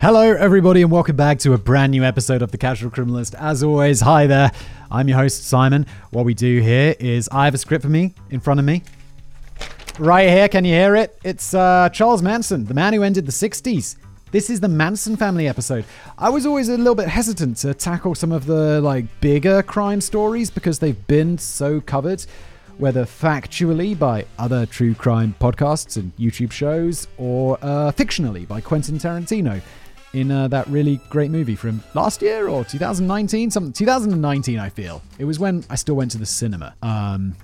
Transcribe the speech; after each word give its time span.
Hello, 0.00 0.32
everybody, 0.32 0.82
and 0.82 0.92
welcome 0.92 1.16
back 1.16 1.40
to 1.40 1.54
a 1.54 1.58
brand 1.58 1.90
new 1.90 2.04
episode 2.04 2.40
of 2.40 2.52
The 2.52 2.56
Casual 2.56 2.88
Criminalist. 2.88 3.34
As 3.34 3.64
always, 3.64 4.00
hi 4.00 4.28
there. 4.28 4.52
I'm 4.92 5.08
your 5.08 5.18
host, 5.18 5.42
Simon. 5.48 5.86
What 6.12 6.24
we 6.24 6.34
do 6.34 6.60
here 6.60 6.94
is 7.00 7.28
I 7.32 7.46
have 7.46 7.54
a 7.54 7.58
script 7.58 7.82
for 7.82 7.90
me 7.90 8.14
in 8.30 8.38
front 8.38 8.60
of 8.60 8.64
me. 8.64 8.84
Right 9.98 10.28
here, 10.28 10.48
can 10.48 10.64
you 10.64 10.72
hear 10.72 10.94
it? 10.94 11.18
It's 11.24 11.52
uh, 11.52 11.88
Charles 11.88 12.22
Manson, 12.22 12.66
the 12.66 12.74
man 12.74 12.92
who 12.92 13.02
ended 13.02 13.26
the 13.26 13.32
60s. 13.32 13.96
This 14.30 14.50
is 14.50 14.60
the 14.60 14.68
Manson 14.68 15.16
family 15.16 15.48
episode. 15.48 15.84
I 16.16 16.30
was 16.30 16.46
always 16.46 16.68
a 16.68 16.78
little 16.78 16.94
bit 16.94 17.08
hesitant 17.08 17.56
to 17.58 17.74
tackle 17.74 18.14
some 18.14 18.30
of 18.30 18.46
the 18.46 18.80
like 18.80 19.04
bigger 19.20 19.64
crime 19.64 20.00
stories 20.00 20.48
because 20.48 20.78
they've 20.78 21.08
been 21.08 21.38
so 21.38 21.80
covered 21.80 22.24
whether 22.76 23.04
factually 23.04 23.98
by 23.98 24.24
other 24.38 24.64
true 24.64 24.94
crime 24.94 25.34
podcasts 25.40 25.96
and 25.96 26.16
YouTube 26.16 26.52
shows 26.52 27.08
or 27.16 27.58
uh, 27.62 27.90
fictionally 27.90 28.46
by 28.46 28.60
Quentin 28.60 28.96
Tarantino 28.98 29.60
in 30.14 30.30
uh, 30.30 30.48
that 30.48 30.66
really 30.68 31.00
great 31.10 31.30
movie 31.30 31.54
from 31.54 31.82
last 31.94 32.22
year 32.22 32.48
or 32.48 32.64
2019 32.64 33.50
something 33.50 33.72
2019 33.72 34.58
i 34.58 34.68
feel. 34.68 35.02
It 35.18 35.24
was 35.24 35.38
when 35.38 35.64
i 35.70 35.74
still 35.74 35.96
went 35.96 36.10
to 36.12 36.18
the 36.18 36.26
cinema. 36.26 36.74
Um 36.82 37.34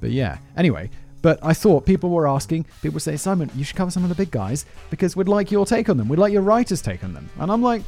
but 0.00 0.10
yeah 0.10 0.38
anyway 0.56 0.90
but 1.22 1.38
i 1.42 1.54
thought 1.54 1.86
people 1.86 2.10
were 2.10 2.28
asking 2.28 2.66
people 2.82 3.00
say 3.00 3.16
simon 3.16 3.50
you 3.54 3.64
should 3.64 3.76
cover 3.76 3.90
some 3.90 4.02
of 4.02 4.08
the 4.10 4.14
big 4.14 4.30
guys 4.30 4.66
because 4.90 5.16
we'd 5.16 5.28
like 5.28 5.50
your 5.50 5.64
take 5.66 5.88
on 5.88 5.96
them. 5.96 6.08
We'd 6.08 6.18
like 6.18 6.32
your 6.32 6.42
writer's 6.42 6.82
take 6.82 7.04
on 7.04 7.12
them. 7.14 7.28
And 7.38 7.50
i'm 7.50 7.62
like 7.62 7.82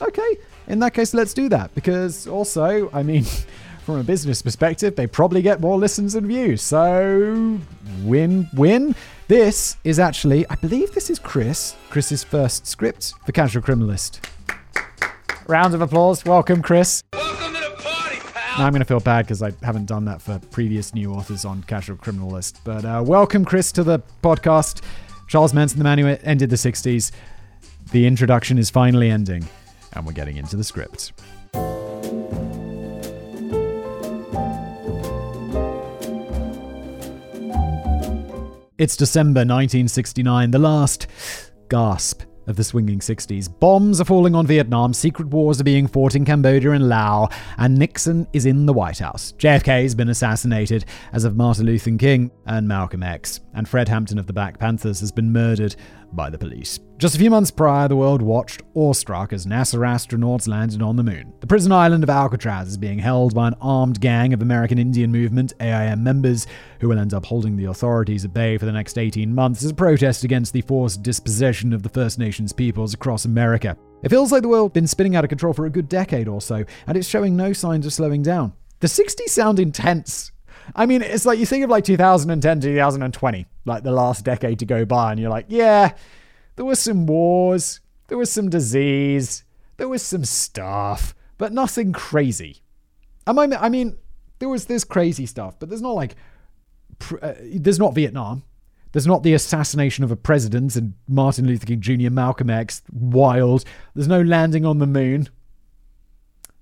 okay 0.00 0.36
in 0.68 0.78
that 0.80 0.94
case 0.94 1.14
let's 1.14 1.34
do 1.34 1.48
that 1.48 1.74
because 1.74 2.26
also 2.26 2.90
i 2.92 3.02
mean 3.02 3.24
from 3.82 3.98
a 3.98 4.04
business 4.04 4.42
perspective 4.42 4.96
they 4.96 5.06
probably 5.06 5.42
get 5.42 5.60
more 5.60 5.76
listens 5.76 6.14
and 6.14 6.26
views 6.26 6.62
so 6.62 7.58
win 8.04 8.48
win 8.54 8.94
this 9.32 9.78
is 9.82 9.98
actually, 9.98 10.46
I 10.50 10.56
believe 10.56 10.92
this 10.92 11.08
is 11.08 11.18
Chris, 11.18 11.74
Chris's 11.88 12.22
first 12.22 12.66
script 12.66 13.14
for 13.24 13.32
Casual 13.32 13.62
Criminalist. 13.62 14.20
Round 15.46 15.72
of 15.72 15.80
applause. 15.80 16.22
Welcome, 16.22 16.60
Chris. 16.60 17.02
Welcome 17.14 17.54
to 17.54 17.60
the 17.60 17.82
party, 17.82 18.16
pal. 18.18 18.58
Now 18.58 18.66
I'm 18.66 18.72
going 18.72 18.82
to 18.82 18.84
feel 18.84 19.00
bad 19.00 19.24
because 19.24 19.42
I 19.42 19.52
haven't 19.62 19.86
done 19.86 20.04
that 20.04 20.20
for 20.20 20.38
previous 20.50 20.94
new 20.94 21.14
authors 21.14 21.46
on 21.46 21.62
Casual 21.62 21.96
Criminalist. 21.96 22.58
But 22.62 22.84
uh, 22.84 23.02
welcome, 23.06 23.46
Chris, 23.46 23.72
to 23.72 23.82
the 23.82 24.00
podcast. 24.22 24.82
Charles 25.28 25.54
Manson, 25.54 25.78
the 25.78 25.84
man 25.84 25.96
who 25.96 26.08
ended 26.08 26.50
the 26.50 26.56
60s. 26.56 27.10
The 27.90 28.06
introduction 28.06 28.58
is 28.58 28.68
finally 28.68 29.08
ending, 29.08 29.48
and 29.94 30.04
we're 30.04 30.12
getting 30.12 30.36
into 30.36 30.56
the 30.56 30.64
script. 30.64 31.14
It's 38.82 38.96
December 38.96 39.42
1969, 39.42 40.50
the 40.50 40.58
last 40.58 41.06
gasp 41.68 42.22
of 42.48 42.56
the 42.56 42.64
swinging 42.64 42.98
60s. 42.98 43.48
Bombs 43.60 44.00
are 44.00 44.04
falling 44.04 44.34
on 44.34 44.44
Vietnam, 44.44 44.92
secret 44.92 45.28
wars 45.28 45.60
are 45.60 45.64
being 45.64 45.86
fought 45.86 46.16
in 46.16 46.24
Cambodia 46.24 46.72
and 46.72 46.88
Laos, 46.88 47.32
and 47.58 47.78
Nixon 47.78 48.26
is 48.32 48.44
in 48.44 48.66
the 48.66 48.72
White 48.72 48.98
House. 48.98 49.34
JFK 49.38 49.84
has 49.84 49.94
been 49.94 50.08
assassinated, 50.08 50.84
as 51.12 51.22
have 51.22 51.36
Martin 51.36 51.66
Luther 51.66 51.96
King 51.96 52.32
and 52.46 52.66
Malcolm 52.66 53.04
X, 53.04 53.38
and 53.54 53.68
Fred 53.68 53.88
Hampton 53.88 54.18
of 54.18 54.26
the 54.26 54.32
Black 54.32 54.58
Panthers 54.58 54.98
has 54.98 55.12
been 55.12 55.32
murdered 55.32 55.76
by 56.12 56.30
the 56.30 56.38
police. 56.38 56.78
Just 56.98 57.16
a 57.16 57.18
few 57.18 57.30
months 57.30 57.50
prior, 57.50 57.88
the 57.88 57.96
world 57.96 58.22
watched 58.22 58.62
awestruck 58.74 59.32
as 59.32 59.44
NASA 59.44 59.78
astronauts 59.78 60.46
landed 60.46 60.82
on 60.82 60.96
the 60.96 61.02
moon. 61.02 61.32
The 61.40 61.46
prison 61.46 61.72
island 61.72 62.04
of 62.04 62.10
Alcatraz 62.10 62.68
is 62.68 62.76
being 62.76 62.98
held 62.98 63.34
by 63.34 63.48
an 63.48 63.56
armed 63.60 64.00
gang 64.00 64.32
of 64.32 64.40
American 64.40 64.78
Indian 64.78 65.10
Movement 65.10 65.52
AIM 65.60 66.04
members 66.04 66.46
who 66.80 66.88
will 66.88 66.98
end 66.98 67.12
up 67.12 67.26
holding 67.26 67.56
the 67.56 67.64
authorities 67.64 68.24
at 68.24 68.32
bay 68.32 68.56
for 68.56 68.66
the 68.66 68.72
next 68.72 68.98
18 68.98 69.34
months 69.34 69.64
as 69.64 69.70
a 69.70 69.74
protest 69.74 70.22
against 70.22 70.52
the 70.52 70.62
forced 70.62 71.02
dispossession 71.02 71.72
of 71.72 71.82
the 71.82 71.88
First 71.88 72.18
Nations 72.18 72.52
peoples 72.52 72.94
across 72.94 73.24
America. 73.24 73.76
It 74.02 74.10
feels 74.10 74.30
like 74.30 74.42
the 74.42 74.48
world's 74.48 74.74
been 74.74 74.86
spinning 74.86 75.16
out 75.16 75.24
of 75.24 75.28
control 75.28 75.52
for 75.52 75.66
a 75.66 75.70
good 75.70 75.88
decade 75.88 76.28
or 76.28 76.40
so, 76.40 76.64
and 76.86 76.96
it's 76.96 77.08
showing 77.08 77.36
no 77.36 77.52
signs 77.52 77.86
of 77.86 77.92
slowing 77.92 78.22
down. 78.22 78.52
The 78.80 78.88
60s 78.88 79.28
sound 79.28 79.60
intense 79.60 80.32
I 80.74 80.86
mean, 80.86 81.02
it's 81.02 81.26
like 81.26 81.38
you 81.38 81.46
think 81.46 81.64
of 81.64 81.70
like 81.70 81.84
2010 81.84 82.60
to 82.60 82.66
2020, 82.66 83.46
like 83.64 83.82
the 83.82 83.92
last 83.92 84.24
decade 84.24 84.58
to 84.60 84.66
go 84.66 84.84
by, 84.84 85.12
and 85.12 85.20
you're 85.20 85.30
like, 85.30 85.46
yeah, 85.48 85.94
there 86.56 86.64
was 86.64 86.78
some 86.78 87.06
wars, 87.06 87.80
there 88.08 88.18
was 88.18 88.30
some 88.30 88.48
disease, 88.48 89.44
there 89.76 89.88
was 89.88 90.02
some 90.02 90.24
stuff, 90.24 91.14
but 91.38 91.52
nothing 91.52 91.92
crazy. 91.92 92.62
I 93.26 93.32
mean, 93.32 93.52
I 93.54 93.68
mean, 93.68 93.98
there 94.38 94.48
was 94.48 94.66
this 94.66 94.84
crazy 94.84 95.26
stuff, 95.26 95.58
but 95.58 95.68
there's 95.68 95.82
not 95.82 95.94
like, 95.94 96.16
uh, 97.20 97.34
there's 97.42 97.78
not 97.78 97.94
Vietnam. 97.94 98.42
There's 98.92 99.06
not 99.06 99.22
the 99.22 99.32
assassination 99.32 100.04
of 100.04 100.10
a 100.10 100.16
president 100.16 100.76
and 100.76 100.92
Martin 101.08 101.46
Luther 101.46 101.66
King 101.66 101.80
Jr., 101.80 102.10
Malcolm 102.10 102.50
X, 102.50 102.82
wild. 102.92 103.64
There's 103.94 104.08
no 104.08 104.20
landing 104.20 104.66
on 104.66 104.78
the 104.78 104.86
moon. 104.86 105.28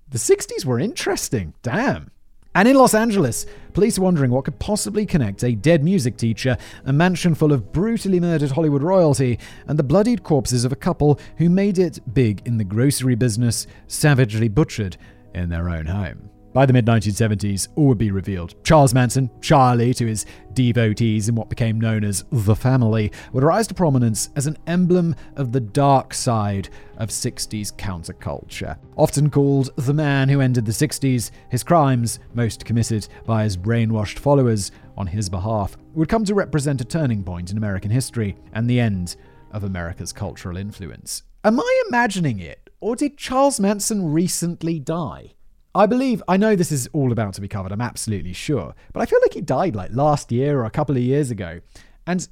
The 0.09 0.19
60s 0.19 0.65
were 0.65 0.79
interesting. 0.79 1.55
Damn. 1.63 2.11
And 2.53 2.67
in 2.67 2.75
Los 2.75 2.95
Angeles, 2.95 3.47
police 3.75 3.97
are 3.97 4.03
wondering 4.03 4.33
what 4.33 4.45
could 4.45 4.59
possibly 4.59 5.07
connect 5.07 5.45
a 5.45 5.55
dead 5.55 5.85
music 5.85 6.17
teacher, 6.17 6.57
a 6.85 6.93
mansion 6.93 7.37
full 7.37 7.53
of 7.53 7.71
brutally 7.73 8.19
murdered 8.19 8.51
Hollywood 8.51 8.83
royalty, 8.83 9.39
and 9.69 9.79
the 9.79 9.85
bloodied 9.85 10.25
corpses 10.25 10.65
of 10.65 10.73
a 10.73 10.77
couple 10.77 11.21
who 11.37 11.49
made 11.49 11.79
it 11.79 12.01
big 12.13 12.43
in 12.45 12.59
the 12.59 12.65
grocery 12.65 13.15
business, 13.15 13.69
savagely 13.87 14.49
butchered 14.49 14.97
in 15.33 15.49
their 15.49 15.69
own 15.69 15.87
home. 15.87 16.29
By 16.53 16.67
the 16.67 16.73
mid 16.73 16.85
1970s, 16.85 17.69
all 17.77 17.87
would 17.87 17.99
be 17.99 18.11
revealed. 18.11 18.57
Charles 18.65 18.93
Manson, 18.93 19.31
Charlie 19.41 19.95
to 19.95 20.07
his 20.07 20.27
devotees 20.53 21.29
in 21.29 21.37
what 21.37 21.49
became 21.49 21.81
known 21.81 22.03
as 22.03 22.25
the 22.33 22.57
family, 22.57 23.13
would 23.33 23.45
rise 23.45 23.69
to 23.69 23.75
prominence 23.75 24.31
as 24.35 24.49
an 24.49 24.59
emblem 24.67 25.15
of 25.37 25.53
the 25.53 25.61
dark 25.61 26.13
side 26.13 26.69
of 26.97 27.11
60s 27.11 27.73
counterculture. 27.77 28.77
Often 28.97 29.31
called 29.31 29.71
the 29.77 29.95
man 29.95 30.29
who 30.29 30.41
ended 30.41 30.67
the 30.67 30.73
60s, 30.73 31.31
his 31.51 31.63
crimes, 31.63 32.19
most 32.35 32.65
committed 32.65 33.07
by 33.25 33.45
his 33.45 33.57
brainwashed 33.57 34.19
followers 34.19 34.73
on 34.97 35.07
his 35.07 35.29
behalf, 35.29 35.77
would 35.95 36.09
come 36.09 36.25
to 36.25 36.35
represent 36.35 36.81
a 36.81 36.85
turning 36.85 37.23
point 37.23 37.53
in 37.53 37.59
American 37.59 37.93
history 37.93 38.37
and 38.55 38.69
the 38.69 38.81
end 38.81 39.15
of 39.53 39.63
America's 39.63 40.13
cultural 40.13 40.57
influence. 40.57 41.23
Am 41.45 41.61
I 41.61 41.83
imagining 41.89 42.41
it, 42.41 42.71
or 42.81 42.97
did 42.97 43.17
Charles 43.17 43.61
Manson 43.61 44.13
recently 44.13 44.81
die? 44.81 45.35
I 45.75 45.87
believe, 45.87 46.23
I 46.27 46.37
know 46.37 46.57
this 46.57 46.73
is 46.73 46.89
all 46.93 47.13
about 47.13 47.35
to 47.35 47.41
be 47.41 47.49
covered, 47.49 47.71
I'm 47.71 47.81
absolutely 47.81 48.33
sure, 48.33 48.75
but 48.93 49.01
I 49.01 49.07
feel 49.07 49.21
like 49.23 49.35
he 49.35 49.41
died 49.41 49.77
like 49.77 49.93
last 49.93 50.33
year 50.33 50.61
or 50.61 50.65
a 50.65 50.71
couple 50.71 50.97
of 50.97 51.03
years 51.03 51.31
ago. 51.31 51.61
And 52.07 52.27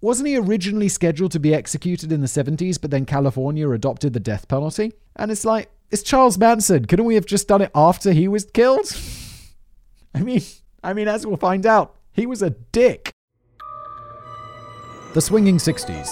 wasn't 0.00 0.28
he 0.28 0.36
originally 0.38 0.88
scheduled 0.88 1.32
to 1.32 1.40
be 1.40 1.54
executed 1.54 2.12
in 2.12 2.22
the 2.22 2.26
70s, 2.26 2.80
but 2.80 2.90
then 2.90 3.04
California 3.04 3.68
adopted 3.68 4.14
the 4.14 4.20
death 4.20 4.48
penalty? 4.48 4.92
And 5.16 5.30
it's 5.30 5.44
like, 5.44 5.70
it's 5.90 6.02
Charles 6.02 6.38
Manson. 6.38 6.86
Couldn't 6.86 7.04
we 7.04 7.14
have 7.16 7.26
just 7.26 7.48
done 7.48 7.60
it 7.60 7.70
after 7.74 8.12
he 8.12 8.26
was 8.26 8.44
killed? 8.46 8.90
I 10.14 10.20
mean, 10.20 10.42
I 10.82 10.94
mean, 10.94 11.08
as 11.08 11.26
we'll 11.26 11.36
find 11.36 11.66
out, 11.66 11.94
he 12.12 12.24
was 12.24 12.40
a 12.40 12.50
dick. 12.50 13.12
The 15.12 15.20
swinging 15.20 15.56
60s 15.56 16.08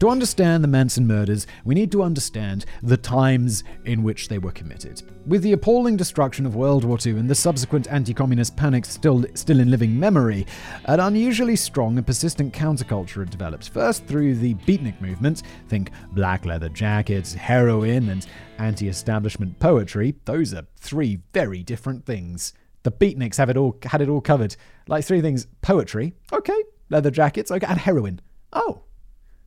to 0.00 0.08
understand 0.08 0.62
the 0.62 0.68
Manson 0.68 1.06
murders, 1.06 1.46
we 1.64 1.74
need 1.74 1.92
to 1.92 2.02
understand 2.02 2.64
the 2.82 2.96
times 2.96 3.64
in 3.84 4.02
which 4.02 4.28
they 4.28 4.38
were 4.38 4.52
committed. 4.52 5.02
With 5.26 5.42
the 5.42 5.52
appalling 5.52 5.96
destruction 5.96 6.44
of 6.44 6.56
World 6.56 6.84
War 6.84 6.98
II 7.04 7.12
and 7.12 7.30
the 7.30 7.34
subsequent 7.34 7.90
anti 7.90 8.12
communist 8.12 8.56
panic 8.56 8.84
still, 8.84 9.24
still 9.34 9.60
in 9.60 9.70
living 9.70 9.98
memory, 9.98 10.46
an 10.86 11.00
unusually 11.00 11.56
strong 11.56 11.96
and 11.96 12.06
persistent 12.06 12.52
counterculture 12.52 13.20
had 13.20 13.30
developed. 13.30 13.70
First 13.70 14.04
through 14.06 14.34
the 14.34 14.54
beatnik 14.54 15.00
movement, 15.00 15.42
think 15.68 15.90
black 16.12 16.44
leather 16.44 16.68
jackets, 16.68 17.32
heroin, 17.32 18.08
and 18.08 18.26
anti 18.58 18.88
establishment 18.88 19.58
poetry. 19.58 20.14
Those 20.24 20.52
are 20.52 20.66
three 20.76 21.20
very 21.32 21.62
different 21.62 22.04
things. 22.04 22.52
The 22.82 22.92
beatniks 22.92 23.36
have 23.36 23.48
it 23.48 23.56
all 23.56 23.78
had 23.84 24.02
it 24.02 24.08
all 24.08 24.20
covered. 24.20 24.56
Like 24.88 25.04
three 25.04 25.22
things 25.22 25.46
poetry, 25.62 26.14
okay, 26.32 26.62
leather 26.90 27.10
jackets, 27.10 27.50
okay, 27.50 27.66
and 27.66 27.78
heroin. 27.78 28.20
Oh, 28.52 28.82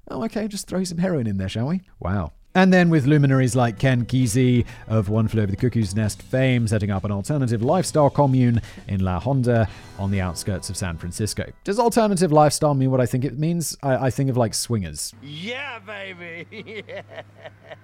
Oh, 0.10 0.24
okay, 0.26 0.48
just 0.48 0.68
throw 0.68 0.84
some 0.84 0.98
heroin 0.98 1.28
in 1.28 1.38
there, 1.38 1.50
shall 1.50 1.68
we? 1.68 1.82
Wow. 2.00 2.32
And 2.56 2.74
then 2.74 2.90
with 2.90 3.06
luminaries 3.06 3.56
like 3.56 3.78
Ken 3.78 4.06
Kesey 4.06 4.66
of 4.88 5.10
One 5.10 5.28
Flew 5.28 5.44
Over 5.44 5.52
the 5.52 5.58
Cuckoo's 5.58 5.96
Nest 5.96 6.24
fame 6.24 6.68
setting 6.68 6.90
up 6.90 7.04
an 7.04 7.12
alternative 7.12 7.62
lifestyle 7.62 8.10
commune 8.10 8.62
in 8.88 9.02
La 9.02 9.20
Honda 9.20 9.70
on 10.00 10.10
the 10.10 10.22
outskirts 10.22 10.70
of 10.70 10.76
San 10.76 10.98
Francisco. 10.98 11.52
Does 11.64 11.78
alternative 11.78 12.32
lifestyle 12.32 12.74
mean 12.74 12.90
what 12.90 13.00
I 13.00 13.06
think 13.06 13.26
it 13.26 13.38
means? 13.38 13.78
I, 13.84 14.08
I 14.08 14.10
think 14.10 14.32
of 14.32 14.38
like 14.38 14.56
swingers. 14.56 15.14
Yeah, 15.22 15.80
baby. 15.80 16.84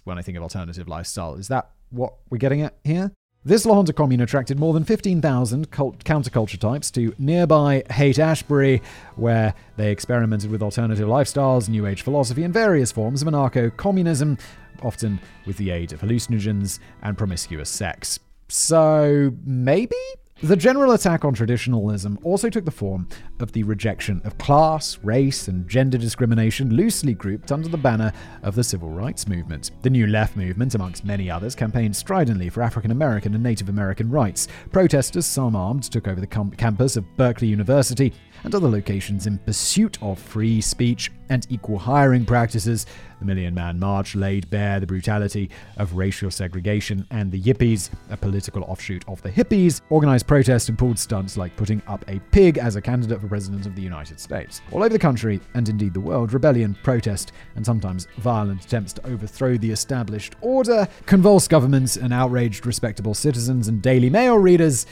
When 0.05 0.17
I 0.17 0.21
think 0.21 0.35
of 0.35 0.43
alternative 0.43 0.87
lifestyle, 0.89 1.35
is 1.35 1.47
that 1.47 1.69
what 1.89 2.15
we're 2.29 2.37
getting 2.37 2.61
at 2.61 2.75
here? 2.83 3.11
This 3.45 3.65
La 3.65 3.75
Honda 3.75 3.91
commune 3.91 4.21
attracted 4.21 4.57
more 4.57 4.71
than 4.73 4.85
15,000 4.85 5.69
counterculture 5.69 6.57
types 6.57 6.89
to 6.91 7.13
nearby 7.17 7.83
Haight 7.89 8.17
Ashbury, 8.17 8.81
where 9.17 9.53
they 9.75 9.91
experimented 9.91 10.49
with 10.49 10.63
alternative 10.63 11.09
lifestyles, 11.09 11.67
New 11.67 11.85
Age 11.85 12.03
philosophy, 12.03 12.43
and 12.43 12.53
various 12.53 12.93
forms 12.93 13.21
of 13.21 13.27
anarcho 13.27 13.75
communism, 13.75 14.37
often 14.81 15.19
with 15.45 15.57
the 15.57 15.71
aid 15.71 15.91
of 15.91 15.99
hallucinogens 15.99 16.79
and 17.01 17.17
promiscuous 17.17 17.69
sex. 17.69 18.17
So, 18.47 19.33
maybe? 19.43 19.97
The 20.43 20.57
general 20.57 20.91
attack 20.91 21.23
on 21.23 21.33
traditionalism 21.33 22.19
also 22.21 22.49
took 22.49 22.65
the 22.65 22.69
form 22.69 23.07
of 23.39 23.53
the 23.53 23.63
rejection 23.63 24.21
of 24.25 24.37
class, 24.37 24.99
race, 25.01 25.47
and 25.47 25.65
gender 25.69 25.97
discrimination 25.97 26.75
loosely 26.75 27.13
grouped 27.13 27.53
under 27.53 27.69
the 27.69 27.77
banner 27.77 28.11
of 28.41 28.53
the 28.53 28.63
civil 28.65 28.89
rights 28.89 29.25
movement. 29.25 29.71
The 29.83 29.89
New 29.89 30.05
Left 30.05 30.35
movement, 30.35 30.75
amongst 30.75 31.05
many 31.05 31.31
others, 31.31 31.55
campaigned 31.55 31.95
stridently 31.95 32.49
for 32.49 32.61
African 32.61 32.91
American 32.91 33.33
and 33.35 33.41
Native 33.41 33.69
American 33.69 34.09
rights. 34.09 34.49
Protesters, 34.73 35.25
some 35.25 35.55
armed, 35.55 35.83
took 35.83 36.09
over 36.09 36.19
the 36.19 36.27
com- 36.27 36.51
campus 36.51 36.97
of 36.97 37.05
Berkeley 37.15 37.47
University 37.47 38.11
and 38.43 38.53
other 38.53 38.69
locations 38.69 39.27
in 39.27 39.37
pursuit 39.39 39.97
of 40.01 40.19
free 40.19 40.61
speech 40.61 41.11
and 41.29 41.47
equal 41.49 41.77
hiring 41.77 42.25
practices. 42.25 42.85
The 43.19 43.25
Million 43.25 43.53
Man 43.53 43.79
March 43.79 44.15
laid 44.15 44.49
bare 44.49 44.79
the 44.79 44.85
brutality 44.85 45.49
of 45.77 45.95
racial 45.95 46.29
segregation, 46.29 47.07
and 47.09 47.31
the 47.31 47.41
Yippies, 47.41 47.89
a 48.09 48.17
political 48.17 48.63
offshoot 48.63 49.03
of 49.07 49.21
the 49.21 49.31
hippies, 49.31 49.81
organized 49.89 50.27
protests 50.27 50.69
and 50.69 50.77
pulled 50.77 50.99
stunts 50.99 51.37
like 51.37 51.55
putting 51.55 51.81
up 51.87 52.03
a 52.09 52.19
pig 52.31 52.57
as 52.57 52.75
a 52.75 52.81
candidate 52.81 53.21
for 53.21 53.27
president 53.27 53.65
of 53.65 53.75
the 53.75 53.81
United 53.81 54.19
States. 54.19 54.61
All 54.71 54.83
over 54.83 54.89
the 54.89 54.99
country, 54.99 55.39
and 55.53 55.67
indeed 55.69 55.93
the 55.93 55.99
world, 55.99 56.33
rebellion, 56.33 56.77
protest, 56.83 57.31
and 57.55 57.65
sometimes 57.65 58.07
violent 58.17 58.63
attempts 58.63 58.93
to 58.93 59.07
overthrow 59.07 59.57
the 59.57 59.71
established 59.71 60.35
order 60.41 60.87
convulsed 61.05 61.49
governments 61.49 61.95
and 61.95 62.13
outraged 62.13 62.65
respectable 62.65 63.13
citizens 63.13 63.67
and 63.67 63.81
Daily 63.81 64.09
Mail 64.09 64.37
readers 64.37 64.85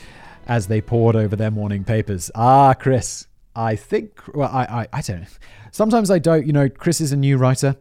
as 0.46 0.66
they 0.66 0.80
pored 0.80 1.16
over 1.16 1.36
their 1.36 1.50
morning 1.50 1.84
papers. 1.84 2.30
Ah, 2.34 2.74
Chris, 2.74 3.26
I 3.54 3.76
think, 3.76 4.20
well, 4.34 4.50
I, 4.52 4.62
I, 4.64 4.88
I 4.92 5.00
don't 5.02 5.20
know. 5.20 5.26
Sometimes 5.70 6.10
I 6.10 6.18
don't, 6.18 6.46
you 6.46 6.52
know, 6.52 6.68
Chris 6.68 7.00
is 7.00 7.12
a 7.12 7.16
new 7.16 7.36
writer 7.36 7.76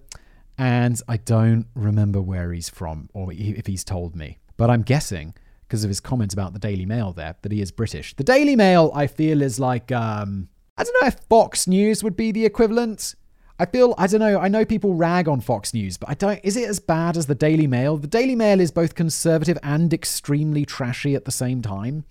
and 0.57 1.01
I 1.07 1.17
don't 1.17 1.65
remember 1.75 2.21
where 2.21 2.51
he's 2.51 2.69
from 2.69 3.09
or 3.13 3.31
if 3.31 3.67
he's 3.67 3.83
told 3.83 4.15
me. 4.15 4.39
But 4.57 4.69
I'm 4.69 4.81
guessing, 4.81 5.33
because 5.67 5.83
of 5.83 5.89
his 5.89 5.99
comments 5.99 6.33
about 6.33 6.53
the 6.53 6.59
Daily 6.59 6.85
Mail 6.85 7.13
there, 7.13 7.35
that 7.41 7.51
he 7.51 7.61
is 7.61 7.71
British. 7.71 8.13
The 8.15 8.23
Daily 8.23 8.55
Mail, 8.55 8.91
I 8.93 9.07
feel, 9.07 9.41
is 9.41 9.59
like, 9.59 9.91
um, 9.91 10.49
I 10.77 10.83
don't 10.83 11.01
know 11.01 11.07
if 11.07 11.15
Fox 11.29 11.67
News 11.67 12.03
would 12.03 12.15
be 12.15 12.31
the 12.31 12.45
equivalent. 12.45 13.15
I 13.57 13.65
feel, 13.65 13.95
I 13.97 14.07
don't 14.07 14.19
know, 14.19 14.39
I 14.39 14.47
know 14.47 14.65
people 14.65 14.95
rag 14.95 15.27
on 15.27 15.39
Fox 15.39 15.73
News, 15.73 15.95
but 15.95 16.09
I 16.09 16.15
don't, 16.15 16.39
is 16.43 16.57
it 16.57 16.67
as 16.67 16.79
bad 16.79 17.15
as 17.15 17.27
the 17.27 17.35
Daily 17.35 17.67
Mail? 17.67 17.95
The 17.95 18.07
Daily 18.07 18.35
Mail 18.35 18.59
is 18.59 18.71
both 18.71 18.95
conservative 18.95 19.57
and 19.63 19.93
extremely 19.93 20.65
trashy 20.65 21.15
at 21.15 21.25
the 21.25 21.31
same 21.31 21.61
time. 21.61 22.03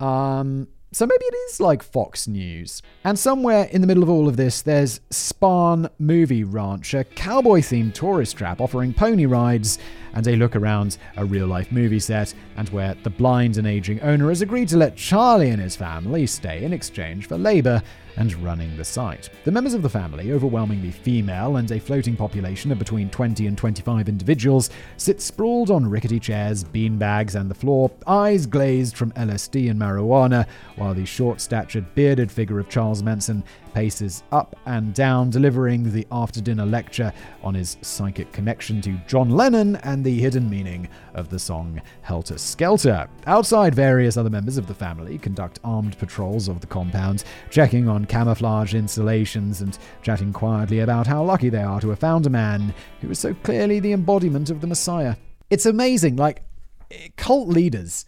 Um, 0.00 0.68
so 0.90 1.06
maybe 1.06 1.24
it 1.24 1.34
is 1.50 1.60
like 1.60 1.82
Fox 1.82 2.26
News. 2.26 2.82
And 3.04 3.18
somewhere 3.18 3.64
in 3.64 3.82
the 3.82 3.86
middle 3.86 4.02
of 4.02 4.08
all 4.08 4.26
of 4.26 4.36
this, 4.36 4.62
there's 4.62 5.00
Spahn 5.10 5.90
Movie 5.98 6.44
Ranch, 6.44 6.94
a 6.94 7.04
cowboy 7.04 7.60
themed 7.60 7.94
tourist 7.94 8.36
trap 8.36 8.60
offering 8.60 8.94
pony 8.94 9.26
rides 9.26 9.78
and 10.18 10.26
a 10.26 10.34
look 10.34 10.56
around 10.56 10.98
a 11.16 11.24
real 11.24 11.46
life 11.46 11.70
movie 11.70 12.00
set, 12.00 12.34
and 12.56 12.68
where 12.70 12.94
the 13.04 13.10
blind 13.10 13.56
and 13.56 13.68
aging 13.68 14.00
owner 14.00 14.30
has 14.30 14.42
agreed 14.42 14.66
to 14.66 14.76
let 14.76 14.96
Charlie 14.96 15.50
and 15.50 15.62
his 15.62 15.76
family 15.76 16.26
stay 16.26 16.64
in 16.64 16.72
exchange 16.72 17.28
for 17.28 17.38
labor 17.38 17.80
and 18.16 18.34
running 18.42 18.76
the 18.76 18.84
site. 18.84 19.30
The 19.44 19.52
members 19.52 19.74
of 19.74 19.82
the 19.82 19.88
family, 19.88 20.32
overwhelmingly 20.32 20.90
female 20.90 21.58
and 21.58 21.70
a 21.70 21.78
floating 21.78 22.16
population 22.16 22.72
of 22.72 22.80
between 22.80 23.10
20 23.10 23.46
and 23.46 23.56
25 23.56 24.08
individuals, 24.08 24.70
sit 24.96 25.20
sprawled 25.20 25.70
on 25.70 25.88
rickety 25.88 26.18
chairs, 26.18 26.64
beanbags, 26.64 27.36
and 27.36 27.48
the 27.48 27.54
floor, 27.54 27.88
eyes 28.08 28.44
glazed 28.44 28.96
from 28.96 29.12
LSD 29.12 29.70
and 29.70 29.80
marijuana, 29.80 30.48
while 30.74 30.94
the 30.94 31.06
short 31.06 31.40
statured, 31.40 31.94
bearded 31.94 32.32
figure 32.32 32.58
of 32.58 32.68
Charles 32.68 33.04
Manson 33.04 33.44
paces 33.68 34.22
up 34.32 34.56
and 34.66 34.94
down, 34.94 35.30
delivering 35.30 35.92
the 35.92 36.06
after 36.10 36.40
dinner 36.40 36.66
lecture 36.66 37.12
on 37.42 37.54
his 37.54 37.76
psychic 37.82 38.32
connection 38.32 38.80
to 38.82 38.98
John 39.06 39.30
Lennon 39.30 39.76
and 39.76 40.04
the 40.04 40.18
hidden 40.18 40.48
meaning 40.48 40.88
of 41.14 41.28
the 41.28 41.38
song 41.38 41.80
Helter 42.02 42.38
Skelter. 42.38 43.08
Outside, 43.26 43.74
various 43.74 44.16
other 44.16 44.30
members 44.30 44.58
of 44.58 44.66
the 44.66 44.74
family 44.74 45.18
conduct 45.18 45.60
armed 45.64 45.98
patrols 45.98 46.48
of 46.48 46.60
the 46.60 46.66
compound, 46.66 47.24
checking 47.50 47.88
on 47.88 48.04
camouflage 48.04 48.74
installations 48.74 49.60
and 49.60 49.78
chatting 50.02 50.32
quietly 50.32 50.80
about 50.80 51.06
how 51.06 51.22
lucky 51.22 51.48
they 51.48 51.62
are 51.62 51.80
to 51.80 51.90
have 51.90 51.98
found 51.98 52.26
a 52.26 52.30
man 52.30 52.74
who 53.00 53.10
is 53.10 53.18
so 53.18 53.34
clearly 53.34 53.80
the 53.80 53.92
embodiment 53.92 54.50
of 54.50 54.60
the 54.60 54.66
Messiah. 54.66 55.16
It's 55.50 55.66
amazing, 55.66 56.16
like, 56.16 56.42
eh, 56.90 57.08
cult 57.16 57.48
leaders 57.48 58.04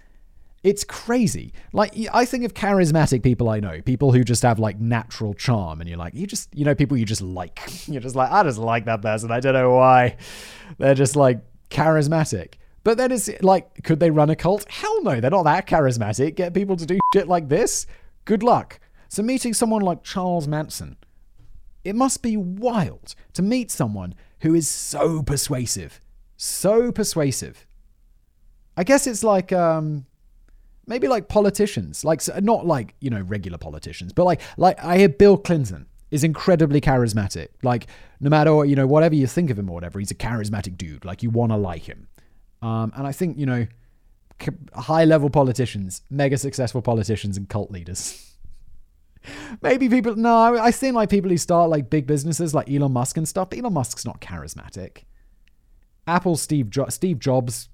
it's 0.62 0.85
crazy. 0.85 1.53
Like 1.73 1.95
I 2.12 2.25
think 2.25 2.45
of 2.45 2.55
charismatic 2.55 3.23
people 3.23 3.49
I 3.49 3.61
know, 3.61 3.81
people 3.81 4.12
who 4.12 4.23
just 4.23 4.43
have 4.43 4.59
like 4.59 4.79
natural 4.79 5.35
charm, 5.35 5.81
and 5.81 5.89
you're 5.89 5.99
like, 5.99 6.15
you 6.15 6.27
just, 6.27 6.55
you 6.55 6.65
know, 6.65 6.75
people 6.75 6.97
you 6.97 7.07
just 7.07 7.23
like. 7.23 7.59
You're 7.89 8.01
just 8.01 8.15
like, 8.15 8.31
I 8.31 8.43
just 8.43 8.59
like 8.59 8.85
that 8.85 9.03
person. 9.03 9.31
I 9.31 9.41
don't 9.41 9.55
know 9.55 9.71
why. 9.71 10.17
They're 10.79 10.95
just 10.95 11.17
like 11.17 11.41
charismatic. 11.71 12.55
But 12.85 12.99
then 12.99 13.11
it's 13.12 13.29
like, 13.43 13.83
could 13.83 14.01
they 14.01 14.11
run 14.11 14.31
a 14.31 14.37
cult? 14.37 14.71
Hell 14.71 15.03
no, 15.03 15.21
they're 15.21 15.31
not 15.31 15.45
that 15.45 15.67
charismatic. 15.67 16.35
Get 16.35 16.55
people 16.55 16.77
to 16.77 16.87
do 16.87 16.99
shit 17.15 17.29
like 17.29 17.49
this? 17.49 17.87
Good 18.25 18.43
luck. 18.43 18.81
So 19.09 19.23
meeting 19.23 19.55
someone 19.55 19.83
like 19.83 20.03
Charles 20.03 20.47
Manson, 20.47 20.97
it 21.85 21.97
must 21.97 22.23
be 22.23 22.37
wild 22.37 23.15
to 23.33 23.43
meet 23.43 23.71
someone 23.71 24.15
who 24.41 24.55
is 24.55 24.69
so 24.69 25.23
persuasive. 25.23 26.01
So 26.37 26.93
persuasive. 26.93 27.67
I 28.77 28.85
guess 28.85 29.07
it's 29.07 29.25
like 29.25 29.53
um 29.53 30.07
maybe 30.87 31.09
like 31.09 31.29
politicians, 31.29 32.05
like 32.05 32.23
not 32.43 32.67
like 32.67 32.94
you 33.00 33.11
know 33.11 33.23
regular 33.23 33.59
politicians, 33.59 34.12
but 34.12 34.25
like 34.25 34.41
like 34.56 34.82
I 34.82 34.99
hear 34.99 35.09
Bill 35.09 35.37
Clinton 35.37 35.87
is 36.11 36.25
incredibly 36.25 36.81
charismatic. 36.81 37.49
Like 37.62 37.87
no 38.21 38.31
matter 38.31 38.65
you 38.65 38.77
know 38.77 38.87
whatever 38.87 39.15
you 39.15 39.27
think 39.27 39.50
of 39.50 39.59
him 39.59 39.71
or 39.71 39.75
whatever, 39.75 39.99
he's 39.99 40.11
a 40.11 40.17
charismatic 40.17 40.77
dude. 40.77 41.05
Like 41.05 41.23
you 41.23 41.31
want 41.31 41.53
to 41.53 41.56
like 41.56 41.82
him. 41.82 42.09
Um, 42.62 42.93
and 42.97 43.06
I 43.06 43.12
think 43.12 43.38
you 43.38 43.47
know 43.47 43.67
high 44.75 45.05
level 45.05 45.31
politicians, 45.31 46.03
mega 46.11 46.38
successful 46.38 46.83
politicians, 46.83 47.37
and 47.37 47.49
cult 47.49 47.71
leaders. 47.71 48.26
Maybe 49.62 49.88
people. 49.88 50.17
No, 50.17 50.59
I 50.59 50.71
think 50.71 50.94
like 50.94 51.11
people 51.11 51.31
who 51.31 51.37
start 51.37 51.71
like 51.71 51.91
big 51.91 52.06
businesses, 52.06 52.55
like 52.55 52.71
Elon 52.71 52.93
Musk 52.93 53.17
and 53.17 53.29
stuff. 53.29 53.50
But 53.50 53.59
Elon 53.59 53.75
Musk's 53.75 54.05
not 54.05 54.21
charismatic. 54.21 55.05
Apple 56.06 56.37
Steve 56.37 56.71
jo- 56.71 56.88
Steve 56.88 57.19
Jobs 57.19 57.69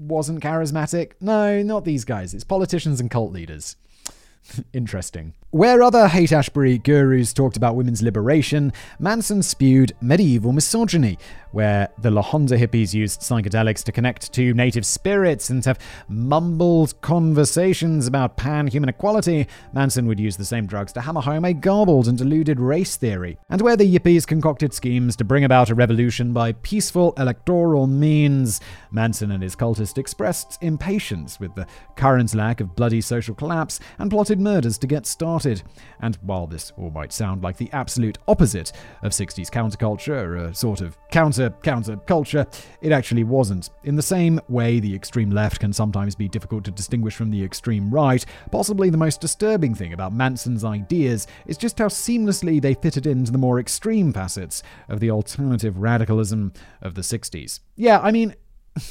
wasn't 0.00 0.42
charismatic. 0.42 1.12
No, 1.20 1.62
not 1.62 1.84
these 1.84 2.04
guys. 2.04 2.34
It's 2.34 2.44
politicians 2.44 3.00
and 3.00 3.10
cult 3.10 3.32
leaders. 3.32 3.76
Interesting. 4.72 5.34
Where 5.50 5.82
other 5.82 6.08
Haight 6.08 6.32
Ashbury 6.32 6.78
gurus 6.78 7.32
talked 7.32 7.56
about 7.56 7.76
women's 7.76 8.02
liberation, 8.02 8.72
Manson 8.98 9.42
spewed 9.42 9.92
medieval 10.00 10.52
misogyny, 10.52 11.18
where 11.52 11.88
the 11.98 12.10
La 12.10 12.22
Honda 12.22 12.56
hippies 12.58 12.94
used 12.94 13.20
psychedelics 13.20 13.82
to 13.84 13.92
connect 13.92 14.32
to 14.32 14.54
native 14.54 14.84
spirits 14.84 15.50
and 15.50 15.64
have 15.64 15.78
mumbled 16.08 17.00
conversations 17.00 18.06
about 18.06 18.36
pan 18.36 18.66
human 18.66 18.88
equality. 18.88 19.46
Manson 19.72 20.06
would 20.06 20.20
use 20.20 20.36
the 20.36 20.44
same 20.44 20.66
drugs 20.66 20.92
to 20.92 21.00
hammer 21.00 21.20
home 21.20 21.44
a 21.44 21.52
garbled 21.52 22.08
and 22.08 22.18
deluded 22.18 22.60
race 22.60 22.96
theory. 22.96 23.38
And 23.48 23.60
where 23.60 23.76
the 23.76 23.98
yippies 23.98 24.26
concocted 24.26 24.74
schemes 24.74 25.16
to 25.16 25.24
bring 25.24 25.44
about 25.44 25.70
a 25.70 25.74
revolution 25.74 26.32
by 26.32 26.52
peaceful 26.52 27.14
electoral 27.16 27.86
means, 27.86 28.60
Manson 28.90 29.30
and 29.30 29.42
his 29.42 29.56
cultists 29.56 29.98
expressed 29.98 30.58
impatience 30.62 31.40
with 31.40 31.54
the 31.54 31.66
current 31.96 32.34
lack 32.34 32.60
of 32.60 32.76
bloody 32.76 33.00
social 33.00 33.34
collapse 33.34 33.80
and 33.98 34.10
plotted 34.10 34.40
murders 34.40 34.76
to 34.78 34.86
get 34.86 35.06
started 35.06 35.30
started. 35.30 35.62
And 36.00 36.16
while 36.22 36.46
this 36.46 36.72
all 36.76 36.90
might 36.90 37.12
sound 37.12 37.42
like 37.42 37.56
the 37.56 37.70
absolute 37.72 38.18
opposite 38.28 38.72
of 39.02 39.12
60s 39.12 39.48
counterculture, 39.48 40.50
a 40.50 40.54
sort 40.54 40.80
of 40.80 40.96
counter 41.10 41.39
counter 41.62 41.96
culture, 41.96 42.46
it 42.82 42.92
actually 42.92 43.24
wasn't. 43.24 43.70
In 43.84 43.96
the 43.96 44.02
same 44.02 44.38
way 44.48 44.78
the 44.78 44.94
extreme 44.94 45.30
left 45.30 45.60
can 45.60 45.72
sometimes 45.72 46.14
be 46.14 46.28
difficult 46.28 46.64
to 46.64 46.70
distinguish 46.70 47.14
from 47.14 47.30
the 47.30 47.42
extreme 47.42 47.90
right, 47.90 48.26
possibly 48.50 48.90
the 48.90 48.98
most 48.98 49.22
disturbing 49.22 49.74
thing 49.74 49.94
about 49.94 50.12
Manson's 50.12 50.64
ideas 50.64 51.26
is 51.46 51.56
just 51.56 51.78
how 51.78 51.88
seamlessly 51.88 52.60
they 52.60 52.74
fitted 52.74 53.06
into 53.06 53.32
the 53.32 53.38
more 53.38 53.58
extreme 53.58 54.12
facets 54.12 54.62
of 54.90 55.00
the 55.00 55.10
alternative 55.10 55.78
radicalism 55.78 56.52
of 56.82 56.94
the 56.94 57.00
60s. 57.00 57.60
Yeah, 57.76 58.00
I 58.00 58.10
mean, 58.10 58.34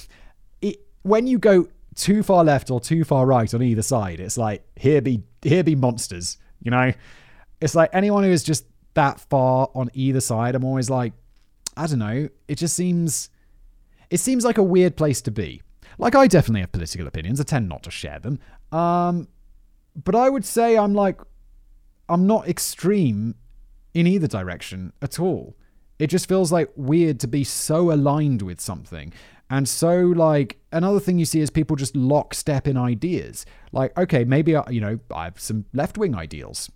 it, 0.62 0.78
when 1.04 1.28
you 1.28 1.38
go 1.38 1.68
too 2.00 2.24
far 2.24 2.44
left 2.44 2.72
or 2.72 2.80
too 2.80 3.04
far 3.04 3.26
right 3.26 3.54
on 3.54 3.62
either 3.62 3.82
side. 3.82 4.20
It's 4.20 4.38
like 4.38 4.64
here 4.76 5.02
be 5.02 5.24
here 5.42 5.64
be 5.64 5.76
monsters, 5.76 6.38
you 6.62 6.72
know? 6.72 6.94
It's 7.62 7.76
like 7.76 7.90
anyone 7.94 8.24
who 8.24 8.30
is 8.30 8.44
just 8.44 8.66
that 8.94 9.20
far 9.20 9.70
on 9.76 9.90
either 9.94 10.22
side, 10.22 10.56
I'm 10.56 10.64
always 10.64 10.90
like, 10.90 11.14
I 11.80 11.88
don't 11.88 12.00
know, 12.00 12.30
it 12.48 12.56
just 12.56 12.76
seems 12.76 13.30
it 14.10 14.20
seems 14.20 14.44
like 14.44 14.58
a 14.58 14.64
weird 14.64 14.96
place 14.96 15.22
to 15.22 15.32
be. 15.32 15.62
Like 15.98 16.16
I 16.16 16.28
definitely 16.28 16.62
have 16.62 16.72
political 16.72 17.08
opinions. 17.08 17.40
I 17.40 17.44
tend 17.44 17.70
not 17.70 17.84
to 17.84 17.92
share 17.92 18.20
them. 18.20 18.40
Um 18.72 19.28
but 19.96 20.16
I 20.16 20.30
would 20.30 20.46
say 20.46 20.78
I'm 20.78 20.94
like 20.94 21.20
I'm 22.08 22.26
not 22.28 22.48
extreme 22.48 23.36
in 23.94 24.08
either 24.08 24.28
direction 24.28 24.94
at 25.02 25.20
all. 25.20 25.56
It 26.00 26.08
just 26.08 26.28
feels 26.28 26.52
like 26.52 26.70
weird 26.76 27.20
to 27.22 27.28
be 27.28 27.44
so 27.44 27.92
aligned 27.92 28.42
with 28.42 28.60
something 28.62 29.12
And 29.52 29.68
so, 29.68 30.02
like, 30.02 30.60
another 30.72 31.00
thing 31.00 31.18
you 31.18 31.26
see 31.26 31.40
is 31.42 31.50
people 31.50 31.76
just 31.76 31.96
lockstep 31.96 32.68
in 32.68 32.78
ideas. 32.78 33.46
Like, 33.72 33.98
okay, 33.98 34.24
maybe, 34.24 34.56
I, 34.56 34.70
you 34.70 34.80
know, 34.80 35.00
I 35.14 35.24
have 35.26 35.40
some 35.40 35.66
left 35.74 35.98
wing 35.98 36.16
ideals. 36.16 36.70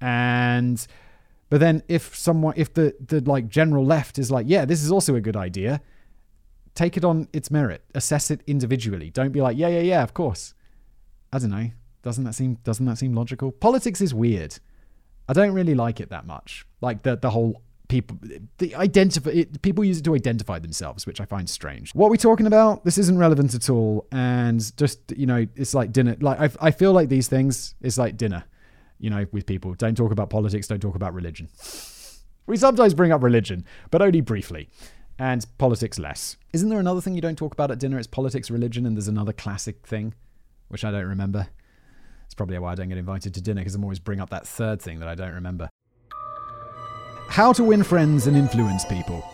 And, 0.00 0.84
but 1.48 1.60
then 1.60 1.82
if 1.88 2.14
someone, 2.16 2.54
if 2.56 2.74
the, 2.74 2.94
the 3.04 3.20
like 3.20 3.48
general 3.48 3.84
left 3.84 4.18
is 4.18 4.30
like, 4.30 4.46
yeah, 4.48 4.64
this 4.64 4.82
is 4.82 4.90
also 4.90 5.14
a 5.14 5.20
good 5.20 5.36
idea, 5.36 5.80
take 6.74 6.96
it 6.96 7.04
on 7.04 7.28
its 7.32 7.50
merit, 7.50 7.84
assess 7.94 8.30
it 8.30 8.42
individually. 8.46 9.10
Don't 9.10 9.32
be 9.32 9.40
like, 9.40 9.56
yeah, 9.56 9.68
yeah, 9.68 9.80
yeah, 9.80 10.02
of 10.02 10.14
course. 10.14 10.54
I 11.32 11.38
don't 11.38 11.50
know. 11.50 11.70
Doesn't 12.02 12.24
that 12.24 12.34
seem, 12.34 12.58
doesn't 12.64 12.84
that 12.86 12.98
seem 12.98 13.14
logical? 13.14 13.52
Politics 13.52 14.00
is 14.00 14.12
weird. 14.14 14.58
I 15.28 15.32
don't 15.32 15.52
really 15.52 15.74
like 15.74 16.00
it 16.00 16.10
that 16.10 16.26
much. 16.26 16.66
Like 16.80 17.02
the, 17.02 17.16
the 17.16 17.30
whole 17.30 17.62
people 17.88 18.18
the 18.58 18.74
identify 18.74 19.30
it, 19.30 19.62
people 19.62 19.84
use 19.84 19.98
it 19.98 20.04
to 20.04 20.14
identify 20.14 20.58
themselves 20.58 21.06
which 21.06 21.20
i 21.20 21.24
find 21.24 21.48
strange 21.48 21.94
what 21.94 22.08
are 22.08 22.10
we 22.10 22.18
talking 22.18 22.46
about 22.46 22.84
this 22.84 22.98
isn't 22.98 23.16
relevant 23.16 23.54
at 23.54 23.70
all 23.70 24.06
and 24.10 24.76
just 24.76 24.98
you 25.16 25.26
know 25.26 25.46
it's 25.54 25.72
like 25.72 25.92
dinner 25.92 26.16
like 26.20 26.40
I, 26.40 26.66
I 26.66 26.70
feel 26.72 26.92
like 26.92 27.08
these 27.08 27.28
things 27.28 27.74
it's 27.80 27.96
like 27.96 28.16
dinner 28.16 28.44
you 28.98 29.10
know 29.10 29.26
with 29.32 29.46
people. 29.46 29.74
Don't 29.74 29.96
talk 29.96 30.12
about 30.12 30.30
politics 30.30 30.66
don't 30.66 30.80
talk 30.80 30.94
about 30.94 31.14
religion. 31.14 31.48
We 32.46 32.56
sometimes 32.56 32.94
bring 32.94 33.12
up 33.12 33.22
religion 33.22 33.64
but 33.90 34.02
only 34.02 34.20
briefly 34.20 34.68
and 35.18 35.46
politics 35.58 35.98
less. 35.98 36.36
Isn't 36.52 36.68
there 36.68 36.78
another 36.80 37.00
thing 37.00 37.14
you 37.14 37.20
don't 37.20 37.36
talk 37.36 37.52
about 37.52 37.70
at 37.70 37.78
dinner? 37.78 37.98
It's 37.98 38.06
politics 38.06 38.50
religion 38.50 38.86
and 38.86 38.96
there's 38.96 39.08
another 39.08 39.32
classic 39.32 39.86
thing 39.86 40.14
which 40.68 40.84
i 40.84 40.90
don't 40.90 41.06
remember. 41.06 41.48
It's 42.24 42.34
probably 42.34 42.58
why 42.58 42.72
i 42.72 42.74
don't 42.74 42.88
get 42.88 42.98
invited 42.98 43.34
to 43.34 43.40
dinner 43.40 43.60
because 43.60 43.74
i'm 43.74 43.84
always 43.84 43.98
bring 43.98 44.20
up 44.20 44.30
that 44.30 44.46
third 44.46 44.80
thing 44.80 44.98
that 45.00 45.08
i 45.08 45.14
don't 45.14 45.34
remember. 45.34 45.68
How 47.28 47.52
to 47.52 47.64
win 47.64 47.82
friends 47.82 48.26
and 48.26 48.36
influence 48.36 48.84
people. 48.84 49.24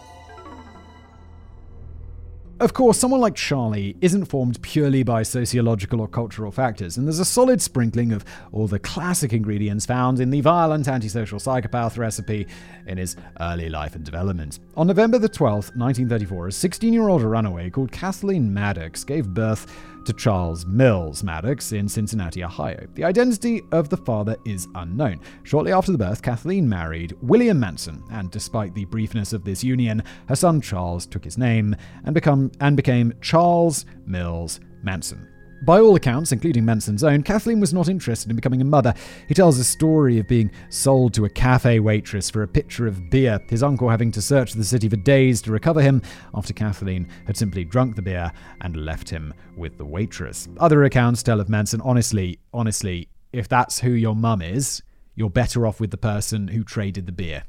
Of 2.62 2.74
course, 2.74 2.96
someone 2.96 3.20
like 3.20 3.34
Charlie 3.34 3.96
isn't 4.00 4.26
formed 4.26 4.62
purely 4.62 5.02
by 5.02 5.24
sociological 5.24 6.00
or 6.00 6.06
cultural 6.06 6.52
factors, 6.52 6.96
and 6.96 7.08
there's 7.08 7.18
a 7.18 7.24
solid 7.24 7.60
sprinkling 7.60 8.12
of 8.12 8.24
all 8.52 8.68
the 8.68 8.78
classic 8.78 9.32
ingredients 9.32 9.84
found 9.84 10.20
in 10.20 10.30
the 10.30 10.40
violent 10.42 10.86
antisocial 10.86 11.40
psychopath 11.40 11.98
recipe 11.98 12.46
in 12.86 12.98
his 12.98 13.16
early 13.40 13.68
life 13.68 13.96
and 13.96 14.04
development. 14.04 14.60
On 14.76 14.86
November 14.86 15.18
the 15.18 15.28
12th, 15.28 15.74
1934, 15.74 16.46
a 16.46 16.52
16 16.52 16.92
year 16.92 17.08
old 17.08 17.22
runaway 17.22 17.68
called 17.68 17.90
Kathleen 17.90 18.54
Maddox 18.54 19.02
gave 19.02 19.26
birth 19.34 19.66
to 20.04 20.12
Charles 20.12 20.66
Mills 20.66 21.22
Maddox 21.22 21.72
in 21.72 21.88
Cincinnati, 21.88 22.44
Ohio. 22.44 22.86
The 22.94 23.04
identity 23.04 23.62
of 23.72 23.88
the 23.88 23.96
father 23.96 24.36
is 24.44 24.68
unknown. 24.74 25.20
Shortly 25.42 25.72
after 25.72 25.92
the 25.92 25.98
birth, 25.98 26.22
Kathleen 26.22 26.68
married 26.68 27.16
William 27.22 27.58
Manson, 27.58 28.02
and 28.10 28.30
despite 28.30 28.74
the 28.74 28.84
briefness 28.86 29.32
of 29.32 29.44
this 29.44 29.64
union, 29.64 30.02
her 30.28 30.36
son 30.36 30.60
Charles 30.60 31.06
took 31.06 31.24
his 31.24 31.38
name 31.38 31.76
and, 32.04 32.14
become, 32.14 32.50
and 32.60 32.76
became 32.76 33.14
Charles 33.20 33.86
Mills 34.06 34.60
Manson. 34.82 35.31
By 35.62 35.78
all 35.78 35.94
accounts, 35.94 36.32
including 36.32 36.64
Manson's 36.64 37.04
own, 37.04 37.22
Kathleen 37.22 37.60
was 37.60 37.72
not 37.72 37.88
interested 37.88 38.28
in 38.28 38.34
becoming 38.34 38.60
a 38.60 38.64
mother. 38.64 38.92
He 39.28 39.34
tells 39.34 39.60
a 39.60 39.64
story 39.64 40.18
of 40.18 40.26
being 40.26 40.50
sold 40.70 41.14
to 41.14 41.24
a 41.24 41.30
cafe 41.30 41.78
waitress 41.78 42.28
for 42.28 42.42
a 42.42 42.48
pitcher 42.48 42.88
of 42.88 43.10
beer, 43.10 43.38
his 43.48 43.62
uncle 43.62 43.88
having 43.88 44.10
to 44.12 44.20
search 44.20 44.54
the 44.54 44.64
city 44.64 44.88
for 44.88 44.96
days 44.96 45.40
to 45.42 45.52
recover 45.52 45.80
him 45.80 46.02
after 46.34 46.52
Kathleen 46.52 47.06
had 47.28 47.36
simply 47.36 47.64
drunk 47.64 47.94
the 47.94 48.02
beer 48.02 48.32
and 48.62 48.84
left 48.84 49.08
him 49.08 49.32
with 49.56 49.78
the 49.78 49.84
waitress. 49.84 50.48
Other 50.58 50.82
accounts 50.82 51.22
tell 51.22 51.40
of 51.40 51.48
Manson, 51.48 51.80
honestly, 51.82 52.40
honestly, 52.52 53.08
if 53.32 53.46
that's 53.46 53.78
who 53.78 53.90
your 53.90 54.16
mum 54.16 54.42
is, 54.42 54.82
you're 55.14 55.30
better 55.30 55.64
off 55.64 55.78
with 55.78 55.92
the 55.92 55.96
person 55.96 56.48
who 56.48 56.64
traded 56.64 57.06
the 57.06 57.12
beer. 57.12 57.44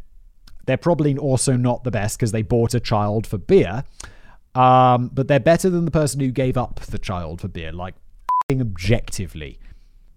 They're 0.67 0.77
probably 0.77 1.17
also 1.17 1.57
not 1.57 1.83
the 1.83 1.91
best 1.91 2.19
because 2.19 2.31
they 2.31 2.43
bought 2.43 2.75
a 2.75 2.79
child 2.79 3.25
for 3.25 3.39
beer. 3.39 3.85
Um, 4.55 5.09
but 5.11 5.27
they're 5.27 5.39
better 5.39 5.69
than 5.69 5.85
the 5.85 5.91
person 5.91 6.19
who 6.19 6.29
gave 6.29 6.57
up 6.57 6.79
the 6.81 6.99
child 6.99 7.41
for 7.41 7.47
beer. 7.47 7.71
Like, 7.71 7.95
objectively. 8.61 9.59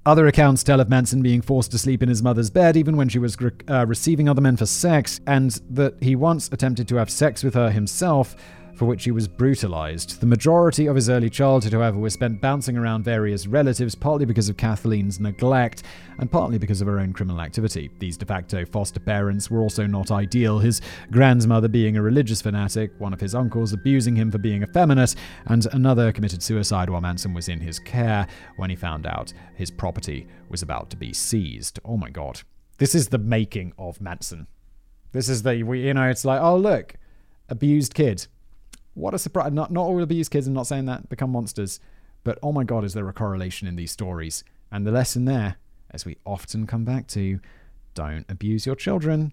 Other 0.06 0.28
accounts 0.28 0.62
tell 0.62 0.80
of 0.80 0.88
Manson 0.88 1.20
being 1.20 1.42
forced 1.42 1.72
to 1.72 1.78
sleep 1.78 2.00
in 2.00 2.08
his 2.08 2.22
mother's 2.22 2.48
bed 2.48 2.76
even 2.76 2.96
when 2.96 3.08
she 3.08 3.18
was 3.18 3.36
uh, 3.68 3.84
receiving 3.86 4.28
other 4.28 4.40
men 4.40 4.56
for 4.56 4.66
sex, 4.66 5.20
and 5.26 5.50
that 5.68 5.94
he 6.00 6.14
once 6.14 6.48
attempted 6.52 6.86
to 6.88 6.96
have 6.96 7.10
sex 7.10 7.42
with 7.42 7.54
her 7.54 7.70
himself, 7.70 8.36
for 8.76 8.84
which 8.84 9.04
he 9.04 9.10
was 9.10 9.26
brutalized. 9.26 10.20
The 10.20 10.26
majority 10.26 10.86
of 10.86 10.94
his 10.94 11.08
early 11.08 11.30
childhood, 11.30 11.72
however, 11.72 11.98
was 11.98 12.12
spent 12.12 12.40
bouncing 12.40 12.76
around 12.76 13.04
various 13.04 13.46
relatives, 13.46 13.94
partly 13.94 14.26
because 14.26 14.48
of 14.48 14.58
Kathleen's 14.58 15.18
neglect 15.18 15.82
and 16.18 16.30
partly 16.30 16.58
because 16.58 16.82
of 16.82 16.86
her 16.86 17.00
own 17.00 17.12
criminal 17.14 17.40
activity. 17.40 17.90
These 17.98 18.18
de 18.18 18.26
facto 18.26 18.64
foster 18.66 19.00
parents 19.00 19.50
were 19.50 19.60
also 19.60 19.86
not 19.86 20.10
ideal, 20.10 20.58
his 20.58 20.82
grandmother 21.10 21.68
being 21.68 21.96
a 21.96 22.02
religious 22.02 22.42
fanatic, 22.42 22.92
one 22.98 23.14
of 23.14 23.20
his 23.20 23.34
uncles 23.34 23.72
abusing 23.72 24.14
him 24.14 24.30
for 24.30 24.38
being 24.38 24.62
effeminate, 24.62 25.14
and 25.46 25.66
another 25.72 26.12
committed 26.12 26.42
suicide 26.42 26.90
while 26.90 27.00
Manson 27.00 27.32
was 27.32 27.48
in 27.48 27.60
his 27.60 27.78
care 27.78 28.26
when 28.56 28.68
he 28.68 28.76
found 28.76 29.06
out 29.06 29.32
his 29.54 29.70
property 29.70 30.26
was 30.50 30.62
about 30.62 30.90
to 30.90 30.96
be 30.96 31.12
seized. 31.14 31.80
Oh 31.84 31.96
my 31.96 32.10
god. 32.10 32.42
This 32.78 32.94
is 32.94 33.08
the 33.08 33.18
making 33.18 33.72
of 33.78 34.02
Manson. 34.02 34.48
This 35.12 35.30
is 35.30 35.42
the, 35.42 35.56
you 35.56 35.94
know, 35.94 36.10
it's 36.10 36.26
like, 36.26 36.42
oh, 36.42 36.58
look, 36.58 36.94
abused 37.48 37.94
kid 37.94 38.26
what 38.96 39.14
a 39.14 39.18
surprise. 39.18 39.52
Not, 39.52 39.70
not 39.70 39.82
all 39.82 40.02
abused 40.02 40.30
kids, 40.30 40.46
I'm 40.46 40.54
not 40.54 40.66
saying 40.66 40.86
that, 40.86 41.08
become 41.08 41.30
monsters. 41.30 41.78
But 42.24 42.38
oh 42.42 42.50
my 42.50 42.64
god, 42.64 42.82
is 42.82 42.94
there 42.94 43.08
a 43.08 43.12
correlation 43.12 43.68
in 43.68 43.76
these 43.76 43.92
stories? 43.92 44.42
And 44.72 44.86
the 44.86 44.90
lesson 44.90 45.26
there, 45.26 45.56
as 45.90 46.04
we 46.04 46.16
often 46.24 46.66
come 46.66 46.84
back 46.84 47.06
to, 47.08 47.38
don't 47.94 48.24
abuse 48.28 48.66
your 48.66 48.74
children. 48.74 49.32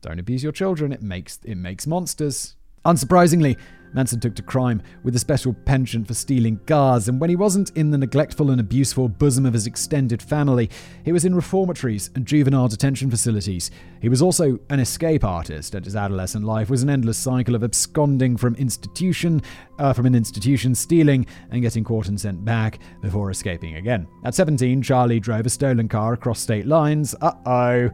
Don't 0.00 0.18
abuse 0.18 0.42
your 0.42 0.52
children. 0.52 0.92
It 0.92 1.02
makes 1.02 1.38
it 1.44 1.56
makes 1.56 1.86
monsters. 1.86 2.56
Unsurprisingly, 2.84 3.56
Manson 3.94 4.20
took 4.20 4.34
to 4.34 4.42
crime 4.42 4.82
with 5.04 5.14
a 5.14 5.20
special 5.20 5.54
penchant 5.64 6.08
for 6.08 6.14
stealing 6.14 6.58
cars, 6.66 7.08
and 7.08 7.20
when 7.20 7.30
he 7.30 7.36
wasn't 7.36 7.70
in 7.76 7.90
the 7.90 7.98
neglectful 7.98 8.50
and 8.50 8.60
abuseful 8.60 9.08
bosom 9.08 9.46
of 9.46 9.54
his 9.54 9.66
extended 9.66 10.20
family, 10.20 10.68
he 11.04 11.12
was 11.12 11.24
in 11.24 11.34
reformatories 11.34 12.10
and 12.14 12.26
juvenile 12.26 12.68
detention 12.68 13.08
facilities. 13.08 13.70
He 14.00 14.08
was 14.08 14.20
also 14.20 14.58
an 14.68 14.80
escape 14.80 15.24
artist, 15.24 15.74
and 15.74 15.84
his 15.84 15.96
adolescent 15.96 16.44
life 16.44 16.68
was 16.68 16.82
an 16.82 16.90
endless 16.90 17.18
cycle 17.18 17.54
of 17.54 17.62
absconding 17.62 18.36
from 18.36 18.56
institution, 18.56 19.40
uh, 19.78 19.92
from 19.92 20.06
an 20.06 20.14
institution, 20.14 20.74
stealing 20.74 21.26
and 21.50 21.62
getting 21.62 21.84
caught 21.84 22.08
and 22.08 22.20
sent 22.20 22.44
back 22.44 22.80
before 23.00 23.30
escaping 23.30 23.76
again. 23.76 24.08
At 24.24 24.34
17, 24.34 24.82
Charlie 24.82 25.20
drove 25.20 25.46
a 25.46 25.50
stolen 25.50 25.88
car 25.88 26.12
across 26.12 26.40
state 26.40 26.66
lines. 26.66 27.14
Uh 27.20 27.32
oh. 27.46 27.90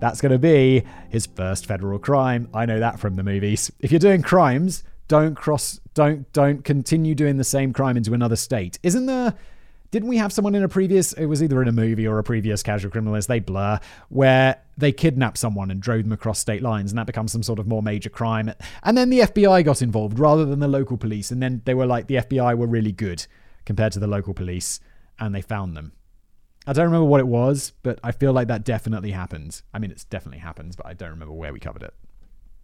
That's 0.00 0.22
going 0.22 0.32
to 0.32 0.38
be 0.38 0.82
his 1.10 1.26
first 1.26 1.66
federal 1.66 1.98
crime. 1.98 2.48
I 2.54 2.64
know 2.64 2.80
that 2.80 2.98
from 2.98 3.16
the 3.16 3.22
movies. 3.22 3.70
If 3.80 3.92
you're 3.92 3.98
doing 3.98 4.22
crimes, 4.22 4.82
don't 5.10 5.34
cross 5.34 5.80
don't 5.92 6.32
don't 6.32 6.64
continue 6.64 7.16
doing 7.16 7.36
the 7.36 7.42
same 7.42 7.72
crime 7.72 7.96
into 7.96 8.14
another 8.14 8.36
state. 8.36 8.78
Isn't 8.84 9.06
there 9.06 9.34
didn't 9.90 10.08
we 10.08 10.18
have 10.18 10.32
someone 10.32 10.54
in 10.54 10.62
a 10.62 10.68
previous 10.68 11.12
it 11.14 11.26
was 11.26 11.42
either 11.42 11.60
in 11.60 11.66
a 11.66 11.72
movie 11.72 12.06
or 12.06 12.20
a 12.20 12.22
previous 12.22 12.62
casual 12.62 12.92
criminalist 12.92 13.26
they 13.26 13.40
blur 13.40 13.80
where 14.08 14.62
they 14.78 14.92
kidnapped 14.92 15.36
someone 15.36 15.68
and 15.68 15.82
drove 15.82 16.04
them 16.04 16.12
across 16.12 16.38
state 16.38 16.62
lines 16.62 16.92
and 16.92 16.98
that 16.98 17.08
becomes 17.08 17.32
some 17.32 17.42
sort 17.42 17.58
of 17.58 17.66
more 17.66 17.82
major 17.82 18.08
crime 18.08 18.52
and 18.84 18.96
then 18.96 19.10
the 19.10 19.18
FBI 19.18 19.64
got 19.64 19.82
involved 19.82 20.16
rather 20.16 20.44
than 20.44 20.60
the 20.60 20.68
local 20.68 20.96
police 20.96 21.32
and 21.32 21.42
then 21.42 21.60
they 21.64 21.74
were 21.74 21.86
like 21.86 22.06
the 22.06 22.14
FBI 22.14 22.56
were 22.56 22.68
really 22.68 22.92
good 22.92 23.26
compared 23.66 23.92
to 23.92 23.98
the 23.98 24.06
local 24.06 24.32
police 24.32 24.78
and 25.18 25.34
they 25.34 25.42
found 25.42 25.76
them 25.76 25.90
I 26.68 26.72
don't 26.72 26.84
remember 26.84 27.06
what 27.06 27.20
it 27.20 27.26
was, 27.26 27.72
but 27.82 27.98
I 28.04 28.12
feel 28.12 28.34
like 28.34 28.48
that 28.48 28.64
definitely 28.64 29.12
happened. 29.12 29.62
I 29.72 29.78
mean, 29.78 29.90
it's 29.90 30.04
definitely 30.04 30.40
happened, 30.40 30.74
but 30.76 30.84
I 30.84 30.92
don't 30.92 31.08
remember 31.08 31.32
where 31.32 31.54
we 31.54 31.58
covered 31.58 31.82
it 31.82 31.94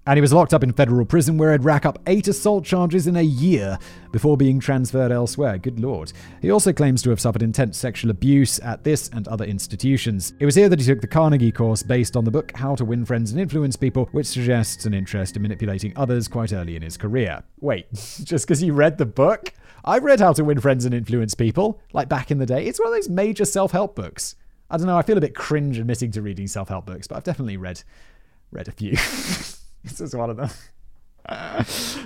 and 0.06 0.16
he 0.16 0.20
was 0.20 0.32
locked 0.32 0.54
up 0.54 0.62
in 0.62 0.72
federal 0.72 1.04
prison 1.04 1.36
where 1.36 1.52
he'd 1.52 1.64
rack 1.64 1.84
up 1.84 1.98
eight 2.06 2.28
assault 2.28 2.64
charges 2.64 3.06
in 3.06 3.16
a 3.16 3.22
year 3.22 3.78
before 4.12 4.36
being 4.36 4.60
transferred 4.60 5.10
elsewhere. 5.10 5.58
Good 5.58 5.80
lord. 5.80 6.12
He 6.40 6.50
also 6.50 6.72
claims 6.72 7.02
to 7.02 7.10
have 7.10 7.20
suffered 7.20 7.42
intense 7.42 7.76
sexual 7.76 8.10
abuse 8.10 8.60
at 8.60 8.84
this 8.84 9.08
and 9.08 9.26
other 9.26 9.44
institutions. 9.44 10.32
It 10.38 10.46
was 10.46 10.54
here 10.54 10.68
that 10.68 10.78
he 10.78 10.86
took 10.86 11.00
the 11.00 11.06
Carnegie 11.06 11.52
course 11.52 11.82
based 11.82 12.16
on 12.16 12.24
the 12.24 12.30
book 12.30 12.52
How 12.54 12.76
to 12.76 12.84
Win 12.84 13.04
Friends 13.04 13.32
and 13.32 13.40
Influence 13.40 13.76
People, 13.76 14.08
which 14.12 14.26
suggests 14.26 14.86
an 14.86 14.94
interest 14.94 15.36
in 15.36 15.42
manipulating 15.42 15.92
others 15.96 16.28
quite 16.28 16.52
early 16.52 16.76
in 16.76 16.82
his 16.82 16.96
career. 16.96 17.42
Wait, 17.60 17.92
just 17.92 18.46
because 18.46 18.62
you 18.62 18.72
read 18.72 18.98
the 18.98 19.06
book? 19.06 19.52
I've 19.84 20.04
read 20.04 20.20
How 20.20 20.32
to 20.34 20.44
Win 20.44 20.60
Friends 20.60 20.84
and 20.84 20.94
Influence 20.94 21.34
People, 21.34 21.80
like 21.92 22.08
back 22.08 22.30
in 22.30 22.38
the 22.38 22.46
day. 22.46 22.66
It's 22.66 22.78
one 22.78 22.88
of 22.88 22.94
those 22.94 23.08
major 23.08 23.44
self 23.44 23.72
help 23.72 23.96
books. 23.96 24.36
I 24.70 24.76
don't 24.76 24.86
know, 24.86 24.96
I 24.96 25.02
feel 25.02 25.18
a 25.18 25.20
bit 25.20 25.34
cringe 25.34 25.78
admitting 25.78 26.10
to 26.12 26.22
reading 26.22 26.46
self 26.46 26.68
help 26.68 26.86
books, 26.86 27.06
but 27.06 27.16
I've 27.16 27.24
definitely 27.24 27.56
read 27.56 27.82
read 28.52 28.68
a 28.68 28.72
few. 28.72 28.96
This 29.86 30.00
is 30.00 30.14
one 30.14 30.30
of 30.30 30.36
them. 30.36 30.50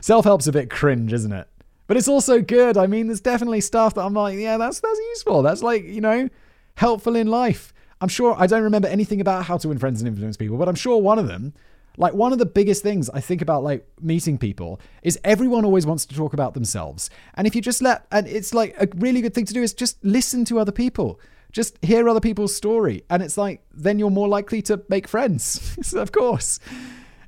Self 0.02 0.24
help's 0.24 0.46
a 0.46 0.52
bit 0.52 0.70
cringe, 0.70 1.12
isn't 1.12 1.32
it? 1.32 1.48
But 1.86 1.96
it's 1.96 2.08
also 2.08 2.40
good. 2.40 2.76
I 2.76 2.86
mean, 2.86 3.08
there's 3.08 3.20
definitely 3.20 3.60
stuff 3.60 3.94
that 3.94 4.02
I'm 4.02 4.14
like, 4.14 4.38
yeah, 4.38 4.58
that's 4.58 4.80
that's 4.80 4.98
useful. 5.10 5.42
That's 5.42 5.62
like, 5.62 5.84
you 5.84 6.00
know, 6.00 6.28
helpful 6.76 7.16
in 7.16 7.26
life. 7.26 7.72
I'm 8.00 8.08
sure 8.08 8.34
I 8.38 8.46
don't 8.46 8.62
remember 8.62 8.88
anything 8.88 9.20
about 9.20 9.44
how 9.44 9.58
to 9.58 9.68
win 9.68 9.78
friends 9.78 10.00
and 10.00 10.08
influence 10.08 10.36
people, 10.36 10.56
but 10.56 10.68
I'm 10.68 10.74
sure 10.74 10.98
one 10.98 11.18
of 11.18 11.26
them, 11.26 11.52
like 11.96 12.14
one 12.14 12.32
of 12.32 12.38
the 12.38 12.46
biggest 12.46 12.82
things 12.82 13.10
I 13.10 13.20
think 13.20 13.42
about 13.42 13.62
like 13.62 13.86
meeting 14.00 14.38
people 14.38 14.80
is 15.02 15.18
everyone 15.24 15.64
always 15.64 15.84
wants 15.84 16.06
to 16.06 16.14
talk 16.14 16.32
about 16.32 16.54
themselves. 16.54 17.10
And 17.34 17.46
if 17.46 17.54
you 17.54 17.60
just 17.60 17.82
let 17.82 18.06
and 18.12 18.26
it's 18.26 18.54
like 18.54 18.74
a 18.78 18.88
really 18.96 19.20
good 19.20 19.34
thing 19.34 19.46
to 19.46 19.52
do 19.52 19.62
is 19.62 19.74
just 19.74 20.02
listen 20.04 20.44
to 20.46 20.58
other 20.58 20.72
people. 20.72 21.20
Just 21.52 21.76
hear 21.82 22.08
other 22.08 22.20
people's 22.20 22.54
story. 22.54 23.02
And 23.10 23.22
it's 23.22 23.36
like 23.36 23.62
then 23.74 23.98
you're 23.98 24.10
more 24.10 24.28
likely 24.28 24.62
to 24.62 24.80
make 24.88 25.08
friends. 25.08 25.92
of 25.94 26.12
course. 26.12 26.60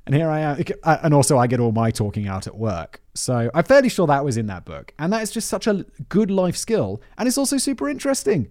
And 0.07 0.15
here 0.15 0.29
I 0.29 0.41
am. 0.41 0.65
And 0.85 1.15
also, 1.15 1.39
I 1.39 1.47
get 1.47 1.61
all 1.61 1.73
my 1.73 1.91
talking 1.91 2.27
out 2.27 2.47
at 2.47 2.57
work. 2.57 3.01
So 3.15 3.51
I'm 3.55 3.65
fairly 3.65 3.89
sure 3.89 4.07
that 4.09 4.25
was 4.25 4.37
in 4.37 4.47
that 4.47 4.65
book. 4.65 4.93
And 4.99 5.13
that 5.13 5.23
is 5.23 5.31
just 5.31 5.49
such 5.49 5.67
a 5.67 5.87
good 6.09 6.31
life 6.31 6.57
skill. 6.57 7.01
And 7.19 7.29
it's 7.29 7.39
also 7.39 7.57
super 7.57 7.89
interesting. 7.89 8.49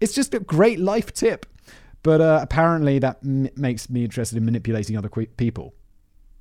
It's 0.00 0.14
just 0.14 0.32
a 0.34 0.40
great 0.40 0.80
life 0.80 1.12
tip. 1.12 1.46
But 2.02 2.20
uh, 2.20 2.40
apparently, 2.42 2.98
that 3.00 3.18
m- 3.22 3.48
makes 3.56 3.90
me 3.90 4.04
interested 4.04 4.38
in 4.38 4.44
manipulating 4.44 4.96
other 4.96 5.08
que- 5.08 5.26
people. 5.26 5.74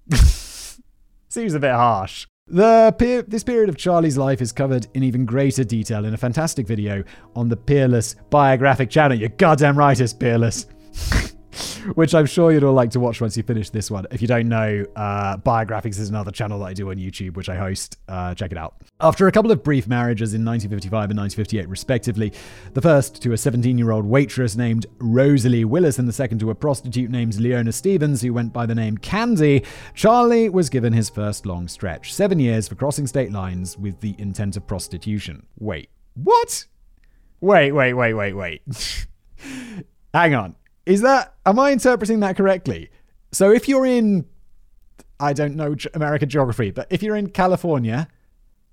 Seems 1.30 1.54
a 1.54 1.60
bit 1.60 1.72
harsh. 1.72 2.28
The 2.48 3.26
this 3.28 3.44
period 3.44 3.70
of 3.70 3.78
Charlie's 3.78 4.18
life 4.18 4.42
is 4.42 4.52
covered 4.52 4.88
in 4.94 5.04
even 5.04 5.26
greater 5.26 5.64
detail 5.64 6.04
in 6.04 6.14
a 6.14 6.18
fantastic 6.18 6.68
video 6.68 7.04
on 7.36 7.48
the 7.48 7.56
Peerless 7.56 8.16
biographic 8.30 8.90
channel. 8.90 9.18
You're 9.18 9.30
goddamn 9.30 9.78
right, 9.78 9.98
it's 10.00 10.14
Peerless. 10.14 10.68
which 11.96 12.16
I'm 12.16 12.26
sure 12.26 12.52
you'd 12.52 12.64
all 12.64 12.74
like 12.74 12.92
to 12.92 13.00
watch 13.00 13.22
once 13.22 13.38
you 13.38 13.44
finish 13.44 13.70
this 13.70 13.92
one. 13.92 14.06
If 14.12 14.22
you 14.22 14.28
don't 14.28 14.50
know, 14.50 14.86
uh, 14.96 15.38
Biographics 15.38 16.00
is 16.00 16.10
another 16.10 16.32
channel 16.32 16.60
that 16.60 16.66
I 16.66 16.74
do 16.74 16.90
on 16.90 16.98
YouTube, 16.98 17.36
which 17.36 17.50
I 17.50 17.56
host. 17.56 17.98
Uh, 18.08 18.34
check 18.36 18.52
it 18.52 18.58
out. 18.58 18.76
After 19.00 19.28
a 19.28 19.32
couple 19.32 19.52
of 19.52 19.64
brief 19.64 19.88
marriages 19.88 20.34
in 20.34 20.46
1955 20.46 21.12
and 21.12 21.20
1958, 21.20 21.70
respectively, 21.70 22.34
the 22.74 22.82
first 22.82 23.22
to 23.22 23.34
a 23.34 23.38
17 23.38 23.78
year 23.78 23.92
old 23.92 24.06
waitress 24.06 24.56
named 24.56 24.86
Rosalie 25.00 25.66
Willis 25.66 26.00
and 26.00 26.08
the 26.08 26.14
second 26.14 26.40
to 26.40 26.50
a 26.50 26.56
prostitute 26.56 27.10
named 27.10 27.40
Leona 27.40 27.72
Stevens, 27.72 28.22
who 28.22 28.34
went 28.34 28.54
by 28.54 28.66
the 28.66 28.76
name 28.76 28.98
Candy, 28.98 29.64
Charlie 29.94 30.50
was 30.50 30.70
given 30.70 30.94
his 30.94 31.10
first 31.10 31.46
long 31.46 31.68
stretch 31.68 32.14
seven 32.14 32.40
years 32.40 32.68
for 32.68 32.76
crossing 32.76 33.08
state 33.08 33.32
lines 33.32 33.78
with 33.78 34.00
the 34.00 34.16
intent 34.18 34.58
of 34.58 34.68
prostitution. 34.68 35.46
Wait, 35.60 35.90
what? 36.16 36.66
Wait, 37.42 37.72
wait, 37.72 37.94
wait, 37.94 38.14
wait, 38.14 38.34
wait. 38.34 38.62
Hang 40.14 40.34
on. 40.34 40.56
Is 40.86 41.02
that, 41.02 41.36
am 41.46 41.60
I 41.60 41.72
interpreting 41.72 42.20
that 42.22 42.36
correctly? 42.36 42.90
So 43.32 43.52
if 43.52 43.68
you're 43.68 43.86
in, 43.86 44.26
I 45.20 45.34
don't 45.34 45.56
know 45.56 45.76
American 45.94 46.30
geography, 46.30 46.72
but 46.72 46.88
if 46.90 47.02
you're 47.02 47.16
in 47.16 47.30
California, 47.30 48.08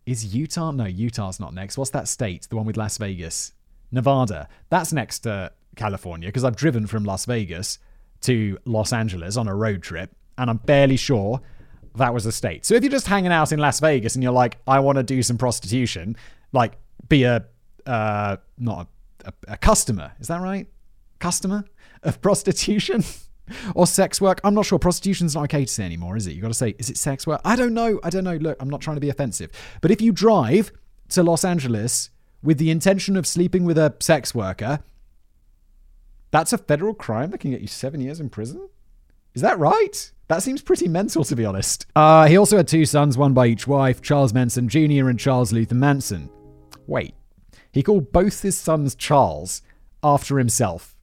is 0.07 0.35
Utah? 0.35 0.73
No, 0.73 0.87
Utah's 0.87 1.38
not 1.38 1.55
next. 1.55 1.79
What's 1.79 1.90
that 1.90 2.09
state? 2.09 2.49
The 2.49 2.57
one 2.57 2.67
with 2.67 2.76
Las 2.76 2.99
Vegas? 2.99 3.52
Nevada. 3.93 4.49
That's 4.69 4.93
next 4.93 5.21
to 5.21 5.52
California 5.76 6.29
because 6.29 6.45
I've 6.45 6.57
driven 6.57 6.87
from 6.87 7.05
Las 7.05 7.25
Vegas 7.26 7.79
to 8.23 8.59
Los 8.64 8.93
Angeles 8.93 9.37
on 9.37 9.49
a 9.49 9.55
road 9.55 9.83
trip 9.83 10.14
and 10.38 10.50
I'm 10.50 10.59
barely 10.59 10.97
sure 10.97 11.40
that 11.97 12.14
was 12.14 12.26
a 12.26 12.33
state. 12.33 12.64
So 12.64 12.75
if 12.75 12.83
you're 12.83 12.90
just 12.90 13.07
hanging 13.07 13.33
out 13.33 13.52
in 13.52 13.59
Las 13.59 13.81
Vegas 13.81 14.14
and 14.14 14.23
you're 14.23 14.33
like, 14.33 14.59
I 14.67 14.81
want 14.81 14.97
to 14.97 15.02
do 15.02 15.23
some 15.23 15.38
prostitution, 15.38 16.17
like 16.52 16.75
be 17.09 17.25
a, 17.25 17.45
uh, 17.87 18.37
not 18.59 18.88
a, 19.25 19.29
a, 19.29 19.52
a 19.55 19.57
customer, 19.57 20.12
is 20.21 20.29
that 20.29 20.40
right? 20.40 20.67
Customer? 21.19 21.64
Of 22.02 22.21
prostitution 22.21 23.04
or 23.75 23.87
sex 23.87 24.21
work. 24.21 24.40
I'm 24.45 24.54
not 24.54 24.66
sure. 24.66 24.78
Prostitution's 24.78 25.35
not 25.35 25.45
okay 25.45 25.64
to 25.64 25.73
say 25.73 25.85
anymore, 25.85 26.16
is 26.16 26.26
it? 26.26 26.33
You 26.33 26.42
got 26.42 26.49
to 26.49 26.54
say, 26.54 26.75
is 26.78 26.90
it 26.90 26.97
sex 26.97 27.26
work? 27.26 27.40
I 27.45 27.57
don't 27.57 27.75
know. 27.75 28.00
I 28.02 28.11
don't 28.11 28.25
know. 28.25 28.37
Look, 28.37 28.57
I'm 28.61 28.71
not 28.71 28.80
trying 28.80 28.97
to 28.97 29.00
be 29.00 29.11
offensive. 29.11 29.50
But 29.80 29.90
if 29.90 30.00
you 30.00 30.12
drive 30.12 30.73
to 31.11 31.23
Los 31.23 31.45
Angeles 31.45 32.11
with 32.42 32.59
the 32.59 32.71
intention 32.71 33.16
of 33.16 33.26
sleeping 33.26 33.64
with 33.64 33.78
a 33.78 33.95
sex 34.00 34.35
worker, 34.35 34.80
that's 36.30 36.52
a 36.52 36.59
federal 36.59 36.95
crime 36.95 37.30
that 37.30 37.38
can 37.38 37.50
get 37.50 37.61
you 37.61 37.66
seven 37.66 38.00
years 38.00 38.21
in 38.21 38.30
prison? 38.30 38.69
Is 39.35 39.42
that 39.42 39.59
right? 39.59 40.12
That 40.28 40.42
seems 40.42 40.62
pretty 40.62 40.88
mental, 40.88 41.25
to 41.25 41.37
be 41.37 41.45
honest. 41.45 41.87
Uh, 41.95 42.26
he 42.26 42.37
also 42.37 42.57
had 42.57 42.69
two 42.69 42.85
sons, 42.85 43.19
one 43.19 43.35
by 43.35 43.47
each 43.47 43.66
wife 43.66 44.00
Charles 44.00 44.33
Manson 44.33 44.69
Jr. 44.69 45.09
and 45.09 45.19
Charles 45.19 45.52
Luther 45.52 45.75
Manson. 45.75 46.30
Wait, 46.87 47.14
he 47.73 47.83
called 47.83 48.12
both 48.12 48.42
his 48.42 48.57
sons 48.57 48.95
Charles 48.95 49.62
after 50.02 50.38
himself. 50.38 50.97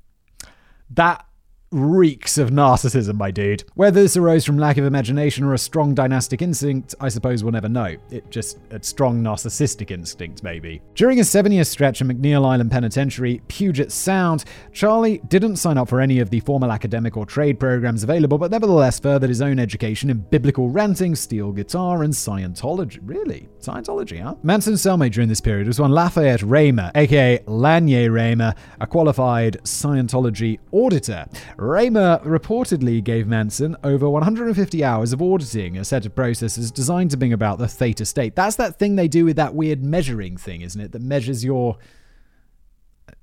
That 0.90 1.27
reeks 1.72 2.38
of 2.38 2.50
narcissism, 2.50 3.16
my 3.16 3.30
dude. 3.30 3.64
Whether 3.76 4.02
this 4.02 4.16
arose 4.16 4.46
from 4.46 4.58
lack 4.58 4.78
of 4.78 4.86
imagination 4.86 5.44
or 5.44 5.54
a 5.54 5.58
strong 5.58 5.94
dynastic 5.94 6.42
instinct, 6.42 6.96
I 7.02 7.10
suppose 7.10 7.44
we'll 7.44 7.52
never 7.52 7.68
know. 7.68 7.96
It 8.10 8.30
just 8.30 8.60
a 8.72 8.82
strong 8.82 9.22
narcissistic 9.22 9.92
instinct, 9.92 10.44
maybe. 10.44 10.82
During 10.96 11.20
a 11.20 11.26
seven-year 11.26 11.66
stretch 11.66 12.00
in 12.00 12.08
McNeil 12.08 12.46
Island 12.46 12.72
Penitentiary, 12.72 13.42
Puget 13.50 13.92
Sound, 13.92 14.46
Charlie 14.72 15.22
didn't 15.28 15.58
sign 15.58 15.78
up 15.78 15.90
for 15.90 16.00
any 16.00 16.20
of 16.20 16.30
the 16.30 16.40
formal 16.42 16.72
academic 16.72 17.18
or 17.18 17.26
trade 17.26 17.60
programs 17.60 18.04
available, 18.04 18.38
but 18.38 18.52
nevertheless 18.52 19.00
furthered 19.00 19.30
his 19.30 19.42
own 19.42 19.60
education 19.60 20.10
in 20.10 20.20
biblical 20.20 20.70
ranting, 20.70 21.16
steel 21.16 21.52
guitar, 21.52 22.04
and 22.04 22.14
Scientology. 22.14 23.00
Really? 23.04 23.50
Scientology, 23.60 24.22
huh? 24.22 24.36
Manson's 24.44 24.82
cellmate 24.82 25.12
during 25.12 25.28
this 25.28 25.42
period 25.42 25.68
was 25.68 25.80
one 25.80 25.92
Lafayette 25.92 26.44
Rayner, 26.44 26.92
aka 26.96 27.40
Lanier 27.46 28.12
Rayner, 28.12 28.56
a 28.80 28.88
qualified 28.88 29.58
Scientology 29.64 30.60
auditor. 30.72 31.26
Rayner 31.58 32.20
reportedly 32.24 33.04
gave 33.04 33.28
Manson 33.28 33.76
over 33.84 34.08
150 34.08 34.84
hours 34.84 35.12
of 35.12 35.22
auditing 35.22 35.78
a 35.78 35.84
set 35.84 36.06
of 36.06 36.14
processes 36.14 36.72
designed 36.72 37.12
to 37.12 37.18
bring 37.18 37.34
about 37.34 37.58
the 37.58 37.68
theta 37.68 38.06
state. 38.06 38.36
That's 38.36 38.56
that 38.58 38.78
thing 38.78 38.96
they 38.96 39.08
do 39.08 39.26
with 39.26 39.38
that 39.38 39.56
weird 39.56 39.84
measuring 39.84 40.38
thing, 40.38 40.62
isn't 40.62 40.80
it? 40.80 40.92
That 40.92 41.02
measures 41.02 41.44
your. 41.44 41.78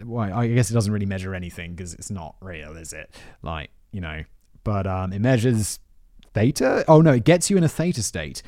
Well, 0.02 0.32
I 0.36 0.48
guess 0.48 0.70
it 0.70 0.74
doesn't 0.74 0.92
really 0.92 1.06
measure 1.06 1.34
anything 1.34 1.74
because 1.74 1.94
it's 1.94 2.10
not 2.10 2.34
real, 2.40 2.76
is 2.76 2.92
it? 2.92 3.14
Like, 3.42 3.70
you 3.92 4.00
know. 4.00 4.24
But 4.64 4.86
um, 4.86 5.12
it 5.12 5.20
measures 5.20 5.78
theta? 6.32 6.84
Oh, 6.88 7.00
no, 7.00 7.12
it 7.12 7.24
gets 7.24 7.50
you 7.50 7.56
in 7.56 7.62
a 7.62 7.68
theta 7.68 8.02
state 8.02 8.42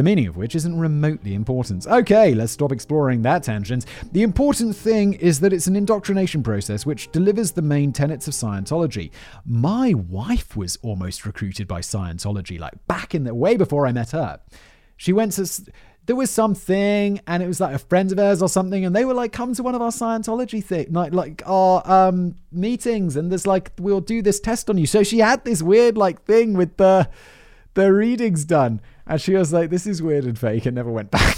the 0.00 0.04
meaning 0.04 0.26
of 0.28 0.38
which 0.38 0.54
isn't 0.54 0.78
remotely 0.78 1.34
important. 1.34 1.86
Okay, 1.86 2.32
let's 2.32 2.52
stop 2.52 2.72
exploring 2.72 3.20
that 3.20 3.42
tangent. 3.42 3.84
The 4.12 4.22
important 4.22 4.74
thing 4.74 5.12
is 5.12 5.40
that 5.40 5.52
it's 5.52 5.66
an 5.66 5.76
indoctrination 5.76 6.42
process 6.42 6.86
which 6.86 7.12
delivers 7.12 7.52
the 7.52 7.60
main 7.60 7.92
tenets 7.92 8.26
of 8.26 8.32
Scientology. 8.32 9.10
My 9.44 9.92
wife 9.92 10.56
was 10.56 10.78
almost 10.80 11.26
recruited 11.26 11.68
by 11.68 11.82
Scientology, 11.82 12.58
like 12.58 12.72
back 12.86 13.14
in 13.14 13.24
the 13.24 13.34
way 13.34 13.58
before 13.58 13.86
I 13.86 13.92
met 13.92 14.12
her. 14.12 14.40
She 14.96 15.12
went 15.12 15.32
to 15.32 15.46
there 16.06 16.16
was 16.16 16.30
something 16.30 17.20
and 17.26 17.42
it 17.42 17.46
was 17.46 17.60
like 17.60 17.74
a 17.74 17.78
friend 17.78 18.10
of 18.10 18.16
hers 18.16 18.40
or 18.40 18.48
something 18.48 18.86
and 18.86 18.96
they 18.96 19.04
were 19.04 19.12
like 19.12 19.32
come 19.32 19.54
to 19.54 19.62
one 19.62 19.74
of 19.74 19.82
our 19.82 19.90
scientology 19.90 20.64
thing 20.64 20.90
like 20.92 21.12
like 21.12 21.42
our 21.46 21.88
um 21.88 22.34
meetings 22.50 23.16
and 23.16 23.30
there's 23.30 23.46
like 23.46 23.70
we'll 23.78 24.00
do 24.00 24.22
this 24.22 24.40
test 24.40 24.70
on 24.70 24.78
you 24.78 24.86
so 24.86 25.02
she 25.02 25.18
had 25.18 25.44
this 25.44 25.62
weird 25.62 25.98
like 25.98 26.22
thing 26.24 26.54
with 26.54 26.78
the 26.78 27.06
the 27.74 27.92
readings 27.92 28.44
done 28.44 28.80
and 29.10 29.20
she 29.20 29.34
was 29.34 29.52
like, 29.52 29.70
this 29.70 29.88
is 29.88 30.00
weird 30.00 30.24
and 30.24 30.38
fake, 30.38 30.66
and 30.66 30.76
never 30.76 30.90
went 30.90 31.10
back. 31.10 31.36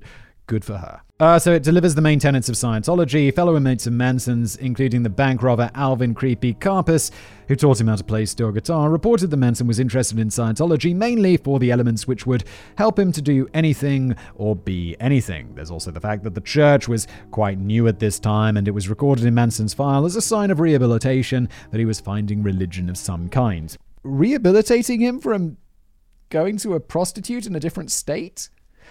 Good 0.46 0.64
for 0.64 0.78
her. 0.78 1.02
Uh, 1.20 1.38
so 1.38 1.52
it 1.52 1.62
delivers 1.62 1.94
the 1.94 2.00
main 2.00 2.18
tenets 2.18 2.48
of 2.48 2.54
Scientology, 2.54 3.32
fellow 3.32 3.56
inmates 3.58 3.86
of 3.86 3.92
Manson's, 3.92 4.56
including 4.56 5.02
the 5.02 5.10
bank 5.10 5.42
robber 5.42 5.70
Alvin 5.74 6.14
Creepy 6.14 6.54
Karpis, 6.54 7.10
who 7.46 7.54
taught 7.54 7.78
him 7.78 7.88
how 7.88 7.96
to 7.96 8.02
play 8.02 8.24
steel 8.24 8.50
guitar, 8.52 8.88
reported 8.88 9.30
that 9.30 9.36
Manson 9.36 9.66
was 9.66 9.78
interested 9.78 10.18
in 10.18 10.28
Scientology 10.28 10.96
mainly 10.96 11.36
for 11.36 11.58
the 11.58 11.70
elements 11.70 12.08
which 12.08 12.26
would 12.26 12.44
help 12.78 12.98
him 12.98 13.12
to 13.12 13.20
do 13.20 13.46
anything 13.52 14.16
or 14.34 14.56
be 14.56 14.96
anything. 14.98 15.54
There's 15.54 15.70
also 15.70 15.90
the 15.90 16.00
fact 16.00 16.24
that 16.24 16.34
the 16.34 16.40
church 16.40 16.88
was 16.88 17.06
quite 17.32 17.58
new 17.58 17.86
at 17.86 17.98
this 17.98 18.18
time, 18.18 18.56
and 18.56 18.66
it 18.66 18.72
was 18.72 18.88
recorded 18.88 19.26
in 19.26 19.34
Manson's 19.34 19.74
file 19.74 20.06
as 20.06 20.16
a 20.16 20.22
sign 20.22 20.50
of 20.50 20.58
rehabilitation 20.58 21.50
that 21.70 21.78
he 21.78 21.84
was 21.84 22.00
finding 22.00 22.42
religion 22.42 22.88
of 22.88 22.96
some 22.96 23.28
kind. 23.28 23.76
Rehabilitating 24.02 25.00
him 25.00 25.20
from 25.20 25.58
going 26.30 26.56
to 26.58 26.74
a 26.74 26.80
prostitute 26.80 27.46
in 27.46 27.54
a 27.54 27.60
different 27.60 27.90
state? 27.90 28.48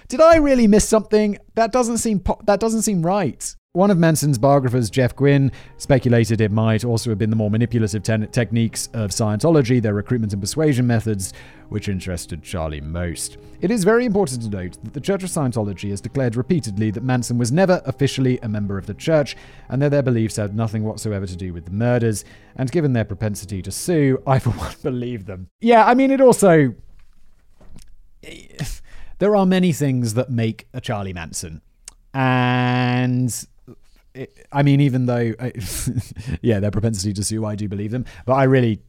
Did 0.07 0.21
I 0.21 0.37
really 0.37 0.67
miss 0.67 0.87
something? 0.87 1.37
That 1.55 1.71
doesn't 1.71 1.97
seem 1.97 2.19
po- 2.19 2.39
that 2.45 2.59
doesn't 2.59 2.83
seem 2.83 3.05
right. 3.05 3.55
One 3.73 3.91
of 3.91 3.99
Manson's 3.99 4.39
biographers, 4.39 4.89
Jeff 4.89 5.15
Guinn, 5.15 5.51
speculated 5.77 6.41
it 6.41 6.51
might 6.51 6.83
also 6.83 7.11
have 7.11 7.19
been 7.19 7.29
the 7.29 7.35
more 7.35 7.51
manipulative 7.51 8.01
ten- 8.01 8.27
techniques 8.29 8.89
of 8.93 9.11
Scientology, 9.11 9.79
their 9.79 9.93
recruitment 9.93 10.33
and 10.33 10.41
persuasion 10.41 10.87
methods, 10.87 11.33
which 11.69 11.87
interested 11.87 12.41
Charlie 12.41 12.81
most. 12.81 13.37
It 13.61 13.69
is 13.69 13.83
very 13.83 14.05
important 14.05 14.41
to 14.41 14.49
note 14.49 14.83
that 14.83 14.93
the 14.95 14.99
Church 14.99 15.21
of 15.23 15.29
Scientology 15.29 15.91
has 15.91 16.01
declared 16.01 16.35
repeatedly 16.35 16.89
that 16.89 17.03
Manson 17.03 17.37
was 17.37 17.51
never 17.51 17.79
officially 17.85 18.39
a 18.41 18.49
member 18.49 18.79
of 18.79 18.87
the 18.87 18.95
church, 18.95 19.37
and 19.69 19.79
that 19.83 19.89
their 19.89 20.01
beliefs 20.01 20.37
had 20.37 20.55
nothing 20.55 20.83
whatsoever 20.83 21.27
to 21.27 21.35
do 21.35 21.53
with 21.53 21.65
the 21.65 21.71
murders, 21.71 22.25
and 22.55 22.71
given 22.71 22.93
their 22.93 23.05
propensity 23.05 23.61
to 23.61 23.71
sue, 23.71 24.19
I 24.25 24.39
for 24.39 24.49
one 24.49 24.73
believe 24.81 25.27
them. 25.27 25.49
Yeah, 25.61 25.85
I 25.85 25.93
mean, 25.93 26.09
it 26.09 26.21
also 26.21 26.73
there 29.19 29.35
are 29.35 29.45
many 29.45 29.71
things 29.71 30.13
that 30.15 30.29
make 30.29 30.67
a 30.73 30.81
Charlie 30.81 31.13
Manson. 31.13 31.61
And 32.13 33.45
it, 34.13 34.47
I 34.51 34.63
mean, 34.63 34.81
even 34.81 35.05
though, 35.05 35.33
yeah, 36.41 36.59
their 36.59 36.71
propensity 36.71 37.13
to 37.13 37.23
sue, 37.23 37.45
I 37.45 37.55
do 37.55 37.67
believe 37.67 37.91
them. 37.91 38.05
But 38.25 38.33
I 38.33 38.43
really, 38.43 38.81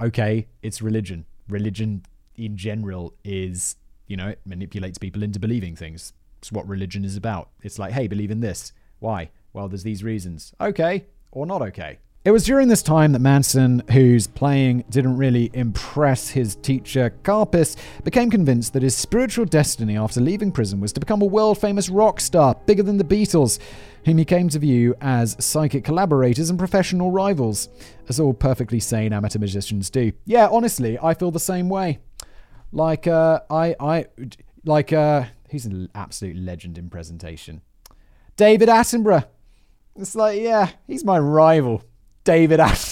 okay, 0.00 0.46
it's 0.62 0.80
religion. 0.82 1.26
Religion 1.48 2.04
in 2.36 2.56
general 2.56 3.14
is, 3.24 3.76
you 4.06 4.16
know, 4.16 4.28
it 4.28 4.40
manipulates 4.44 4.98
people 4.98 5.22
into 5.22 5.38
believing 5.38 5.76
things. 5.76 6.12
It's 6.38 6.50
what 6.50 6.66
religion 6.66 7.04
is 7.04 7.16
about. 7.16 7.50
It's 7.62 7.78
like, 7.78 7.92
hey, 7.92 8.08
believe 8.08 8.30
in 8.30 8.40
this. 8.40 8.72
Why? 8.98 9.30
Well, 9.52 9.68
there's 9.68 9.82
these 9.82 10.02
reasons. 10.02 10.54
Okay, 10.60 11.06
or 11.30 11.46
not 11.46 11.62
okay. 11.62 11.98
It 12.24 12.30
was 12.30 12.44
during 12.44 12.68
this 12.68 12.84
time 12.84 13.10
that 13.12 13.18
Manson, 13.18 13.82
whose 13.90 14.28
playing 14.28 14.84
didn't 14.88 15.16
really 15.16 15.50
impress 15.54 16.30
his 16.30 16.54
teacher 16.54 17.12
Karpis, 17.24 17.76
became 18.04 18.30
convinced 18.30 18.74
that 18.74 18.84
his 18.84 18.96
spiritual 18.96 19.44
destiny 19.44 19.96
after 19.96 20.20
leaving 20.20 20.52
prison 20.52 20.78
was 20.78 20.92
to 20.92 21.00
become 21.00 21.20
a 21.20 21.24
world 21.26 21.58
famous 21.58 21.88
rock 21.88 22.20
star, 22.20 22.54
bigger 22.64 22.84
than 22.84 22.96
the 22.96 23.02
Beatles, 23.02 23.58
whom 24.04 24.18
he 24.18 24.24
came 24.24 24.48
to 24.50 24.60
view 24.60 24.94
as 25.00 25.36
psychic 25.44 25.82
collaborators 25.82 26.48
and 26.48 26.60
professional 26.60 27.10
rivals, 27.10 27.68
as 28.08 28.20
all 28.20 28.34
perfectly 28.34 28.78
sane 28.78 29.12
amateur 29.12 29.40
musicians 29.40 29.90
do. 29.90 30.12
Yeah, 30.24 30.46
honestly, 30.48 30.96
I 31.02 31.14
feel 31.14 31.32
the 31.32 31.40
same 31.40 31.68
way. 31.68 31.98
Like, 32.70 33.08
uh, 33.08 33.40
I, 33.50 33.74
I, 33.80 34.06
like, 34.64 34.92
uh, 34.92 35.24
he's 35.48 35.66
an 35.66 35.88
absolute 35.92 36.36
legend 36.36 36.78
in 36.78 36.88
presentation. 36.88 37.62
David 38.36 38.68
Attenborough. 38.68 39.24
It's 39.96 40.14
like, 40.14 40.40
yeah, 40.40 40.70
he's 40.86 41.04
my 41.04 41.18
rival. 41.18 41.82
David 42.24 42.60
Attenborough. 42.60 42.88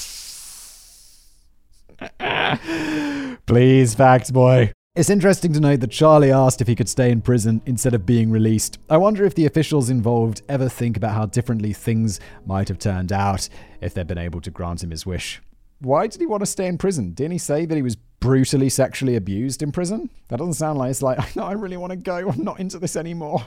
Please, 3.46 3.94
facts 3.94 4.30
boy. 4.30 4.72
It's 4.96 5.08
interesting 5.08 5.52
to 5.52 5.60
note 5.60 5.80
that 5.80 5.92
Charlie 5.92 6.32
asked 6.32 6.60
if 6.60 6.66
he 6.66 6.74
could 6.74 6.88
stay 6.88 7.12
in 7.12 7.22
prison 7.22 7.62
instead 7.64 7.94
of 7.94 8.04
being 8.04 8.30
released. 8.30 8.78
I 8.88 8.96
wonder 8.96 9.24
if 9.24 9.36
the 9.36 9.46
officials 9.46 9.88
involved 9.88 10.42
ever 10.48 10.68
think 10.68 10.96
about 10.96 11.14
how 11.14 11.26
differently 11.26 11.72
things 11.72 12.18
might 12.44 12.68
have 12.68 12.78
turned 12.78 13.12
out 13.12 13.48
if 13.80 13.94
they'd 13.94 14.08
been 14.08 14.18
able 14.18 14.40
to 14.40 14.50
grant 14.50 14.82
him 14.82 14.90
his 14.90 15.06
wish. 15.06 15.40
Why 15.78 16.08
did 16.08 16.20
he 16.20 16.26
want 16.26 16.40
to 16.40 16.46
stay 16.46 16.66
in 16.66 16.76
prison? 16.76 17.12
Didn't 17.12 17.32
he 17.32 17.38
say 17.38 17.66
that 17.66 17.74
he 17.76 17.82
was 17.82 17.94
brutally 17.94 18.68
sexually 18.68 19.14
abused 19.14 19.62
in 19.62 19.70
prison? 19.70 20.10
That 20.28 20.38
doesn't 20.38 20.54
sound 20.54 20.78
like 20.78 20.90
it's 20.90 21.02
like, 21.02 21.36
no, 21.36 21.44
I 21.44 21.52
really 21.52 21.76
want 21.76 21.92
to 21.92 21.96
go. 21.96 22.28
I'm 22.28 22.42
not 22.42 22.58
into 22.58 22.78
this 22.80 22.96
anymore. 22.96 23.46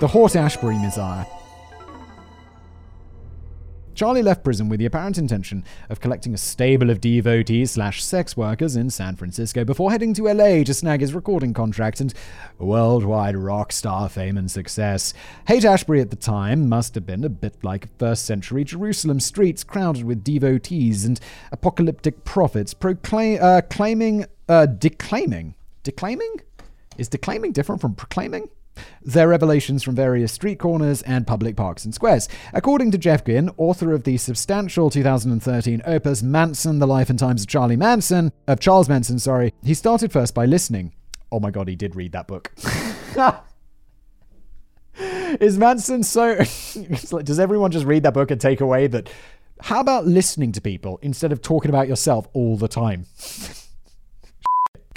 The 0.00 0.06
Hawte-Ashbury 0.06 0.78
Messiah. 0.78 1.24
Charlie 3.98 4.22
left 4.22 4.44
prison 4.44 4.68
with 4.68 4.78
the 4.78 4.86
apparent 4.86 5.18
intention 5.18 5.64
of 5.90 5.98
collecting 5.98 6.32
a 6.32 6.38
stable 6.38 6.88
of 6.88 7.00
devotees 7.00 7.72
slash 7.72 8.00
sex 8.00 8.36
workers 8.36 8.76
in 8.76 8.90
San 8.90 9.16
Francisco 9.16 9.64
before 9.64 9.90
heading 9.90 10.14
to 10.14 10.32
LA 10.32 10.62
to 10.62 10.72
snag 10.72 11.00
his 11.00 11.14
recording 11.14 11.52
contract 11.52 12.00
and 12.00 12.14
worldwide 12.60 13.36
rock 13.36 13.72
star 13.72 14.08
fame 14.08 14.38
and 14.38 14.48
success. 14.48 15.14
Haight-Ashbury 15.48 16.00
at 16.00 16.10
the 16.10 16.16
time 16.16 16.68
must 16.68 16.94
have 16.94 17.06
been 17.06 17.24
a 17.24 17.28
bit 17.28 17.64
like 17.64 17.88
first 17.98 18.24
century 18.24 18.62
Jerusalem 18.62 19.18
streets 19.18 19.64
crowded 19.64 20.04
with 20.04 20.22
devotees 20.22 21.04
and 21.04 21.18
apocalyptic 21.50 22.22
prophets 22.22 22.74
proclaim, 22.74 23.40
uh, 23.42 23.62
uh, 24.48 24.66
declaiming. 24.66 25.56
Declaiming? 25.82 26.42
Is 26.98 27.08
declaiming 27.08 27.50
different 27.50 27.80
from 27.80 27.96
proclaiming? 27.96 28.48
Their 29.02 29.28
revelations 29.28 29.82
from 29.82 29.94
various 29.94 30.32
street 30.32 30.58
corners 30.58 31.02
and 31.02 31.26
public 31.26 31.56
parks 31.56 31.84
and 31.84 31.94
squares. 31.94 32.28
According 32.52 32.90
to 32.92 32.98
Jeff 32.98 33.24
Guinn, 33.24 33.50
author 33.56 33.92
of 33.92 34.04
the 34.04 34.16
substantial 34.16 34.90
2013 34.90 35.82
opus 35.86 36.22
Manson: 36.22 36.78
The 36.78 36.86
Life 36.86 37.10
and 37.10 37.18
Times 37.18 37.42
of 37.42 37.48
Charlie 37.48 37.76
Manson, 37.76 38.32
of 38.46 38.60
Charles 38.60 38.88
Manson, 38.88 39.18
sorry, 39.18 39.52
he 39.62 39.74
started 39.74 40.12
first 40.12 40.34
by 40.34 40.46
listening. 40.46 40.92
Oh 41.30 41.40
my 41.40 41.50
god, 41.50 41.68
he 41.68 41.76
did 41.76 41.94
read 41.96 42.12
that 42.12 42.26
book. 42.26 42.52
Is 45.40 45.58
Manson 45.58 46.02
so 46.02 46.36
does 47.22 47.38
everyone 47.38 47.70
just 47.70 47.86
read 47.86 48.02
that 48.02 48.14
book 48.14 48.30
and 48.30 48.40
take 48.40 48.60
away 48.60 48.86
that 48.88 49.08
how 49.60 49.80
about 49.80 50.06
listening 50.06 50.52
to 50.52 50.60
people 50.60 50.98
instead 51.02 51.32
of 51.32 51.42
talking 51.42 51.68
about 51.68 51.88
yourself 51.88 52.28
all 52.32 52.56
the 52.56 52.68
time? 52.68 53.06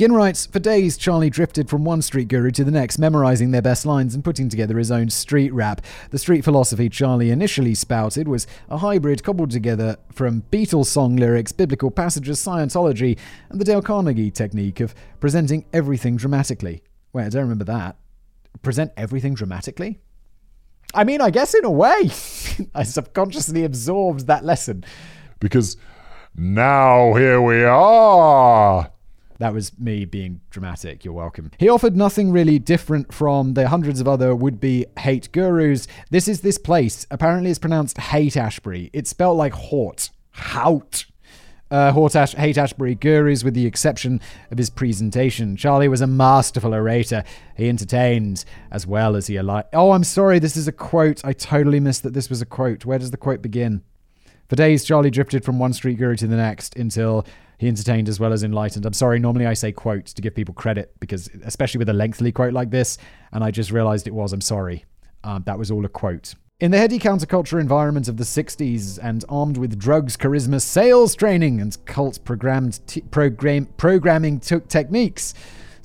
Guinn 0.02 0.14
writes, 0.14 0.48
For 0.48 0.58
days, 0.58 0.98
Charlie 0.98 1.30
drifted 1.30 1.70
from 1.70 1.84
one 1.84 2.02
street 2.02 2.28
guru 2.28 2.50
to 2.50 2.64
the 2.64 2.72
next, 2.72 2.98
memorizing 2.98 3.52
their 3.52 3.62
best 3.62 3.86
lines 3.86 4.16
and 4.16 4.24
putting 4.24 4.50
together 4.50 4.80
his 4.80 4.90
own 4.90 5.12
street 5.12 5.54
rap. 5.54 5.80
The 6.10 6.18
street 6.18 6.44
philosophy 6.44 6.90
Charlie 6.90 7.30
initially 7.30 7.76
spouted 7.76 8.28
was 8.28 8.48
a 8.68 8.80
hybrid 8.80 9.24
cobbled 9.24 9.52
together 9.52 9.98
from 10.12 10.42
Beatles 10.52 10.88
song 10.88 11.18
lyrics, 11.18 11.52
biblical 11.52 11.92
passages, 11.92 12.40
Scientology, 12.40 13.16
and 13.52 13.62
the 13.62 13.64
Dale 13.64 13.84
Carnegie 13.84 14.32
technique 14.32 14.80
of 14.80 14.96
presenting 15.20 15.66
everything 15.72 16.16
dramatically. 16.16 16.82
Wait, 17.14 17.26
I 17.26 17.30
don't 17.30 17.44
remember 17.44 17.66
that. 17.66 17.96
Present 18.64 18.94
everything 18.98 19.36
dramatically? 19.36 20.00
I 20.96 21.04
mean, 21.04 21.22
I 21.22 21.30
guess 21.30 21.54
in 21.54 21.64
a 21.64 21.70
way, 21.70 22.10
I 22.74 22.82
subconsciously 22.82 23.64
absorbed 23.66 24.26
that 24.26 24.44
lesson. 24.44 24.84
Because 25.40 25.78
now 26.36 27.14
here 27.14 27.40
we 27.40 27.64
are. 27.64 28.92
That 29.42 29.56
was 29.56 29.76
me 29.80 30.06
being 30.06 30.40
dramatic. 30.52 31.04
You're 31.04 31.16
welcome. 31.16 31.50
He 31.58 31.68
offered 31.68 31.98
nothing 31.98 32.32
really 32.32 32.60
different 32.60 33.12
from 33.12 33.56
the 33.56 33.70
hundreds 33.70 34.00
of 34.00 34.08
other 34.08 34.36
would 34.36 34.60
be 34.60 34.86
Haight 35.00 35.32
gurus. 35.32 35.88
This 36.12 36.28
is 36.28 36.42
this 36.42 36.60
place. 36.60 37.08
Apparently, 37.10 37.50
it's 37.50 37.58
pronounced 37.58 37.98
Hate 37.98 38.38
Ashbury. 38.38 38.92
It's 38.94 39.10
spelled 39.10 39.40
like 39.40 39.54
Hort. 39.54 40.12
Hout. 40.30 41.06
Uh, 41.72 41.92
Hort 41.92 42.14
Haight-Ashbury 42.14 42.94
gurus, 42.94 43.44
with 43.44 43.56
the 43.56 43.66
exception 43.66 44.22
of 44.52 44.60
his 44.60 44.70
presentation. 44.70 45.58
Charlie 45.58 45.88
was 45.88 46.02
a 46.02 46.08
masterful 46.08 46.76
orator. 46.76 47.24
He 47.58 47.68
entertained 47.68 48.46
as 48.70 48.86
well 48.86 49.16
as 49.16 49.26
he 49.26 49.38
alight. 49.38 49.66
Oh, 49.74 49.94
I'm 49.94 50.04
sorry. 50.04 50.38
This 50.38 50.56
is 50.56 50.68
a 50.68 50.72
quote. 50.72 51.26
I 51.26 51.34
totally 51.34 51.80
missed 51.80 52.04
that 52.04 52.14
this 52.14 52.30
was 52.30 52.44
a 52.44 52.46
quote. 52.46 52.86
Where 52.86 53.00
does 53.00 53.10
the 53.10 53.18
quote 53.18 53.42
begin? 53.42 53.82
For 54.50 54.56
days, 54.56 54.84
Charlie 54.84 55.10
drifted 55.10 55.46
from 55.46 55.58
one 55.58 55.72
street 55.74 55.98
guru 55.98 56.18
to 56.18 56.28
the 56.28 56.36
next 56.36 56.76
until 56.76 57.26
he 57.62 57.68
entertained 57.68 58.10
as 58.10 58.20
well 58.20 58.34
as 58.34 58.42
enlightened. 58.42 58.88
I'm 58.88 58.94
sorry, 58.94 59.20
normally 59.20 59.46
I 59.46 59.54
say 59.54 59.72
quotes 59.72 60.14
to 60.14 60.22
give 60.24 60.34
people 60.34 60.56
credit 60.56 60.96
because, 61.00 61.30
especially 61.44 61.78
with 61.78 61.90
a 61.90 61.94
lengthy 61.94 62.32
quote 62.32 62.54
like 62.54 62.72
this, 62.72 62.98
and 63.32 63.44
I 63.44 63.52
just 63.52 63.70
realized 63.70 64.08
it 64.08 64.16
was. 64.16 64.34
I'm 64.34 64.42
sorry. 64.42 64.84
Um, 65.24 65.44
that 65.46 65.60
was 65.60 65.70
all 65.70 65.86
a 65.86 65.88
quote. 65.88 66.34
In 66.60 66.72
the 66.72 66.80
heady 66.80 66.98
counterculture 66.98 67.62
environment 67.62 68.08
of 68.08 68.18
the 68.18 68.24
60s 68.24 68.98
and 69.04 69.24
armed 69.30 69.58
with 69.58 69.78
drugs, 69.78 70.18
charisma, 70.18 70.60
sales 70.60 71.14
training, 71.14 71.62
and 71.62 71.78
cult 71.86 72.18
programmed 72.24 72.80
t- 72.88 73.02
program- 73.02 73.68
programming 73.78 74.40
t- 74.40 74.60
techniques, 74.68 75.36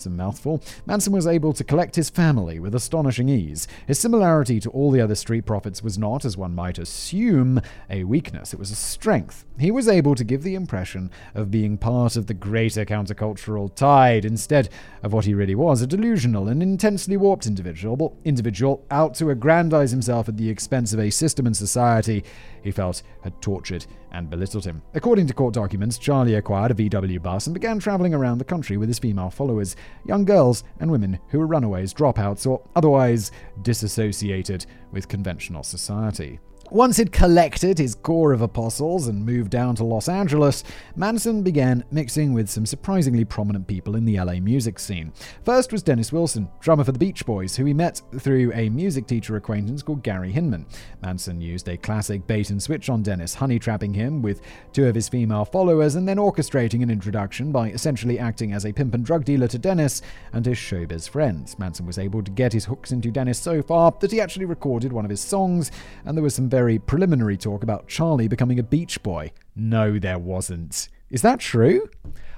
a 0.04 0.10
mouthful. 0.10 0.62
Manson 0.84 1.14
was 1.14 1.26
able 1.26 1.54
to 1.54 1.64
collect 1.64 1.96
his 1.96 2.10
family 2.10 2.58
with 2.58 2.74
astonishing 2.74 3.30
ease. 3.30 3.66
His 3.86 3.98
similarity 3.98 4.60
to 4.60 4.70
all 4.70 4.90
the 4.90 5.00
other 5.00 5.14
street 5.14 5.46
prophets 5.46 5.82
was 5.82 5.96
not, 5.96 6.26
as 6.26 6.36
one 6.36 6.54
might 6.54 6.78
assume, 6.78 7.62
a 7.88 8.04
weakness, 8.04 8.52
it 8.52 8.58
was 8.58 8.70
a 8.70 8.76
strength. 8.76 9.46
He 9.58 9.70
was 9.70 9.88
able 9.88 10.14
to 10.16 10.24
give 10.24 10.42
the 10.42 10.54
impression 10.56 11.10
of 11.34 11.50
being 11.50 11.78
part 11.78 12.16
of 12.16 12.26
the 12.26 12.34
greater 12.34 12.84
countercultural 12.84 13.74
tide 13.74 14.24
instead 14.24 14.68
of 15.02 15.12
what 15.12 15.24
he 15.24 15.32
really 15.32 15.54
was 15.54 15.80
a 15.80 15.86
delusional 15.86 16.48
and 16.48 16.62
intensely 16.62 17.16
warped 17.16 17.46
individual, 17.46 17.96
but 17.96 18.12
individual 18.24 18.84
out 18.90 19.14
to 19.14 19.30
aggrandize 19.30 19.92
himself 19.92 20.28
at 20.28 20.36
the 20.36 20.50
expense 20.50 20.92
of 20.92 21.00
a 21.00 21.10
system 21.10 21.46
and 21.46 21.56
society 21.56 22.24
he 22.62 22.72
felt 22.72 23.02
had 23.22 23.40
tortured 23.40 23.86
and 24.16 24.30
belittled 24.30 24.64
him. 24.64 24.82
According 24.94 25.26
to 25.26 25.34
court 25.34 25.52
documents, 25.52 25.98
Charlie 25.98 26.34
acquired 26.34 26.70
a 26.70 26.74
VW 26.74 27.22
bus 27.22 27.46
and 27.46 27.54
began 27.54 27.78
traveling 27.78 28.14
around 28.14 28.38
the 28.38 28.44
country 28.44 28.78
with 28.78 28.88
his 28.88 28.98
female 28.98 29.30
followers, 29.30 29.76
young 30.06 30.24
girls 30.24 30.64
and 30.80 30.90
women 30.90 31.18
who 31.28 31.38
were 31.38 31.46
runaways, 31.46 31.92
dropouts, 31.92 32.46
or 32.46 32.62
otherwise 32.74 33.30
disassociated 33.62 34.64
with 34.90 35.08
conventional 35.08 35.62
society. 35.62 36.40
Once 36.72 36.96
he'd 36.96 37.12
collected 37.12 37.78
his 37.78 37.94
core 37.94 38.32
of 38.32 38.42
apostles 38.42 39.06
and 39.06 39.24
moved 39.24 39.50
down 39.50 39.76
to 39.76 39.84
Los 39.84 40.08
Angeles, 40.08 40.64
Manson 40.96 41.42
began 41.44 41.84
mixing 41.92 42.32
with 42.32 42.50
some 42.50 42.66
surprisingly 42.66 43.24
prominent 43.24 43.68
people 43.68 43.94
in 43.94 44.04
the 44.04 44.18
LA 44.18 44.40
music 44.40 44.80
scene. 44.80 45.12
First 45.44 45.70
was 45.70 45.84
Dennis 45.84 46.12
Wilson, 46.12 46.48
drummer 46.58 46.82
for 46.82 46.90
the 46.90 46.98
Beach 46.98 47.24
Boys, 47.24 47.54
who 47.54 47.64
he 47.66 47.72
met 47.72 48.02
through 48.18 48.52
a 48.52 48.68
music 48.68 49.06
teacher 49.06 49.36
acquaintance 49.36 49.80
called 49.80 50.02
Gary 50.02 50.32
Hinman. 50.32 50.66
Manson 51.02 51.40
used 51.40 51.68
a 51.68 51.76
classic 51.76 52.26
bait 52.26 52.50
and 52.50 52.60
switch 52.60 52.90
on 52.90 53.00
Dennis, 53.00 53.34
honey 53.34 53.60
trapping 53.60 53.94
him 53.94 54.20
with 54.20 54.40
two 54.72 54.86
of 54.86 54.94
his 54.96 55.08
female 55.08 55.44
followers 55.44 55.94
and 55.94 56.08
then 56.08 56.16
orchestrating 56.16 56.82
an 56.82 56.90
introduction 56.90 57.52
by 57.52 57.70
essentially 57.70 58.18
acting 58.18 58.52
as 58.52 58.66
a 58.66 58.72
pimp 58.72 58.92
and 58.92 59.04
drug 59.04 59.24
dealer 59.24 59.46
to 59.46 59.58
Dennis 59.58 60.02
and 60.32 60.44
his 60.44 60.58
showbiz 60.58 61.08
friends. 61.08 61.56
Manson 61.60 61.86
was 61.86 61.98
able 61.98 62.24
to 62.24 62.30
get 62.32 62.52
his 62.52 62.64
hooks 62.64 62.90
into 62.90 63.12
Dennis 63.12 63.38
so 63.38 63.62
far 63.62 63.94
that 64.00 64.10
he 64.10 64.20
actually 64.20 64.46
recorded 64.46 64.92
one 64.92 65.04
of 65.04 65.10
his 65.10 65.20
songs, 65.20 65.70
and 66.04 66.16
there 66.16 66.24
was 66.24 66.34
some 66.34 66.48
very 66.56 66.78
preliminary 66.78 67.36
talk 67.36 67.62
about 67.62 67.86
Charlie 67.86 68.28
becoming 68.28 68.58
a 68.58 68.62
beach 68.62 69.02
boy. 69.02 69.30
No, 69.54 69.98
there 69.98 70.18
wasn't. 70.18 70.88
Is 71.10 71.20
that 71.20 71.38
true? 71.38 71.86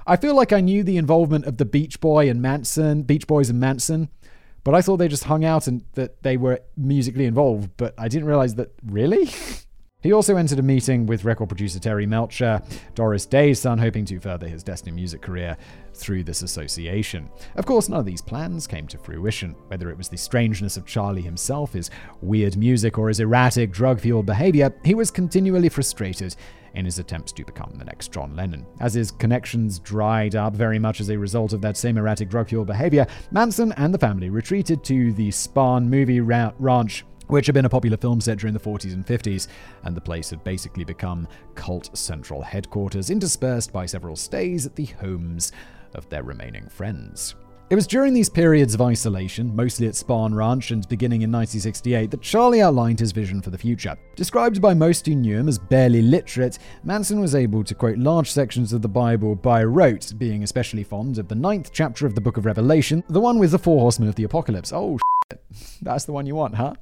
I 0.05 0.17
feel 0.17 0.35
like 0.35 0.51
I 0.51 0.59
knew 0.59 0.83
the 0.83 0.97
involvement 0.97 1.45
of 1.45 1.55
the 1.55 1.63
Beach 1.63 2.01
Boy 2.01 2.29
and 2.29 2.41
Manson, 2.41 3.03
Beach 3.03 3.25
Boys 3.27 3.49
and 3.49 3.61
Manson, 3.61 4.09
but 4.65 4.75
I 4.75 4.81
thought 4.81 4.97
they 4.97 5.07
just 5.07 5.23
hung 5.23 5.45
out 5.45 5.67
and 5.67 5.85
that 5.93 6.21
they 6.21 6.35
were 6.35 6.59
musically 6.75 7.23
involved, 7.23 7.71
but 7.77 7.93
I 7.97 8.09
didn't 8.09 8.27
realize 8.27 8.55
that 8.55 8.73
really? 8.85 9.29
He 10.01 10.13
also 10.13 10.37
entered 10.37 10.59
a 10.59 10.63
meeting 10.63 11.05
with 11.05 11.25
record 11.25 11.49
producer 11.49 11.77
Terry 11.77 12.05
Melcher, 12.05 12.61
Doris 12.95 13.25
Day's 13.25 13.59
son, 13.59 13.77
hoping 13.77 14.05
to 14.05 14.17
further 14.21 14.47
his 14.47 14.63
Destiny 14.63 14.95
music 14.95 15.21
career 15.21 15.57
through 15.93 16.23
this 16.23 16.41
association. 16.41 17.29
Of 17.57 17.65
course, 17.65 17.89
none 17.89 17.99
of 17.99 18.05
these 18.05 18.21
plans 18.21 18.65
came 18.65 18.87
to 18.87 18.97
fruition, 18.97 19.57
whether 19.67 19.89
it 19.89 19.97
was 19.97 20.07
the 20.07 20.15
strangeness 20.15 20.77
of 20.77 20.85
Charlie 20.85 21.21
himself, 21.21 21.73
his 21.73 21.89
weird 22.21 22.55
music, 22.55 22.97
or 22.97 23.09
his 23.09 23.19
erratic, 23.19 23.73
drug 23.73 23.99
fueled 23.99 24.25
behavior, 24.25 24.73
he 24.85 24.95
was 24.95 25.11
continually 25.11 25.67
frustrated 25.67 26.33
in 26.75 26.85
his 26.85 26.97
attempts 26.97 27.33
to 27.33 27.43
become 27.43 27.73
the 27.75 27.83
next 27.83 28.13
John 28.13 28.37
Lennon. 28.37 28.65
As 28.79 28.93
his 28.93 29.11
connections 29.11 29.79
dried 29.79 30.33
up 30.33 30.53
very 30.53 30.79
much 30.79 31.01
as 31.01 31.09
a 31.09 31.17
result 31.17 31.51
of 31.51 31.59
that 31.59 31.75
same 31.75 31.97
erratic 31.97 32.29
drug 32.29 32.47
fueled 32.47 32.67
behavior, 32.67 33.05
Manson 33.31 33.73
and 33.73 33.93
the 33.93 33.99
family 33.99 34.29
retreated 34.29 34.81
to 34.85 35.11
the 35.11 35.27
Spahn 35.27 35.87
movie 35.87 36.21
ra- 36.21 36.53
ranch 36.57 37.03
which 37.29 37.45
had 37.45 37.55
been 37.55 37.65
a 37.65 37.69
popular 37.69 37.97
film 37.97 38.19
set 38.19 38.37
during 38.37 38.53
the 38.53 38.59
40s 38.59 38.93
and 38.93 39.05
50s, 39.05 39.47
and 39.83 39.95
the 39.95 40.01
place 40.01 40.29
had 40.29 40.43
basically 40.43 40.83
become 40.83 41.27
cult 41.55 41.97
central 41.97 42.41
headquarters, 42.41 43.09
interspersed 43.09 43.71
by 43.71 43.85
several 43.85 44.15
stays 44.15 44.65
at 44.65 44.75
the 44.75 44.85
homes 44.85 45.51
of 45.93 46.07
their 46.09 46.23
remaining 46.23 46.67
friends. 46.67 47.35
It 47.69 47.75
was 47.75 47.85
during 47.85 48.15
these 48.15 48.29
periods 48.29 48.73
of 48.73 48.81
isolation, 48.81 49.55
mostly 49.55 49.85
at 49.85 49.93
Spahn 49.93 50.33
Ranch 50.33 50.71
and 50.71 50.89
beginning 50.89 51.21
in 51.21 51.31
1968, 51.31 52.09
that 52.09 52.21
Charlie 52.21 52.63
outlined 52.63 52.99
his 52.99 53.11
vision 53.11 53.43
for 53.43 53.51
the 53.51 53.59
future. 53.59 53.95
Described 54.15 54.59
by 54.59 54.73
most 54.73 55.05
who 55.05 55.13
knew 55.13 55.37
him 55.37 55.47
as 55.47 55.59
barely 55.59 56.01
literate, 56.01 56.57
Manson 56.83 57.19
was 57.21 57.35
able 57.35 57.63
to 57.63 57.75
quote 57.75 57.99
large 57.99 58.31
sections 58.31 58.73
of 58.73 58.81
the 58.81 58.87
Bible 58.87 59.35
by 59.35 59.63
rote, 59.63 60.13
being 60.17 60.41
especially 60.41 60.83
fond 60.83 61.19
of 61.19 61.27
the 61.27 61.35
ninth 61.35 61.69
chapter 61.71 62.07
of 62.07 62.15
the 62.15 62.21
book 62.21 62.37
of 62.37 62.47
Revelation, 62.47 63.03
the 63.07 63.21
one 63.21 63.37
with 63.37 63.51
the 63.51 63.59
four 63.59 63.81
horsemen 63.81 64.09
of 64.09 64.15
the 64.15 64.23
apocalypse. 64.23 64.73
Oh. 64.73 64.97
That's 65.81 66.05
the 66.05 66.11
one 66.11 66.25
you 66.25 66.35
want, 66.35 66.55
huh? 66.55 66.73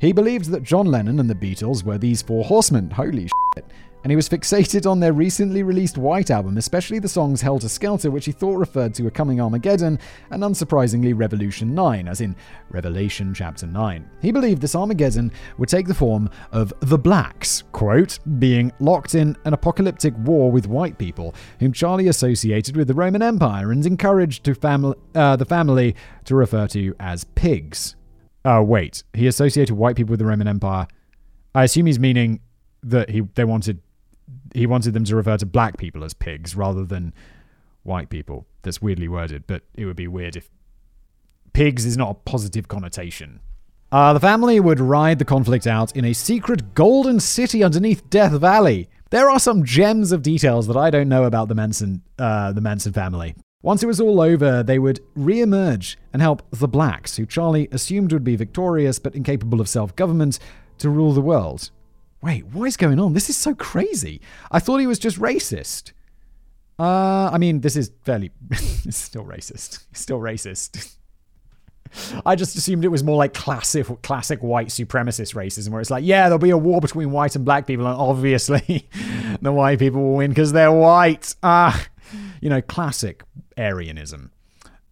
He 0.00 0.12
believed 0.12 0.50
that 0.50 0.62
John 0.62 0.86
Lennon 0.86 1.20
and 1.20 1.28
the 1.28 1.34
Beatles 1.34 1.84
were 1.84 1.98
these 1.98 2.22
four 2.22 2.44
horsemen. 2.44 2.90
Holy 2.90 3.28
shit 3.54 3.64
and 4.02 4.10
he 4.10 4.16
was 4.16 4.28
fixated 4.28 4.90
on 4.90 5.00
their 5.00 5.12
recently 5.12 5.62
released 5.62 5.98
White 5.98 6.30
Album, 6.30 6.56
especially 6.56 6.98
the 6.98 7.08
songs 7.08 7.40
Helter 7.40 7.68
Skelter, 7.68 8.10
which 8.10 8.24
he 8.24 8.32
thought 8.32 8.56
referred 8.56 8.94
to 8.94 9.06
a 9.06 9.10
coming 9.10 9.40
Armageddon, 9.40 9.98
and 10.30 10.42
unsurprisingly 10.42 11.12
Revolution 11.16 11.74
9, 11.74 12.08
as 12.08 12.20
in 12.20 12.34
Revelation 12.70 13.34
chapter 13.34 13.66
9. 13.66 14.08
He 14.22 14.32
believed 14.32 14.62
this 14.62 14.74
Armageddon 14.74 15.32
would 15.58 15.68
take 15.68 15.86
the 15.86 15.94
form 15.94 16.30
of 16.52 16.72
the 16.80 16.98
blacks, 16.98 17.64
quote, 17.72 18.18
being 18.38 18.72
locked 18.80 19.14
in 19.14 19.36
an 19.44 19.52
apocalyptic 19.52 20.14
war 20.18 20.50
with 20.50 20.66
white 20.66 20.98
people, 20.98 21.34
whom 21.58 21.72
Charlie 21.72 22.08
associated 22.08 22.76
with 22.76 22.88
the 22.88 22.94
Roman 22.94 23.22
Empire 23.22 23.72
and 23.72 23.84
encouraged 23.84 24.44
to 24.44 24.54
fam- 24.54 24.94
uh, 25.14 25.36
the 25.36 25.44
family 25.44 25.94
to 26.24 26.34
refer 26.34 26.66
to 26.68 26.94
as 26.98 27.24
pigs. 27.34 27.96
Oh, 28.44 28.62
wait, 28.62 29.04
he 29.12 29.26
associated 29.26 29.74
white 29.74 29.96
people 29.96 30.12
with 30.12 30.20
the 30.20 30.26
Roman 30.26 30.48
Empire. 30.48 30.86
I 31.54 31.64
assume 31.64 31.86
he's 31.86 31.98
meaning 31.98 32.40
that 32.82 33.10
he 33.10 33.20
they 33.34 33.44
wanted 33.44 33.80
he 34.54 34.66
wanted 34.66 34.94
them 34.94 35.04
to 35.04 35.16
refer 35.16 35.36
to 35.36 35.46
black 35.46 35.76
people 35.76 36.04
as 36.04 36.14
pigs 36.14 36.56
rather 36.56 36.84
than 36.84 37.12
white 37.82 38.10
people. 38.10 38.46
That's 38.62 38.82
weirdly 38.82 39.08
worded, 39.08 39.46
but 39.46 39.62
it 39.74 39.84
would 39.84 39.96
be 39.96 40.08
weird 40.08 40.36
if 40.36 40.50
pigs 41.52 41.84
is 41.84 41.96
not 41.96 42.10
a 42.10 42.14
positive 42.14 42.68
connotation. 42.68 43.40
Uh, 43.92 44.12
the 44.12 44.20
family 44.20 44.60
would 44.60 44.78
ride 44.78 45.18
the 45.18 45.24
conflict 45.24 45.66
out 45.66 45.96
in 45.96 46.04
a 46.04 46.12
secret 46.12 46.74
golden 46.74 47.18
city 47.18 47.64
underneath 47.64 48.08
Death 48.08 48.32
Valley. 48.32 48.88
There 49.10 49.28
are 49.28 49.40
some 49.40 49.64
gems 49.64 50.12
of 50.12 50.22
details 50.22 50.68
that 50.68 50.76
I 50.76 50.90
don't 50.90 51.08
know 51.08 51.24
about 51.24 51.48
the 51.48 51.56
Manson, 51.56 52.02
uh, 52.16 52.52
the 52.52 52.60
Manson 52.60 52.92
family. 52.92 53.34
Once 53.62 53.82
it 53.82 53.86
was 53.86 54.00
all 54.00 54.20
over, 54.20 54.62
they 54.62 54.78
would 54.78 55.00
re-emerge 55.16 55.98
and 56.12 56.22
help 56.22 56.42
the 56.50 56.68
blacks, 56.68 57.16
who 57.16 57.26
Charlie 57.26 57.68
assumed 57.72 58.12
would 58.12 58.24
be 58.24 58.36
victorious 58.36 58.98
but 59.00 59.14
incapable 59.14 59.60
of 59.60 59.68
self-government, 59.68 60.38
to 60.78 60.88
rule 60.88 61.12
the 61.12 61.20
world. 61.20 61.70
Wait, 62.22 62.44
what 62.46 62.66
is 62.66 62.76
going 62.76 63.00
on? 63.00 63.14
This 63.14 63.30
is 63.30 63.36
so 63.36 63.54
crazy. 63.54 64.20
I 64.50 64.58
thought 64.58 64.78
he 64.78 64.86
was 64.86 64.98
just 64.98 65.18
racist. 65.18 65.92
Uh, 66.78 67.30
I 67.32 67.38
mean, 67.38 67.60
this 67.60 67.76
is 67.76 67.92
fairly. 68.04 68.30
it's 68.50 68.96
still 68.96 69.24
racist. 69.24 69.84
It's 69.90 70.00
still 70.00 70.18
racist. 70.18 70.96
I 72.24 72.36
just 72.36 72.56
assumed 72.56 72.84
it 72.84 72.88
was 72.88 73.02
more 73.02 73.16
like 73.16 73.34
classic, 73.34 73.86
classic 74.02 74.40
white 74.40 74.68
supremacist 74.68 75.34
racism, 75.34 75.70
where 75.70 75.80
it's 75.80 75.90
like, 75.90 76.04
yeah, 76.04 76.24
there'll 76.24 76.38
be 76.38 76.50
a 76.50 76.58
war 76.58 76.80
between 76.80 77.10
white 77.10 77.34
and 77.36 77.44
black 77.44 77.66
people, 77.66 77.86
and 77.86 77.96
obviously 77.96 78.88
the 79.42 79.52
white 79.52 79.78
people 79.78 80.00
will 80.02 80.16
win 80.16 80.30
because 80.30 80.52
they're 80.52 80.72
white. 80.72 81.34
Ah, 81.42 81.86
you 82.40 82.48
know, 82.48 82.62
classic 82.62 83.24
Aryanism. 83.56 84.30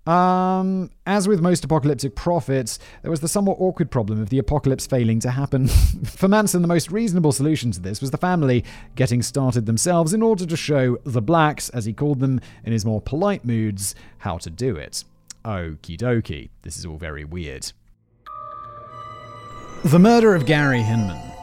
Um, 0.08 0.90
as 1.04 1.28
with 1.28 1.42
most 1.42 1.66
apocalyptic 1.66 2.14
prophets, 2.16 2.78
there 3.02 3.10
was 3.10 3.20
the 3.20 3.28
somewhat 3.28 3.58
awkward 3.60 3.90
problem 3.90 4.22
of 4.22 4.30
the 4.30 4.38
apocalypse 4.38 4.86
failing 4.86 5.20
to 5.20 5.30
happen. 5.30 5.68
For 6.04 6.28
Manson, 6.28 6.62
the 6.62 6.68
most 6.68 6.90
reasonable 6.90 7.30
solution 7.30 7.72
to 7.72 7.80
this 7.80 8.00
was 8.00 8.10
the 8.10 8.16
family 8.16 8.64
getting 8.94 9.20
started 9.20 9.66
themselves 9.66 10.14
in 10.14 10.22
order 10.22 10.46
to 10.46 10.56
show 10.56 10.96
the 11.04 11.20
blacks, 11.20 11.68
as 11.70 11.84
he 11.84 11.92
called 11.92 12.20
them 12.20 12.40
in 12.64 12.72
his 12.72 12.86
more 12.86 13.02
polite 13.02 13.44
moods, 13.44 13.94
how 14.18 14.38
to 14.38 14.48
do 14.48 14.76
it. 14.76 15.04
Okie 15.44 15.98
dokie, 15.98 16.48
this 16.62 16.78
is 16.78 16.86
all 16.86 16.96
very 16.96 17.26
weird. 17.26 17.70
The 19.84 19.98
murder 19.98 20.34
of 20.34 20.46
Gary 20.46 20.80
Hinman. 20.80 21.37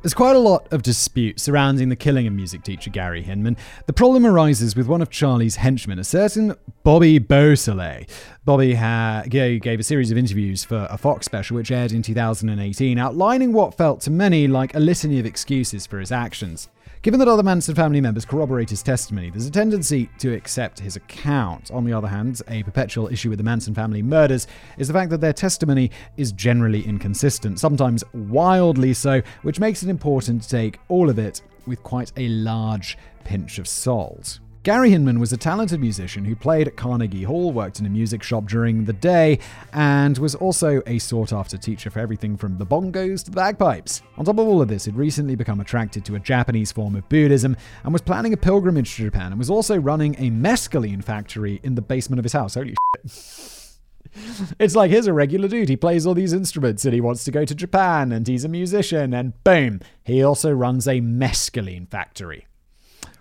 There's 0.00 0.14
quite 0.14 0.36
a 0.36 0.38
lot 0.38 0.72
of 0.72 0.82
dispute 0.84 1.40
surrounding 1.40 1.88
the 1.88 1.96
killing 1.96 2.28
of 2.28 2.32
music 2.32 2.62
teacher 2.62 2.88
Gary 2.88 3.20
Hinman. 3.20 3.56
The 3.86 3.92
problem 3.92 4.24
arises 4.24 4.76
with 4.76 4.86
one 4.86 5.02
of 5.02 5.10
Charlie's 5.10 5.56
henchmen, 5.56 5.98
a 5.98 6.04
certain 6.04 6.54
Bobby 6.84 7.18
Beausoleil. 7.18 8.04
Bobby 8.44 8.74
ha- 8.74 9.24
gave 9.28 9.66
a 9.66 9.82
series 9.82 10.12
of 10.12 10.16
interviews 10.16 10.62
for 10.62 10.86
a 10.88 10.96
Fox 10.96 11.26
special 11.26 11.56
which 11.56 11.72
aired 11.72 11.90
in 11.90 12.02
2018, 12.02 12.96
outlining 12.96 13.52
what 13.52 13.74
felt 13.74 14.00
to 14.02 14.10
many 14.12 14.46
like 14.46 14.72
a 14.76 14.78
litany 14.78 15.18
of 15.18 15.26
excuses 15.26 15.84
for 15.84 15.98
his 15.98 16.12
actions. 16.12 16.68
Given 17.08 17.20
that 17.20 17.28
other 17.28 17.42
Manson 17.42 17.74
family 17.74 18.02
members 18.02 18.26
corroborate 18.26 18.68
his 18.68 18.82
testimony, 18.82 19.30
there's 19.30 19.46
a 19.46 19.50
tendency 19.50 20.10
to 20.18 20.34
accept 20.34 20.78
his 20.78 20.96
account. 20.96 21.70
On 21.70 21.82
the 21.82 21.92
other 21.94 22.06
hand, 22.06 22.42
a 22.48 22.62
perpetual 22.62 23.08
issue 23.08 23.30
with 23.30 23.38
the 23.38 23.44
Manson 23.44 23.74
family 23.74 24.02
murders 24.02 24.46
is 24.76 24.88
the 24.88 24.92
fact 24.92 25.08
that 25.08 25.22
their 25.22 25.32
testimony 25.32 25.90
is 26.18 26.32
generally 26.32 26.84
inconsistent, 26.84 27.60
sometimes 27.60 28.04
wildly 28.12 28.92
so, 28.92 29.22
which 29.40 29.58
makes 29.58 29.82
it 29.82 29.88
important 29.88 30.42
to 30.42 30.50
take 30.50 30.80
all 30.88 31.08
of 31.08 31.18
it 31.18 31.40
with 31.66 31.82
quite 31.82 32.12
a 32.18 32.28
large 32.28 32.98
pinch 33.24 33.58
of 33.58 33.66
salt. 33.66 34.40
Gary 34.68 34.90
Hinman 34.90 35.18
was 35.18 35.32
a 35.32 35.38
talented 35.38 35.80
musician 35.80 36.26
who 36.26 36.36
played 36.36 36.68
at 36.68 36.76
Carnegie 36.76 37.22
Hall, 37.22 37.52
worked 37.52 37.80
in 37.80 37.86
a 37.86 37.88
music 37.88 38.22
shop 38.22 38.44
during 38.44 38.84
the 38.84 38.92
day, 38.92 39.38
and 39.72 40.18
was 40.18 40.34
also 40.34 40.82
a 40.86 40.98
sought 40.98 41.32
after 41.32 41.56
teacher 41.56 41.88
for 41.88 42.00
everything 42.00 42.36
from 42.36 42.58
the 42.58 42.66
bongos 42.66 43.24
to 43.24 43.30
the 43.30 43.34
bagpipes. 43.34 44.02
On 44.18 44.26
top 44.26 44.38
of 44.38 44.46
all 44.46 44.60
of 44.60 44.68
this, 44.68 44.84
he'd 44.84 44.94
recently 44.94 45.36
become 45.36 45.60
attracted 45.60 46.04
to 46.04 46.16
a 46.16 46.20
Japanese 46.20 46.70
form 46.70 46.96
of 46.96 47.08
Buddhism 47.08 47.56
and 47.82 47.94
was 47.94 48.02
planning 48.02 48.34
a 48.34 48.36
pilgrimage 48.36 48.94
to 48.96 49.04
Japan 49.04 49.32
and 49.32 49.38
was 49.38 49.48
also 49.48 49.78
running 49.78 50.14
a 50.16 50.30
mescaline 50.30 51.02
factory 51.02 51.60
in 51.62 51.74
the 51.74 51.80
basement 51.80 52.18
of 52.18 52.24
his 52.24 52.34
house. 52.34 52.52
Holy 52.52 52.74
shit. 52.94 53.14
It's 54.58 54.74
like 54.74 54.90
here's 54.90 55.06
a 55.06 55.12
regular 55.14 55.48
dude. 55.48 55.68
He 55.70 55.76
plays 55.76 56.06
all 56.06 56.14
these 56.14 56.32
instruments 56.34 56.84
and 56.84 56.92
he 56.92 57.00
wants 57.00 57.24
to 57.24 57.30
go 57.30 57.44
to 57.44 57.54
Japan 57.54 58.12
and 58.12 58.26
he's 58.26 58.44
a 58.44 58.48
musician 58.48 59.14
and 59.14 59.32
boom, 59.44 59.80
he 60.04 60.22
also 60.22 60.50
runs 60.50 60.86
a 60.86 61.00
mescaline 61.00 61.88
factory. 61.88 62.46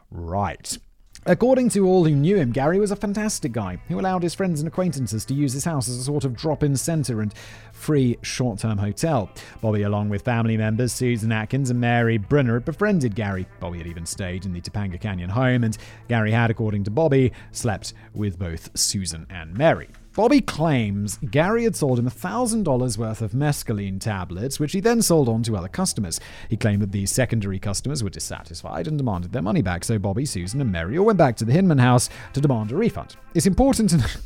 Right. 0.10 0.78
According 1.30 1.72
to 1.72 1.86
all 1.86 2.06
who 2.06 2.16
knew 2.16 2.38
him, 2.38 2.54
Gary 2.54 2.80
was 2.80 2.92
a 2.92 2.96
fantastic 2.96 3.52
guy 3.52 3.80
who 3.90 4.00
allowed 4.00 4.24
his 4.24 4.34
friends 4.34 4.62
and 4.62 4.68
acquaintances 4.70 5.26
to 5.26 5.34
use 5.34 5.52
his 5.52 5.66
house 5.66 5.90
as 5.90 5.98
a 5.98 6.04
sort 6.04 6.24
of 6.24 6.38
drop 6.38 6.64
in 6.64 6.78
centre 6.78 7.20
and 7.20 7.34
free 7.74 8.18
short 8.22 8.60
term 8.60 8.78
hotel. 8.78 9.30
Bobby, 9.60 9.82
along 9.82 10.08
with 10.08 10.22
family 10.22 10.56
members 10.56 10.94
Susan 10.94 11.34
Atkins 11.34 11.70
and 11.70 11.82
Mary 11.82 12.18
Brunner, 12.18 12.54
had 12.54 12.64
befriended 12.64 13.14
Gary. 13.14 13.46
Bobby 13.60 13.80
had 13.80 13.88
even 13.88 14.06
stayed 14.06 14.46
in 14.46 14.54
the 14.54 14.62
Topanga 14.62 15.02
Canyon 15.02 15.30
home, 15.30 15.66
and 15.66 15.78
Gary 16.08 16.32
had, 16.32 16.50
according 16.50 16.86
to 16.86 16.92
Bobby, 16.92 17.34
slept 17.52 17.94
with 18.14 18.40
both 18.40 18.70
Susan 18.80 19.28
and 19.30 19.54
Mary. 19.54 19.90
Bobby 20.18 20.42
claims 20.42 21.20
Gary 21.30 21.64
had 21.66 21.76
sold 21.76 22.00
him 22.00 22.10
$1,000 22.10 22.98
worth 22.98 23.22
of 23.22 23.34
mescaline 23.34 24.02
tablets, 24.02 24.60
which 24.60 24.72
he 24.72 24.80
then 24.80 25.00
sold 25.00 25.30
on 25.30 25.44
to 25.44 25.56
other 25.56 25.68
customers. 25.68 26.20
He 26.50 26.58
claimed 26.58 26.82
that 26.82 26.92
these 26.92 27.12
secondary 27.12 27.60
customers 27.60 28.04
were 28.04 28.10
dissatisfied 28.10 28.88
and 28.88 28.98
demanded 28.98 29.32
their 29.32 29.44
money 29.44 29.62
back, 29.62 29.84
so 29.84 30.00
Bobby, 30.00 30.26
Susan, 30.26 30.60
and 30.60 30.72
Mary 30.72 30.98
all 30.98 31.06
went 31.06 31.20
back 31.20 31.36
to 31.36 31.46
the 31.46 31.52
Hinman 31.52 31.78
house 31.78 32.10
to 32.34 32.42
demand 32.42 32.72
a 32.72 32.76
refund. 32.76 33.16
It's 33.36 33.46
important 33.46 33.92
to. 33.92 34.20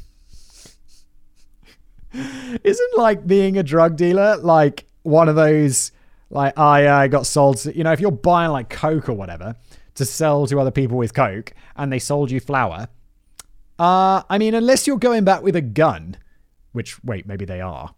Isn't 2.63 2.97
like 2.97 3.27
being 3.27 3.57
a 3.57 3.63
drug 3.63 3.97
dealer 3.97 4.37
like 4.37 4.85
one 5.03 5.27
of 5.27 5.35
those, 5.35 5.91
like, 6.29 6.57
I 6.57 6.85
uh, 6.85 7.07
got 7.07 7.25
sold, 7.25 7.57
to, 7.57 7.77
you 7.77 7.83
know, 7.83 7.91
if 7.91 7.99
you're 7.99 8.11
buying 8.11 8.51
like 8.51 8.69
Coke 8.69 9.09
or 9.09 9.13
whatever 9.13 9.57
to 9.95 10.05
sell 10.05 10.47
to 10.47 10.57
other 10.57 10.71
people 10.71 10.97
with 10.97 11.13
Coke 11.13 11.53
and 11.75 11.91
they 11.91 11.99
sold 11.99 12.31
you 12.31 12.39
flour 12.39 12.87
uh, 13.81 14.21
I 14.29 14.37
mean, 14.37 14.53
unless 14.53 14.85
you're 14.85 14.99
going 14.99 15.23
back 15.23 15.41
with 15.41 15.55
a 15.55 15.61
gun, 15.61 16.15
which 16.71 17.03
wait, 17.03 17.25
maybe 17.25 17.45
they 17.45 17.61
are. 17.61 17.95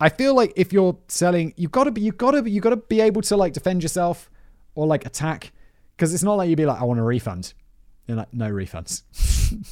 I 0.00 0.08
feel 0.08 0.34
like 0.34 0.54
if 0.56 0.72
you're 0.72 0.96
selling, 1.08 1.52
you've 1.58 1.72
got 1.72 1.84
to 1.84 1.90
be, 1.90 2.00
you've 2.00 2.16
got 2.16 2.30
to, 2.30 2.48
you've 2.48 2.64
got 2.64 2.70
to 2.70 2.76
be 2.76 3.02
able 3.02 3.20
to 3.22 3.36
like 3.36 3.52
defend 3.52 3.82
yourself 3.82 4.30
or 4.74 4.86
like 4.86 5.04
attack, 5.04 5.52
because 5.94 6.14
it's 6.14 6.22
not 6.22 6.36
like 6.36 6.48
you'd 6.48 6.56
be 6.56 6.64
like, 6.64 6.80
I 6.80 6.84
want 6.84 7.00
a 7.00 7.02
refund. 7.02 7.52
You're 8.06 8.16
like, 8.16 8.32
no 8.32 8.48
refunds. 8.48 9.02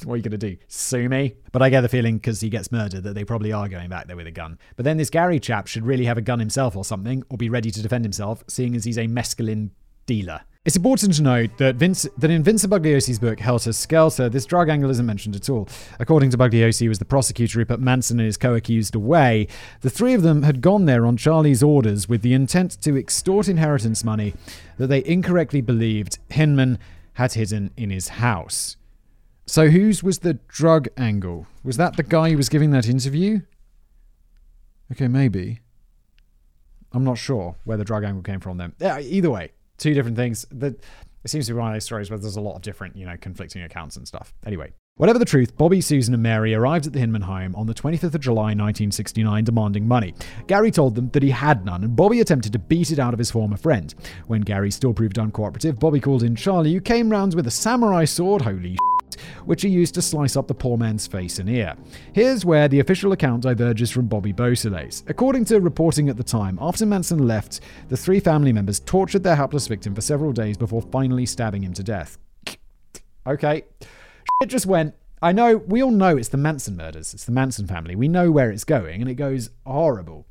what 0.05 0.13
are 0.13 0.17
you 0.17 0.21
gonna 0.21 0.37
do? 0.37 0.55
Sue 0.67 1.09
me? 1.09 1.33
But 1.51 1.63
I 1.63 1.69
get 1.71 1.81
the 1.81 1.89
feeling 1.89 2.17
because 2.17 2.39
he 2.39 2.49
gets 2.49 2.71
murdered 2.71 3.01
that 3.01 3.15
they 3.15 3.23
probably 3.23 3.51
are 3.51 3.67
going 3.67 3.89
back 3.89 4.05
there 4.05 4.17
with 4.17 4.27
a 4.27 4.31
gun. 4.31 4.59
But 4.75 4.85
then 4.85 4.97
this 4.97 5.09
Gary 5.09 5.39
chap 5.39 5.65
should 5.65 5.83
really 5.83 6.05
have 6.05 6.19
a 6.19 6.21
gun 6.21 6.37
himself 6.37 6.75
or 6.75 6.85
something, 6.85 7.23
or 7.31 7.37
be 7.37 7.49
ready 7.49 7.71
to 7.71 7.81
defend 7.81 8.05
himself, 8.05 8.43
seeing 8.47 8.75
as 8.75 8.83
he's 8.83 8.99
a 8.99 9.07
mescaline 9.07 9.71
dealer. 10.05 10.41
It's 10.67 10.75
important 10.75 11.13
to 11.13 11.23
note 11.23 11.51
that, 11.59 11.77
Vince, 11.77 12.05
that 12.17 12.29
in 12.29 12.43
Vincent 12.43 12.73
Bugliosi's 12.73 13.19
book 13.19 13.39
Helter 13.39 13.71
Skelter, 13.71 14.27
this 14.27 14.45
drug 14.45 14.67
angle 14.67 14.89
isn't 14.89 15.05
mentioned 15.05 15.37
at 15.37 15.49
all. 15.49 15.69
According 15.97 16.29
to 16.31 16.37
Bugliosi, 16.37 16.81
who 16.81 16.89
was 16.89 16.99
the 16.99 17.05
prosecutor 17.05 17.59
who 17.59 17.65
put 17.65 17.79
Manson 17.79 18.19
and 18.19 18.25
his 18.25 18.35
co-accused 18.35 18.93
away, 18.93 19.47
the 19.79 19.89
three 19.89 20.13
of 20.13 20.23
them 20.23 20.43
had 20.43 20.59
gone 20.59 20.83
there 20.83 21.05
on 21.05 21.15
Charlie's 21.15 21.63
orders 21.63 22.09
with 22.09 22.21
the 22.21 22.33
intent 22.33 22.81
to 22.81 22.97
extort 22.97 23.47
inheritance 23.47 24.03
money 24.03 24.33
that 24.77 24.87
they 24.87 25.05
incorrectly 25.05 25.61
believed 25.61 26.19
Hinman 26.31 26.79
had 27.13 27.31
hidden 27.31 27.71
in 27.77 27.89
his 27.89 28.09
house. 28.09 28.75
So 29.45 29.69
whose 29.69 30.03
was 30.03 30.19
the 30.19 30.33
drug 30.49 30.89
angle? 30.97 31.47
Was 31.63 31.77
that 31.77 31.95
the 31.95 32.03
guy 32.03 32.31
who 32.31 32.35
was 32.35 32.49
giving 32.49 32.71
that 32.71 32.89
interview? 32.89 33.39
Okay, 34.91 35.07
maybe. 35.07 35.61
I'm 36.91 37.05
not 37.05 37.17
sure 37.17 37.55
where 37.63 37.77
the 37.77 37.85
drug 37.85 38.03
angle 38.03 38.21
came 38.21 38.41
from 38.41 38.57
then. 38.57 38.73
Yeah, 38.79 38.99
either 38.99 39.29
way, 39.29 39.51
two 39.77 39.93
different 39.93 40.17
things. 40.17 40.45
That 40.51 40.75
It 41.23 41.29
seems 41.29 41.47
to 41.47 41.53
be 41.53 41.59
one 41.59 41.69
of 41.69 41.75
those 41.75 41.85
stories 41.85 42.09
where 42.09 42.19
there's 42.19 42.35
a 42.35 42.41
lot 42.41 42.55
of 42.55 42.61
different, 42.61 42.95
you 42.95 43.05
know, 43.05 43.15
conflicting 43.19 43.61
accounts 43.61 43.95
and 43.95 44.07
stuff. 44.07 44.33
Anyway, 44.45 44.73
Whatever 44.97 45.19
the 45.19 45.25
truth, 45.25 45.55
Bobby, 45.55 45.79
Susan, 45.79 46.15
and 46.15 46.23
Mary 46.23 46.55
arrived 46.55 46.87
at 46.87 46.93
the 46.93 46.97
Hinman 46.97 47.21
home 47.21 47.55
on 47.55 47.67
the 47.67 47.73
25th 47.75 48.15
of 48.15 48.21
July 48.21 48.55
1969 48.55 49.43
demanding 49.43 49.87
money. 49.87 50.15
Gary 50.47 50.71
told 50.71 50.95
them 50.95 51.11
that 51.11 51.21
he 51.21 51.29
had 51.29 51.63
none, 51.63 51.83
and 51.83 51.95
Bobby 51.95 52.19
attempted 52.19 52.51
to 52.53 52.59
beat 52.59 52.89
it 52.89 52.97
out 52.97 53.13
of 53.13 53.19
his 53.19 53.29
former 53.29 53.57
friend. 53.57 53.93
When 54.25 54.41
Gary 54.41 54.71
still 54.71 54.95
proved 54.95 55.17
uncooperative, 55.17 55.79
Bobby 55.79 55.99
called 55.99 56.23
in 56.23 56.35
Charlie, 56.35 56.73
who 56.73 56.81
came 56.81 57.11
round 57.11 57.35
with 57.35 57.45
a 57.45 57.51
samurai 57.51 58.05
sword, 58.05 58.41
holy 58.41 58.75
which 59.45 59.61
he 59.61 59.69
used 59.69 59.93
to 59.95 60.01
slice 60.01 60.35
up 60.35 60.47
the 60.47 60.53
poor 60.53 60.77
man's 60.77 61.07
face 61.07 61.39
and 61.39 61.49
ear. 61.49 61.75
Here's 62.13 62.45
where 62.45 62.67
the 62.67 62.79
official 62.79 63.11
account 63.11 63.43
diverges 63.43 63.91
from 63.91 64.07
Bobby 64.07 64.31
Beausoleil's. 64.31 65.03
According 65.07 65.45
to 65.45 65.59
reporting 65.59 66.09
at 66.09 66.17
the 66.17 66.23
time, 66.23 66.57
after 66.61 66.85
Manson 66.85 67.27
left, 67.27 67.61
the 67.89 67.97
three 67.97 68.19
family 68.19 68.53
members 68.53 68.79
tortured 68.79 69.23
their 69.23 69.35
helpless 69.35 69.67
victim 69.67 69.95
for 69.95 70.01
several 70.01 70.31
days 70.31 70.57
before 70.57 70.81
finally 70.81 71.25
stabbing 71.25 71.63
him 71.63 71.73
to 71.73 71.83
death. 71.83 72.17
Okay. 73.27 73.63
It 74.41 74.47
just 74.47 74.65
went. 74.65 74.95
I 75.21 75.33
know, 75.33 75.57
we 75.57 75.83
all 75.83 75.91
know 75.91 76.15
it's 76.15 76.29
the 76.29 76.37
Manson 76.37 76.77
murders. 76.77 77.13
It's 77.13 77.25
the 77.25 77.31
Manson 77.33 77.67
family. 77.67 77.93
We 77.93 78.07
know 78.07 78.31
where 78.31 78.51
it's 78.51 78.63
going, 78.63 79.01
and 79.01 79.09
it 79.09 79.15
goes 79.15 79.49
horrible. 79.65 80.25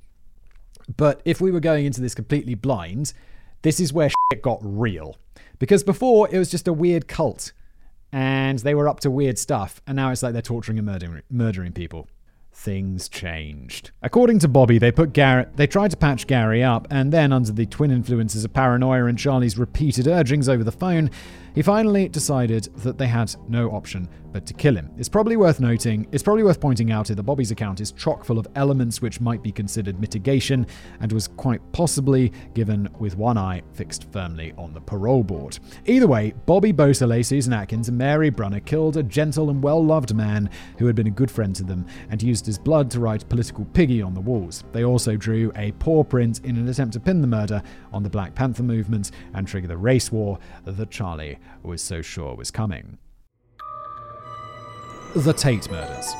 But 0.96 1.20
if 1.24 1.40
we 1.40 1.50
were 1.50 1.60
going 1.60 1.86
into 1.86 2.00
this 2.00 2.14
completely 2.14 2.54
blind, 2.54 3.12
this 3.62 3.80
is 3.80 3.92
where 3.92 4.08
shit 4.08 4.42
got 4.42 4.60
real. 4.62 5.16
Because 5.58 5.82
before, 5.82 6.28
it 6.30 6.38
was 6.38 6.50
just 6.50 6.68
a 6.68 6.72
weird 6.72 7.08
cult, 7.08 7.52
and 8.16 8.60
they 8.60 8.74
were 8.74 8.88
up 8.88 9.00
to 9.00 9.10
weird 9.10 9.36
stuff, 9.36 9.82
and 9.86 9.94
now 9.94 10.10
it's 10.10 10.22
like 10.22 10.32
they're 10.32 10.40
torturing 10.40 10.78
and 10.78 10.86
murdering, 10.86 11.22
murdering 11.28 11.72
people. 11.72 12.08
Things 12.50 13.10
changed. 13.10 13.90
According 14.00 14.38
to 14.38 14.48
Bobby, 14.48 14.78
they 14.78 14.90
put 14.90 15.12
Garrett, 15.12 15.58
they 15.58 15.66
tried 15.66 15.90
to 15.90 15.98
patch 15.98 16.26
Gary 16.26 16.64
up, 16.64 16.86
and 16.90 17.12
then, 17.12 17.30
under 17.30 17.52
the 17.52 17.66
twin 17.66 17.90
influences 17.90 18.42
of 18.42 18.54
paranoia 18.54 19.04
and 19.04 19.18
Charlie's 19.18 19.58
repeated 19.58 20.08
urgings 20.08 20.48
over 20.48 20.64
the 20.64 20.72
phone, 20.72 21.10
he 21.56 21.62
finally 21.62 22.06
decided 22.06 22.64
that 22.76 22.98
they 22.98 23.06
had 23.06 23.34
no 23.48 23.70
option 23.70 24.06
but 24.30 24.44
to 24.44 24.52
kill 24.52 24.76
him. 24.76 24.90
It's 24.98 25.08
probably 25.08 25.38
worth 25.38 25.60
noting, 25.60 26.06
it's 26.12 26.22
probably 26.22 26.42
worth 26.42 26.60
pointing 26.60 26.92
out 26.92 27.06
that 27.06 27.22
Bobby's 27.22 27.50
account 27.50 27.80
is 27.80 27.92
chock 27.92 28.22
full 28.22 28.38
of 28.38 28.46
elements 28.54 29.00
which 29.00 29.22
might 29.22 29.42
be 29.42 29.50
considered 29.50 29.98
mitigation 29.98 30.66
and 31.00 31.10
was 31.10 31.26
quite 31.26 31.62
possibly 31.72 32.30
given 32.52 32.90
with 32.98 33.16
one 33.16 33.38
eye 33.38 33.62
fixed 33.72 34.12
firmly 34.12 34.52
on 34.58 34.74
the 34.74 34.80
parole 34.82 35.24
board. 35.24 35.58
Either 35.86 36.06
way, 36.06 36.34
Bobby 36.44 36.70
Beausoleil, 36.70 37.24
Susan 37.24 37.54
Atkins, 37.54 37.88
and 37.88 37.96
Mary 37.96 38.28
Brunner 38.28 38.60
killed 38.60 38.98
a 38.98 39.02
gentle 39.02 39.48
and 39.48 39.62
well 39.62 39.82
loved 39.82 40.14
man 40.14 40.50
who 40.76 40.86
had 40.86 40.94
been 40.94 41.06
a 41.06 41.10
good 41.10 41.30
friend 41.30 41.56
to 41.56 41.64
them 41.64 41.86
and 42.10 42.22
used 42.22 42.44
his 42.44 42.58
blood 42.58 42.90
to 42.90 43.00
write 43.00 43.26
political 43.30 43.64
piggy 43.72 44.02
on 44.02 44.12
the 44.12 44.20
walls. 44.20 44.64
They 44.72 44.84
also 44.84 45.16
drew 45.16 45.50
a 45.56 45.72
paw 45.72 46.04
print 46.04 46.44
in 46.44 46.58
an 46.58 46.68
attempt 46.68 46.92
to 46.92 47.00
pin 47.00 47.22
the 47.22 47.26
murder 47.26 47.62
on 47.96 48.02
the 48.02 48.10
Black 48.10 48.34
Panther 48.34 48.62
movement 48.62 49.10
and 49.32 49.48
trigger 49.48 49.66
the 49.66 49.76
race 49.76 50.12
war 50.12 50.38
that 50.66 50.90
Charlie 50.90 51.38
was 51.62 51.80
so 51.80 52.02
sure 52.02 52.34
was 52.34 52.50
coming. 52.50 52.98
The 55.14 55.32
Tate 55.32 55.70
Murders. 55.70 56.12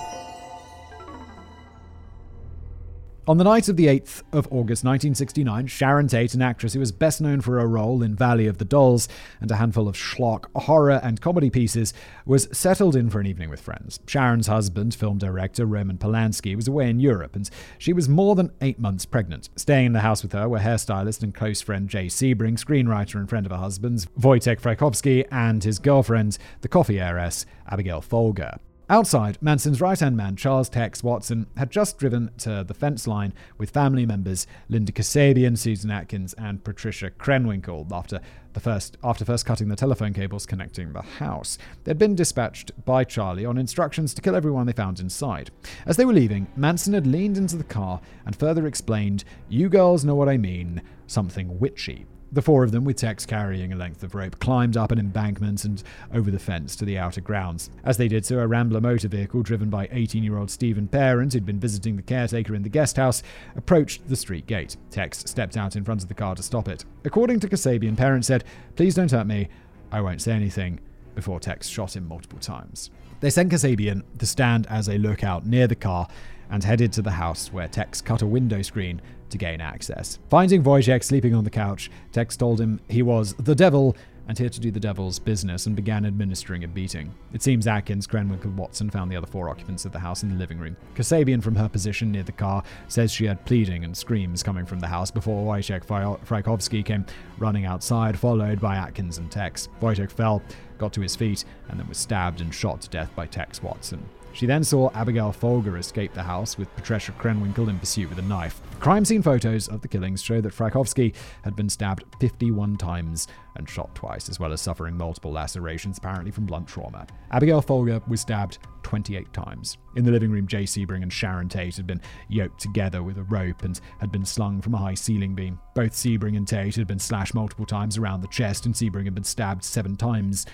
On 3.28 3.38
the 3.38 3.44
night 3.44 3.68
of 3.68 3.76
the 3.76 3.86
8th 3.86 4.22
of 4.32 4.46
August 4.52 4.84
1969, 4.84 5.66
Sharon 5.66 6.06
Tate, 6.06 6.34
an 6.34 6.42
actress 6.42 6.74
who 6.74 6.78
was 6.78 6.92
best 6.92 7.20
known 7.20 7.40
for 7.40 7.58
her 7.58 7.66
role 7.66 8.00
in 8.00 8.14
Valley 8.14 8.46
of 8.46 8.58
the 8.58 8.64
Dolls 8.64 9.08
and 9.40 9.50
a 9.50 9.56
handful 9.56 9.88
of 9.88 9.96
schlock, 9.96 10.44
horror, 10.54 11.00
and 11.02 11.20
comedy 11.20 11.50
pieces, 11.50 11.92
was 12.24 12.46
settled 12.56 12.94
in 12.94 13.10
for 13.10 13.18
an 13.18 13.26
evening 13.26 13.50
with 13.50 13.58
friends. 13.58 13.98
Sharon's 14.06 14.46
husband, 14.46 14.94
film 14.94 15.18
director 15.18 15.66
Roman 15.66 15.98
Polanski, 15.98 16.54
was 16.54 16.68
away 16.68 16.88
in 16.88 17.00
Europe, 17.00 17.34
and 17.34 17.50
she 17.78 17.92
was 17.92 18.08
more 18.08 18.36
than 18.36 18.52
eight 18.60 18.78
months 18.78 19.04
pregnant. 19.04 19.48
Staying 19.56 19.86
in 19.86 19.92
the 19.92 20.00
house 20.00 20.22
with 20.22 20.30
her 20.30 20.48
were 20.48 20.60
hairstylist 20.60 21.24
and 21.24 21.34
close 21.34 21.60
friend 21.60 21.88
Jay 21.88 22.06
Sebring, 22.06 22.64
screenwriter 22.64 23.16
and 23.16 23.28
friend 23.28 23.44
of 23.44 23.50
her 23.50 23.58
husband's, 23.58 24.06
Wojtek 24.20 24.60
Frykowski, 24.60 25.26
and 25.32 25.64
his 25.64 25.80
girlfriend, 25.80 26.38
the 26.60 26.68
coffee 26.68 27.00
heiress, 27.00 27.44
Abigail 27.68 28.00
Folger. 28.00 28.60
Outside, 28.88 29.36
Manson's 29.40 29.80
right 29.80 29.98
hand 29.98 30.16
man, 30.16 30.36
Charles 30.36 30.68
Tex 30.68 31.02
Watson, 31.02 31.48
had 31.56 31.72
just 31.72 31.98
driven 31.98 32.30
to 32.38 32.62
the 32.62 32.72
fence 32.72 33.08
line 33.08 33.34
with 33.58 33.70
family 33.70 34.06
members 34.06 34.46
Linda 34.68 34.92
Kasabian, 34.92 35.58
Susan 35.58 35.90
Atkins, 35.90 36.34
and 36.34 36.62
Patricia 36.62 37.10
Krenwinkel 37.10 37.90
after, 37.90 38.20
the 38.52 38.60
first, 38.60 38.96
after 39.02 39.24
first 39.24 39.44
cutting 39.44 39.66
the 39.66 39.74
telephone 39.74 40.12
cables 40.12 40.46
connecting 40.46 40.92
the 40.92 41.02
house. 41.02 41.58
They'd 41.82 41.98
been 41.98 42.14
dispatched 42.14 42.70
by 42.84 43.02
Charlie 43.02 43.44
on 43.44 43.58
instructions 43.58 44.14
to 44.14 44.22
kill 44.22 44.36
everyone 44.36 44.66
they 44.66 44.72
found 44.72 45.00
inside. 45.00 45.50
As 45.84 45.96
they 45.96 46.04
were 46.04 46.12
leaving, 46.12 46.46
Manson 46.54 46.94
had 46.94 47.08
leaned 47.08 47.38
into 47.38 47.56
the 47.56 47.64
car 47.64 48.00
and 48.24 48.36
further 48.36 48.68
explained, 48.68 49.24
You 49.48 49.68
girls 49.68 50.04
know 50.04 50.14
what 50.14 50.28
I 50.28 50.36
mean, 50.36 50.80
something 51.08 51.58
witchy. 51.58 52.06
The 52.32 52.42
four 52.42 52.64
of 52.64 52.72
them, 52.72 52.84
with 52.84 52.96
Tex 52.96 53.24
carrying 53.24 53.72
a 53.72 53.76
length 53.76 54.02
of 54.02 54.14
rope, 54.14 54.38
climbed 54.40 54.76
up 54.76 54.90
an 54.90 54.98
embankment 54.98 55.64
and 55.64 55.82
over 56.12 56.30
the 56.30 56.38
fence 56.38 56.74
to 56.76 56.84
the 56.84 56.98
outer 56.98 57.20
grounds. 57.20 57.70
As 57.84 57.96
they 57.96 58.08
did 58.08 58.26
so, 58.26 58.40
a 58.40 58.46
Rambler 58.46 58.80
motor 58.80 59.08
vehicle 59.08 59.42
driven 59.42 59.70
by 59.70 59.88
18 59.92 60.24
year 60.24 60.36
old 60.36 60.50
Stephen 60.50 60.88
Parent, 60.88 61.32
who'd 61.32 61.46
been 61.46 61.60
visiting 61.60 61.96
the 61.96 62.02
caretaker 62.02 62.54
in 62.54 62.62
the 62.62 62.68
guest 62.68 62.96
house, 62.96 63.22
approached 63.54 64.08
the 64.08 64.16
street 64.16 64.46
gate. 64.46 64.76
Tex 64.90 65.18
stepped 65.26 65.56
out 65.56 65.76
in 65.76 65.84
front 65.84 66.02
of 66.02 66.08
the 66.08 66.14
car 66.14 66.34
to 66.34 66.42
stop 66.42 66.68
it. 66.68 66.84
According 67.04 67.40
to 67.40 67.48
Kasabian, 67.48 67.96
Parent 67.96 68.24
said, 68.24 68.44
Please 68.74 68.94
don't 68.96 69.10
hurt 69.10 69.26
me. 69.26 69.48
I 69.92 70.00
won't 70.00 70.20
say 70.20 70.32
anything, 70.32 70.80
before 71.14 71.38
Tex 71.38 71.68
shot 71.68 71.94
him 71.94 72.08
multiple 72.08 72.40
times. 72.40 72.90
They 73.20 73.30
sent 73.30 73.52
Kasabian 73.52 74.02
to 74.18 74.26
stand 74.26 74.66
as 74.68 74.88
a 74.88 74.98
lookout 74.98 75.46
near 75.46 75.66
the 75.66 75.76
car 75.76 76.08
and 76.50 76.62
headed 76.62 76.92
to 76.92 77.02
the 77.02 77.10
house 77.10 77.52
where 77.52 77.68
Tex 77.68 78.00
cut 78.00 78.22
a 78.22 78.26
window 78.26 78.62
screen 78.62 79.00
to 79.30 79.38
gain 79.38 79.60
access. 79.60 80.18
Finding 80.28 80.62
Wojciech 80.62 81.04
sleeping 81.04 81.34
on 81.34 81.44
the 81.44 81.50
couch, 81.50 81.90
Tex 82.12 82.36
told 82.36 82.60
him 82.60 82.80
he 82.88 83.02
was 83.02 83.34
the 83.34 83.54
devil 83.54 83.96
and 84.28 84.36
here 84.36 84.48
to 84.48 84.60
do 84.60 84.70
the 84.70 84.80
devil's 84.80 85.18
business 85.18 85.66
and 85.66 85.76
began 85.76 86.04
administering 86.04 86.64
a 86.64 86.68
beating. 86.68 87.14
It 87.32 87.42
seems 87.42 87.66
Atkins, 87.66 88.06
Krenwinkel, 88.06 88.56
Watson 88.56 88.90
found 88.90 89.10
the 89.10 89.16
other 89.16 89.26
four 89.26 89.48
occupants 89.48 89.84
of 89.84 89.92
the 89.92 90.00
house 90.00 90.22
in 90.22 90.30
the 90.30 90.34
living 90.34 90.58
room. 90.58 90.76
Kasabian, 90.94 91.42
from 91.42 91.54
her 91.54 91.68
position 91.68 92.10
near 92.10 92.24
the 92.24 92.32
car, 92.32 92.64
says 92.88 93.12
she 93.12 93.26
heard 93.26 93.44
pleading 93.44 93.84
and 93.84 93.96
screams 93.96 94.42
coming 94.42 94.66
from 94.66 94.80
the 94.80 94.86
house 94.88 95.10
before 95.10 95.46
Wojciech 95.46 95.86
Frykowski 95.86 96.84
came 96.84 97.06
running 97.38 97.66
outside, 97.66 98.18
followed 98.18 98.60
by 98.60 98.76
Atkins 98.76 99.18
and 99.18 99.30
Tex. 99.30 99.68
Wojciech 99.80 100.10
fell, 100.10 100.42
got 100.78 100.92
to 100.94 101.00
his 101.02 101.14
feet, 101.14 101.44
and 101.68 101.78
then 101.78 101.88
was 101.88 101.98
stabbed 101.98 102.40
and 102.40 102.52
shot 102.52 102.80
to 102.80 102.88
death 102.88 103.14
by 103.14 103.26
Tex 103.26 103.62
Watson. 103.62 104.04
She 104.36 104.44
then 104.44 104.64
saw 104.64 104.90
Abigail 104.92 105.32
Folger 105.32 105.78
escape 105.78 106.12
the 106.12 106.22
house 106.22 106.58
with 106.58 106.74
Patricia 106.76 107.12
Krenwinkel 107.12 107.70
in 107.70 107.78
pursuit 107.78 108.10
with 108.10 108.18
a 108.18 108.22
knife. 108.22 108.60
Crime 108.80 109.02
scene 109.02 109.22
photos 109.22 109.66
of 109.66 109.80
the 109.80 109.88
killings 109.88 110.22
show 110.22 110.42
that 110.42 110.52
Frykowski 110.52 111.14
had 111.42 111.56
been 111.56 111.70
stabbed 111.70 112.04
51 112.20 112.76
times 112.76 113.28
and 113.54 113.66
shot 113.66 113.94
twice, 113.94 114.28
as 114.28 114.38
well 114.38 114.52
as 114.52 114.60
suffering 114.60 114.94
multiple 114.94 115.32
lacerations, 115.32 115.96
apparently 115.96 116.30
from 116.30 116.44
blunt 116.44 116.68
trauma. 116.68 117.06
Abigail 117.30 117.62
Folger 117.62 118.02
was 118.08 118.20
stabbed 118.20 118.58
28 118.82 119.32
times. 119.32 119.78
In 119.96 120.04
the 120.04 120.12
living 120.12 120.30
room, 120.30 120.46
Jay 120.46 120.64
Sebring 120.64 121.02
and 121.02 121.10
Sharon 121.10 121.48
Tate 121.48 121.76
had 121.76 121.86
been 121.86 122.02
yoked 122.28 122.60
together 122.60 123.02
with 123.02 123.16
a 123.16 123.24
rope 123.24 123.62
and 123.62 123.80
had 124.00 124.12
been 124.12 124.26
slung 124.26 124.60
from 124.60 124.74
a 124.74 124.78
high 124.78 124.94
ceiling 124.94 125.34
beam. 125.34 125.58
Both 125.74 125.92
Sebring 125.92 126.36
and 126.36 126.46
Tate 126.46 126.76
had 126.76 126.86
been 126.86 126.98
slashed 126.98 127.34
multiple 127.34 127.64
times 127.64 127.96
around 127.96 128.20
the 128.20 128.28
chest, 128.28 128.66
and 128.66 128.74
Sebring 128.74 129.04
had 129.04 129.14
been 129.14 129.24
stabbed 129.24 129.64
seven 129.64 129.96
times 129.96 130.44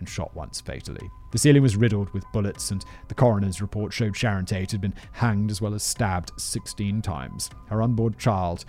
and 0.00 0.08
shot 0.08 0.34
once 0.34 0.60
fatally. 0.60 1.08
The 1.30 1.38
ceiling 1.38 1.62
was 1.62 1.76
riddled 1.76 2.10
with 2.10 2.30
bullets, 2.32 2.72
and 2.72 2.84
the 3.08 3.14
coroner's 3.14 3.62
report 3.62 3.92
showed 3.92 4.16
Sharon 4.16 4.44
Tate 4.44 4.72
had 4.72 4.80
been 4.80 4.94
hanged 5.12 5.50
as 5.50 5.60
well 5.60 5.74
as 5.74 5.84
stabbed 5.84 6.32
16 6.36 7.00
times. 7.02 7.50
Her 7.68 7.82
unborn 7.82 8.16
child 8.18 8.64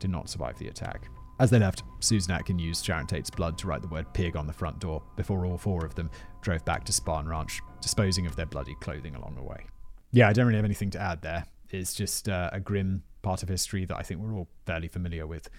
did 0.00 0.10
not 0.10 0.30
survive 0.30 0.58
the 0.58 0.68
attack. 0.68 1.08
As 1.38 1.50
they 1.50 1.58
left, 1.58 1.82
Susan 2.00 2.32
Atkin 2.32 2.58
used 2.58 2.84
Sharon 2.84 3.06
Tate's 3.06 3.28
blood 3.28 3.58
to 3.58 3.66
write 3.66 3.82
the 3.82 3.88
word 3.88 4.10
pig 4.14 4.36
on 4.36 4.46
the 4.46 4.52
front 4.52 4.78
door 4.78 5.02
before 5.16 5.44
all 5.44 5.58
four 5.58 5.84
of 5.84 5.94
them 5.94 6.10
drove 6.40 6.64
back 6.64 6.84
to 6.84 6.92
Spahn 6.92 7.28
Ranch, 7.28 7.60
disposing 7.82 8.26
of 8.26 8.36
their 8.36 8.46
bloody 8.46 8.74
clothing 8.80 9.14
along 9.14 9.34
the 9.34 9.42
way. 9.42 9.66
Yeah, 10.12 10.28
I 10.28 10.32
don't 10.32 10.46
really 10.46 10.56
have 10.56 10.64
anything 10.64 10.90
to 10.90 11.00
add 11.00 11.20
there. 11.20 11.44
It's 11.70 11.92
just 11.94 12.28
uh, 12.28 12.48
a 12.52 12.60
grim 12.60 13.02
part 13.20 13.42
of 13.42 13.50
history 13.50 13.84
that 13.84 13.96
I 13.96 14.02
think 14.02 14.20
we're 14.20 14.34
all 14.34 14.48
fairly 14.64 14.88
familiar 14.88 15.26
with. 15.26 15.50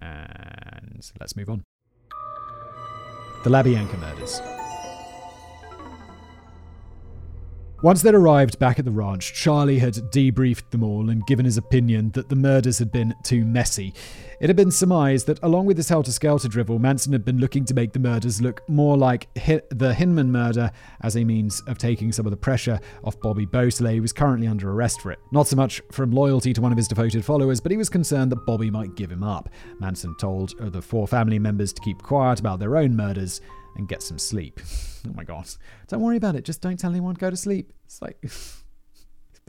And 0.00 1.08
let's 1.20 1.36
move 1.36 1.50
on. 1.50 1.62
The 3.44 3.50
Labianca 3.50 3.98
murders. 4.00 4.40
Once 7.82 8.02
they'd 8.02 8.14
arrived 8.14 8.58
back 8.58 8.78
at 8.78 8.84
the 8.84 8.90
ranch, 8.90 9.32
Charlie 9.32 9.78
had 9.78 9.94
debriefed 9.94 10.68
them 10.68 10.82
all 10.82 11.08
and 11.08 11.26
given 11.26 11.46
his 11.46 11.56
opinion 11.56 12.10
that 12.10 12.28
the 12.28 12.36
murders 12.36 12.78
had 12.78 12.92
been 12.92 13.14
too 13.22 13.42
messy. 13.42 13.94
It 14.38 14.50
had 14.50 14.56
been 14.56 14.70
surmised 14.70 15.26
that, 15.28 15.38
along 15.42 15.64
with 15.64 15.78
this 15.78 15.88
helter 15.88 16.12
skelter 16.12 16.46
drivel, 16.48 16.78
Manson 16.78 17.12
had 17.12 17.24
been 17.24 17.38
looking 17.38 17.64
to 17.64 17.74
make 17.74 17.94
the 17.94 17.98
murders 17.98 18.42
look 18.42 18.60
more 18.68 18.98
like 18.98 19.28
the 19.34 19.94
Hinman 19.96 20.30
murder 20.30 20.70
as 21.00 21.16
a 21.16 21.24
means 21.24 21.62
of 21.66 21.78
taking 21.78 22.12
some 22.12 22.26
of 22.26 22.30
the 22.30 22.36
pressure 22.36 22.78
off 23.02 23.18
Bobby 23.20 23.46
Beausoleil, 23.46 23.96
who 23.96 24.02
was 24.02 24.12
currently 24.12 24.46
under 24.46 24.70
arrest 24.70 25.00
for 25.00 25.10
it. 25.10 25.18
Not 25.32 25.48
so 25.48 25.56
much 25.56 25.80
from 25.90 26.10
loyalty 26.10 26.52
to 26.52 26.60
one 26.60 26.72
of 26.72 26.78
his 26.78 26.88
devoted 26.88 27.24
followers, 27.24 27.60
but 27.60 27.70
he 27.70 27.78
was 27.78 27.88
concerned 27.88 28.30
that 28.32 28.44
Bobby 28.44 28.70
might 28.70 28.94
give 28.94 29.10
him 29.10 29.22
up. 29.22 29.48
Manson 29.78 30.14
told 30.16 30.52
uh, 30.60 30.68
the 30.68 30.82
four 30.82 31.08
family 31.08 31.38
members 31.38 31.72
to 31.72 31.80
keep 31.80 32.02
quiet 32.02 32.40
about 32.40 32.60
their 32.60 32.76
own 32.76 32.94
murders 32.94 33.40
and 33.76 33.88
get 33.88 34.02
some 34.02 34.18
sleep. 34.18 34.60
oh 35.08 35.12
my 35.14 35.24
god. 35.24 35.48
Don't 35.88 36.00
worry 36.00 36.16
about 36.16 36.36
it. 36.36 36.44
Just 36.44 36.60
don't 36.60 36.78
tell 36.78 36.90
anyone 36.90 37.14
go 37.14 37.30
to 37.30 37.36
sleep. 37.36 37.72
It's 37.86 38.00
like 38.02 38.18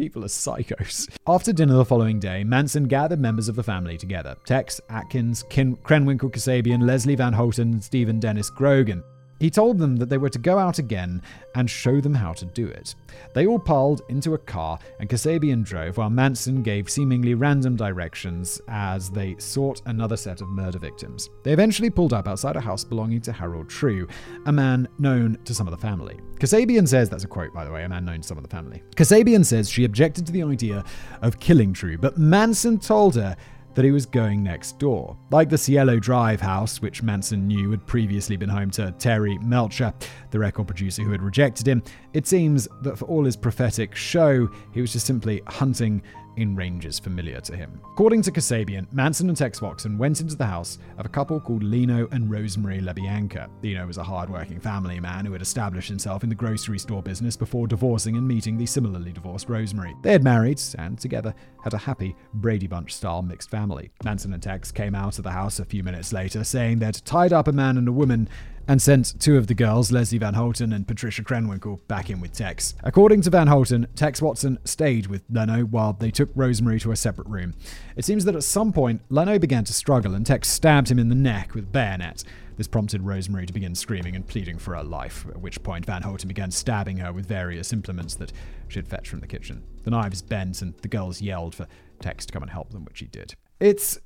People 0.01 0.23
are 0.23 0.29
psychos. 0.29 1.09
After 1.27 1.53
dinner 1.53 1.75
the 1.75 1.85
following 1.85 2.19
day, 2.19 2.43
Manson 2.43 2.85
gathered 2.85 3.19
members 3.19 3.47
of 3.47 3.55
the 3.55 3.61
family 3.61 3.97
together 3.97 4.35
Tex, 4.45 4.81
Atkins, 4.89 5.43
Krenwinkel 5.43 6.31
Kasabian, 6.31 6.81
Leslie 6.87 7.15
Van 7.15 7.33
Houten, 7.33 7.73
and 7.73 7.83
Stephen 7.83 8.19
Dennis 8.19 8.49
Grogan. 8.49 9.03
He 9.41 9.49
told 9.49 9.79
them 9.79 9.95
that 9.95 10.07
they 10.07 10.19
were 10.19 10.29
to 10.29 10.37
go 10.37 10.59
out 10.59 10.77
again 10.77 11.19
and 11.55 11.67
show 11.67 11.99
them 11.99 12.13
how 12.13 12.31
to 12.33 12.45
do 12.45 12.67
it. 12.67 12.93
They 13.33 13.47
all 13.47 13.57
piled 13.57 14.03
into 14.07 14.35
a 14.35 14.37
car, 14.37 14.77
and 14.99 15.09
Kasabian 15.09 15.65
drove 15.65 15.97
while 15.97 16.11
Manson 16.11 16.61
gave 16.61 16.91
seemingly 16.91 17.33
random 17.33 17.75
directions 17.75 18.61
as 18.67 19.09
they 19.09 19.35
sought 19.39 19.81
another 19.87 20.15
set 20.15 20.41
of 20.41 20.49
murder 20.49 20.77
victims. 20.77 21.27
They 21.41 21.53
eventually 21.53 21.89
pulled 21.89 22.13
up 22.13 22.27
outside 22.27 22.55
a 22.55 22.61
house 22.61 22.83
belonging 22.83 23.21
to 23.21 23.31
Harold 23.31 23.67
True, 23.67 24.07
a 24.45 24.51
man 24.51 24.87
known 24.99 25.39
to 25.45 25.55
some 25.55 25.65
of 25.65 25.71
the 25.71 25.81
family. 25.81 26.19
Kasabian 26.35 26.87
says, 26.87 27.09
that's 27.09 27.23
a 27.23 27.27
quote 27.27 27.51
by 27.51 27.65
the 27.65 27.71
way, 27.71 27.83
a 27.83 27.89
man 27.89 28.05
known 28.05 28.21
to 28.21 28.27
some 28.27 28.37
of 28.37 28.43
the 28.43 28.49
family. 28.49 28.83
Kasabian 28.95 29.43
says 29.43 29.71
she 29.71 29.85
objected 29.85 30.27
to 30.27 30.31
the 30.31 30.43
idea 30.43 30.83
of 31.23 31.39
killing 31.39 31.73
True, 31.73 31.97
but 31.97 32.15
Manson 32.15 32.77
told 32.77 33.15
her 33.15 33.35
that 33.73 33.85
he 33.85 33.91
was 33.91 34.05
going 34.05 34.43
next 34.43 34.79
door. 34.79 35.17
Like 35.31 35.49
the 35.49 35.57
Cielo 35.57 35.99
Drive 35.99 36.41
house, 36.41 36.81
which 36.81 37.03
Manson 37.03 37.47
knew 37.47 37.71
had 37.71 37.85
previously 37.85 38.35
been 38.35 38.49
home 38.49 38.71
to 38.71 38.91
Terry 38.99 39.37
Melcher, 39.39 39.93
the 40.31 40.39
record 40.39 40.67
producer 40.67 41.03
who 41.03 41.11
had 41.11 41.21
rejected 41.21 41.67
him, 41.67 41.83
it 42.13 42.27
seems 42.27 42.67
that 42.81 42.97
for 42.97 43.05
all 43.05 43.25
his 43.25 43.35
prophetic 43.35 43.95
show, 43.95 44.49
he 44.73 44.81
was 44.81 44.93
just 44.93 45.05
simply 45.05 45.41
hunting 45.47 46.01
in 46.37 46.55
ranges 46.55 46.99
familiar 46.99 47.41
to 47.41 47.55
him. 47.55 47.81
According 47.93 48.21
to 48.23 48.31
Kasabian, 48.31 48.91
Manson 48.91 49.29
and 49.29 49.37
Tex 49.37 49.61
Watson 49.61 49.97
went 49.97 50.21
into 50.21 50.35
the 50.35 50.45
house 50.45 50.77
of 50.97 51.05
a 51.05 51.09
couple 51.09 51.39
called 51.39 51.63
Leno 51.63 52.07
and 52.11 52.29
Rosemary 52.29 52.79
LaBianca. 52.79 53.49
Leno 53.63 53.85
was 53.85 53.97
a 53.97 54.03
hardworking 54.03 54.59
family 54.59 54.99
man 54.99 55.25
who 55.25 55.33
had 55.33 55.41
established 55.41 55.89
himself 55.89 56.23
in 56.23 56.29
the 56.29 56.35
grocery 56.35 56.79
store 56.79 57.01
business 57.01 57.35
before 57.35 57.67
divorcing 57.67 58.15
and 58.15 58.27
meeting 58.27 58.57
the 58.57 58.65
similarly 58.65 59.11
divorced 59.11 59.49
Rosemary. 59.49 59.95
They 60.01 60.11
had 60.11 60.23
married 60.23 60.61
and 60.77 60.97
together 60.97 61.33
had 61.63 61.73
a 61.73 61.77
happy 61.77 62.15
Brady 62.33 62.67
Bunch 62.67 62.93
style 62.93 63.21
mixed 63.21 63.49
family. 63.49 63.91
Manson 64.03 64.33
and 64.33 64.41
Tex 64.41 64.71
came 64.71 64.95
out 64.95 65.17
of 65.17 65.23
the 65.23 65.31
house 65.31 65.59
a 65.59 65.65
few 65.65 65.83
minutes 65.83 66.13
later 66.13 66.43
saying 66.43 66.79
they'd 66.79 66.95
tied 67.05 67.33
up 67.33 67.47
a 67.47 67.51
man 67.51 67.77
and 67.77 67.87
a 67.87 67.91
woman 67.91 68.27
and 68.67 68.81
sent 68.81 69.19
two 69.19 69.37
of 69.37 69.47
the 69.47 69.53
girls, 69.53 69.91
Leslie 69.91 70.17
Van 70.17 70.33
Houten 70.33 70.73
and 70.73 70.87
Patricia 70.87 71.23
Krenwinkel, 71.23 71.85
back 71.87 72.09
in 72.09 72.21
with 72.21 72.33
Tex. 72.33 72.75
According 72.83 73.21
to 73.21 73.29
Van 73.29 73.47
Houten, 73.47 73.87
Tex 73.95 74.21
Watson 74.21 74.59
stayed 74.63 75.07
with 75.07 75.23
Leno 75.29 75.63
while 75.63 75.93
they 75.93 76.11
took 76.11 76.29
Rosemary 76.35 76.79
to 76.79 76.91
a 76.91 76.95
separate 76.95 77.27
room. 77.27 77.53
It 77.95 78.05
seems 78.05 78.25
that 78.25 78.35
at 78.35 78.43
some 78.43 78.71
point, 78.71 79.01
Leno 79.09 79.39
began 79.39 79.63
to 79.65 79.73
struggle 79.73 80.15
and 80.15 80.25
Tex 80.25 80.49
stabbed 80.49 80.89
him 80.89 80.99
in 80.99 81.09
the 81.09 81.15
neck 81.15 81.53
with 81.53 81.71
bayonet. 81.71 82.23
This 82.57 82.67
prompted 82.67 83.01
Rosemary 83.01 83.45
to 83.45 83.53
begin 83.53 83.73
screaming 83.73 84.15
and 84.15 84.27
pleading 84.27 84.59
for 84.59 84.75
her 84.75 84.83
life, 84.83 85.25
at 85.29 85.41
which 85.41 85.63
point 85.63 85.85
Van 85.85 86.03
Houten 86.03 86.27
began 86.27 86.51
stabbing 86.51 86.97
her 86.97 87.11
with 87.11 87.25
various 87.25 87.73
implements 87.73 88.15
that 88.15 88.31
she 88.67 88.77
had 88.77 88.87
fetched 88.87 89.07
from 89.07 89.19
the 89.19 89.27
kitchen. 89.27 89.63
The 89.83 89.89
knives 89.89 90.21
bent 90.21 90.61
and 90.61 90.75
the 90.81 90.87
girls 90.87 91.21
yelled 91.21 91.55
for 91.55 91.67
Tex 91.99 92.25
to 92.27 92.33
come 92.33 92.43
and 92.43 92.51
help 92.51 92.71
them, 92.71 92.85
which 92.85 92.99
he 92.99 93.07
did. 93.07 93.35
It's 93.59 93.97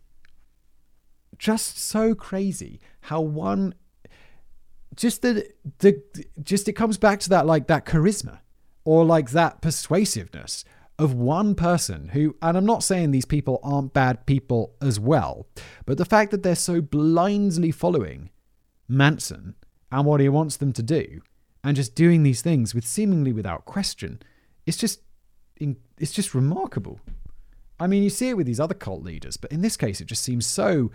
just 1.37 1.77
so 1.77 2.15
crazy 2.15 2.79
how 3.01 3.19
one 3.19 3.73
just 4.95 5.21
the 5.21 5.47
the 5.79 6.01
just 6.41 6.67
it 6.67 6.73
comes 6.73 6.97
back 6.97 7.19
to 7.21 7.29
that 7.29 7.45
like 7.45 7.67
that 7.67 7.85
charisma 7.85 8.39
or 8.83 9.03
like 9.03 9.31
that 9.31 9.61
persuasiveness 9.61 10.63
of 10.97 11.13
one 11.13 11.55
person 11.55 12.09
who 12.09 12.35
and 12.41 12.57
I'm 12.57 12.65
not 12.65 12.83
saying 12.83 13.11
these 13.11 13.25
people 13.25 13.59
aren't 13.63 13.93
bad 13.93 14.25
people 14.25 14.75
as 14.81 14.99
well 14.99 15.47
but 15.85 15.97
the 15.97 16.05
fact 16.05 16.31
that 16.31 16.43
they're 16.43 16.55
so 16.55 16.81
blindly 16.81 17.71
following 17.71 18.29
Manson 18.87 19.55
and 19.91 20.05
what 20.05 20.21
he 20.21 20.29
wants 20.29 20.57
them 20.57 20.71
to 20.73 20.83
do 20.83 21.21
and 21.63 21.75
just 21.75 21.95
doing 21.95 22.23
these 22.23 22.41
things 22.41 22.73
with 22.73 22.85
seemingly 22.85 23.33
without 23.33 23.65
question 23.65 24.21
it's 24.65 24.77
just 24.77 25.01
it's 25.97 26.11
just 26.11 26.35
remarkable. 26.35 26.99
I 27.79 27.87
mean 27.87 28.03
you 28.03 28.09
see 28.09 28.29
it 28.29 28.37
with 28.37 28.45
these 28.45 28.59
other 28.59 28.73
cult 28.73 29.03
leaders 29.03 29.35
but 29.35 29.51
in 29.51 29.61
this 29.61 29.75
case 29.75 29.99
it 29.99 30.05
just 30.05 30.23
seems 30.23 30.45
so 30.45 30.91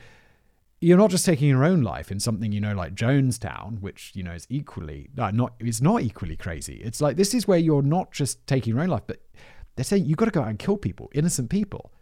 you're 0.80 0.98
not 0.98 1.10
just 1.10 1.26
taking 1.26 1.48
your 1.48 1.64
own 1.64 1.82
life 1.82 2.10
in 2.10 2.18
something 2.18 2.52
you 2.52 2.60
know 2.60 2.74
like 2.74 2.94
Jonestown, 2.94 3.80
which 3.80 4.12
you 4.14 4.22
know 4.22 4.32
is 4.32 4.46
equally 4.48 5.10
uh, 5.18 5.30
not 5.30 5.54
it's 5.58 5.80
not 5.80 6.02
equally 6.02 6.36
crazy. 6.36 6.80
It's 6.82 7.00
like 7.00 7.16
this 7.16 7.34
is 7.34 7.46
where 7.46 7.58
you're 7.58 7.82
not 7.82 8.12
just 8.12 8.46
taking 8.46 8.74
your 8.74 8.82
own 8.82 8.88
life, 8.88 9.02
but 9.06 9.20
they're 9.76 9.84
saying 9.84 10.06
you've 10.06 10.16
got 10.16 10.26
to 10.26 10.30
go 10.30 10.42
out 10.42 10.48
and 10.48 10.58
kill 10.58 10.76
people, 10.76 11.10
innocent 11.14 11.50
people. 11.50 11.92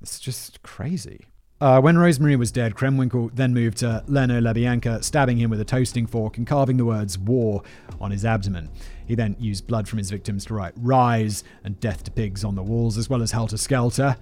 It's 0.00 0.20
just 0.20 0.62
crazy. 0.62 1.26
Uh, 1.60 1.80
when 1.80 1.96
Rosemary 1.96 2.34
was 2.34 2.50
dead, 2.50 2.74
Krenwinkel 2.74 3.30
then 3.36 3.54
moved 3.54 3.78
to 3.78 4.02
Leno 4.08 4.40
LaBianca, 4.40 5.04
stabbing 5.04 5.38
him 5.38 5.48
with 5.48 5.60
a 5.60 5.64
toasting 5.64 6.08
fork 6.08 6.36
and 6.36 6.44
carving 6.44 6.76
the 6.76 6.84
words 6.84 7.16
war 7.16 7.62
on 8.00 8.10
his 8.10 8.24
abdomen. 8.24 8.68
He 9.06 9.14
then 9.14 9.36
used 9.38 9.68
blood 9.68 9.86
from 9.86 9.98
his 9.98 10.10
victims 10.10 10.44
to 10.46 10.54
write 10.54 10.72
Rise 10.76 11.44
and 11.62 11.78
Death 11.78 12.02
to 12.02 12.10
Pigs 12.10 12.42
on 12.42 12.56
the 12.56 12.64
walls, 12.64 12.98
as 12.98 13.08
well 13.08 13.22
as 13.22 13.30
Helter 13.30 13.58
Skelter. 13.58 14.16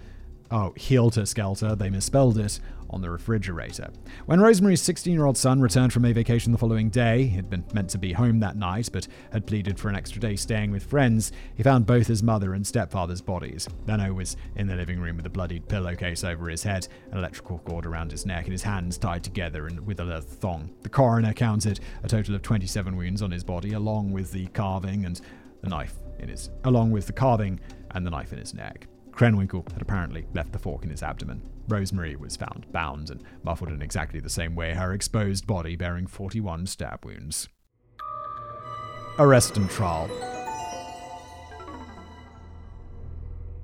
Oh, 0.50 0.74
Helter 0.78 1.24
Skelter, 1.24 1.74
they 1.74 1.88
misspelled 1.88 2.36
it, 2.36 2.60
on 2.90 3.00
the 3.00 3.10
refrigerator. 3.10 3.90
When 4.26 4.40
Rosemary's 4.40 4.82
16 4.82 5.12
year 5.12 5.26
old 5.26 5.36
son 5.36 5.60
returned 5.60 5.92
from 5.92 6.04
a 6.04 6.12
vacation 6.12 6.52
the 6.52 6.58
following 6.58 6.90
day, 6.90 7.24
he'd 7.24 7.50
been 7.50 7.64
meant 7.72 7.90
to 7.90 7.98
be 7.98 8.12
home 8.12 8.40
that 8.40 8.56
night, 8.56 8.88
but 8.92 9.08
had 9.32 9.46
pleaded 9.46 9.78
for 9.78 9.88
an 9.88 9.96
extra 9.96 10.20
day 10.20 10.36
staying 10.36 10.70
with 10.70 10.84
friends, 10.84 11.32
he 11.54 11.62
found 11.62 11.86
both 11.86 12.06
his 12.06 12.22
mother 12.22 12.54
and 12.54 12.66
stepfather's 12.66 13.20
bodies. 13.20 13.68
Leno 13.86 14.12
was 14.12 14.36
in 14.56 14.66
the 14.66 14.76
living 14.76 15.00
room 15.00 15.16
with 15.16 15.26
a 15.26 15.30
bloodied 15.30 15.68
pillowcase 15.68 16.24
over 16.24 16.48
his 16.48 16.62
head, 16.62 16.86
an 17.10 17.18
electrical 17.18 17.58
cord 17.60 17.86
around 17.86 18.10
his 18.10 18.26
neck, 18.26 18.44
and 18.44 18.52
his 18.52 18.62
hands 18.62 18.98
tied 18.98 19.24
together 19.24 19.66
and 19.66 19.86
with 19.86 20.00
a 20.00 20.04
leather 20.04 20.20
thong. 20.20 20.70
The 20.82 20.88
coroner 20.88 21.32
counted 21.32 21.80
a 22.02 22.08
total 22.08 22.34
of 22.34 22.42
27 22.42 22.96
wounds 22.96 23.22
on 23.22 23.30
his 23.30 23.44
body, 23.44 23.72
along 23.72 24.12
with 24.12 24.32
the 24.32 24.46
carving 24.48 25.04
and 25.04 25.20
the 25.62 25.68
knife 25.68 25.94
in 26.18 26.28
his, 26.28 26.50
along 26.64 26.90
with 26.90 27.06
the 27.06 27.12
carving 27.12 27.60
and 27.92 28.06
the 28.06 28.10
knife 28.10 28.32
in 28.32 28.38
his 28.38 28.54
neck. 28.54 28.86
Krenwinkel 29.12 29.70
had 29.72 29.82
apparently 29.82 30.26
left 30.34 30.52
the 30.52 30.58
fork 30.58 30.84
in 30.84 30.90
his 30.90 31.02
abdomen. 31.02 31.42
Rosemary 31.70 32.16
was 32.16 32.36
found 32.36 32.70
bound 32.72 33.10
and 33.10 33.22
muffled 33.42 33.70
in 33.70 33.82
exactly 33.82 34.20
the 34.20 34.28
same 34.28 34.54
way, 34.54 34.74
her 34.74 34.92
exposed 34.92 35.46
body 35.46 35.76
bearing 35.76 36.06
41 36.06 36.66
stab 36.66 37.04
wounds. 37.04 37.48
Arrest 39.18 39.56
and 39.56 39.70
trial. 39.70 40.08